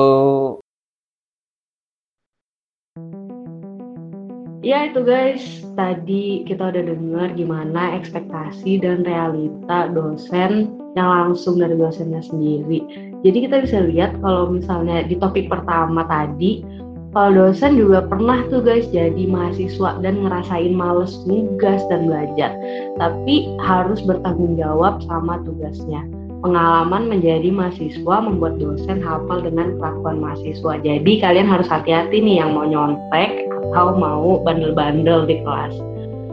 [4.61, 11.79] Ya itu guys, tadi kita udah dengar gimana ekspektasi dan realita dosen yang langsung dari
[11.79, 12.83] dosennya sendiri.
[13.21, 16.65] Jadi kita bisa lihat kalau misalnya di topik pertama tadi,
[17.11, 22.55] kalau dosen juga pernah tuh guys jadi mahasiswa dan ngerasain males nugas dan belajar.
[22.97, 26.07] Tapi harus bertanggung jawab sama tugasnya.
[26.41, 30.81] Pengalaman menjadi mahasiswa membuat dosen hafal dengan kelakuan mahasiswa.
[30.81, 35.75] Jadi kalian harus hati-hati nih yang mau nyontek atau mau bandel-bandel di kelas.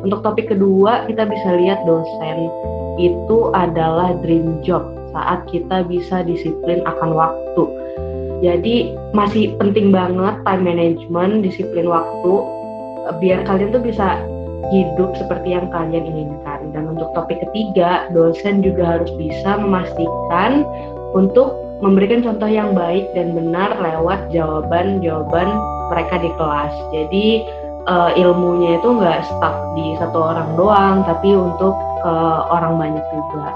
[0.01, 2.47] Untuk topik kedua, kita bisa lihat dosen
[2.97, 4.81] itu adalah dream job
[5.13, 7.63] saat kita bisa disiplin akan waktu.
[8.45, 12.33] Jadi masih penting banget time management, disiplin waktu,
[13.17, 14.21] biar kalian tuh bisa
[14.69, 16.69] hidup seperti yang kalian inginkan.
[16.73, 20.61] Dan untuk topik ketiga, dosen juga harus bisa memastikan
[21.17, 25.49] untuk memberikan contoh yang baik dan benar lewat jawaban-jawaban
[25.91, 26.73] mereka di kelas.
[26.91, 27.26] Jadi
[27.88, 33.49] eh, ilmunya itu nggak stuck di satu orang doang, tapi untuk eh, orang banyak juga.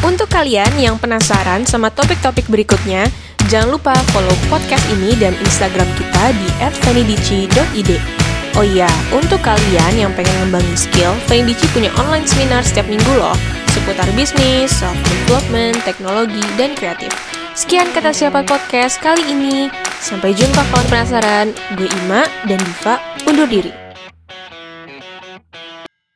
[0.00, 3.08] Untuk kalian yang penasaran sama topik-topik berikutnya,
[3.48, 6.48] jangan lupa follow podcast ini dan Instagram kita di
[6.84, 8.19] @fenidici.id.
[8.58, 13.38] Oh iya, untuk kalian yang pengen ngembangin skill, Fenidici punya online seminar setiap minggu loh,
[13.72, 17.14] seputar bisnis, self-development, teknologi, dan kreatif.
[17.54, 19.70] Sekian kata siapa podcast kali ini.
[20.00, 21.46] Sampai jumpa kawan penasaran.
[21.76, 22.96] Gue Ima dan Diva
[23.28, 23.79] undur diri.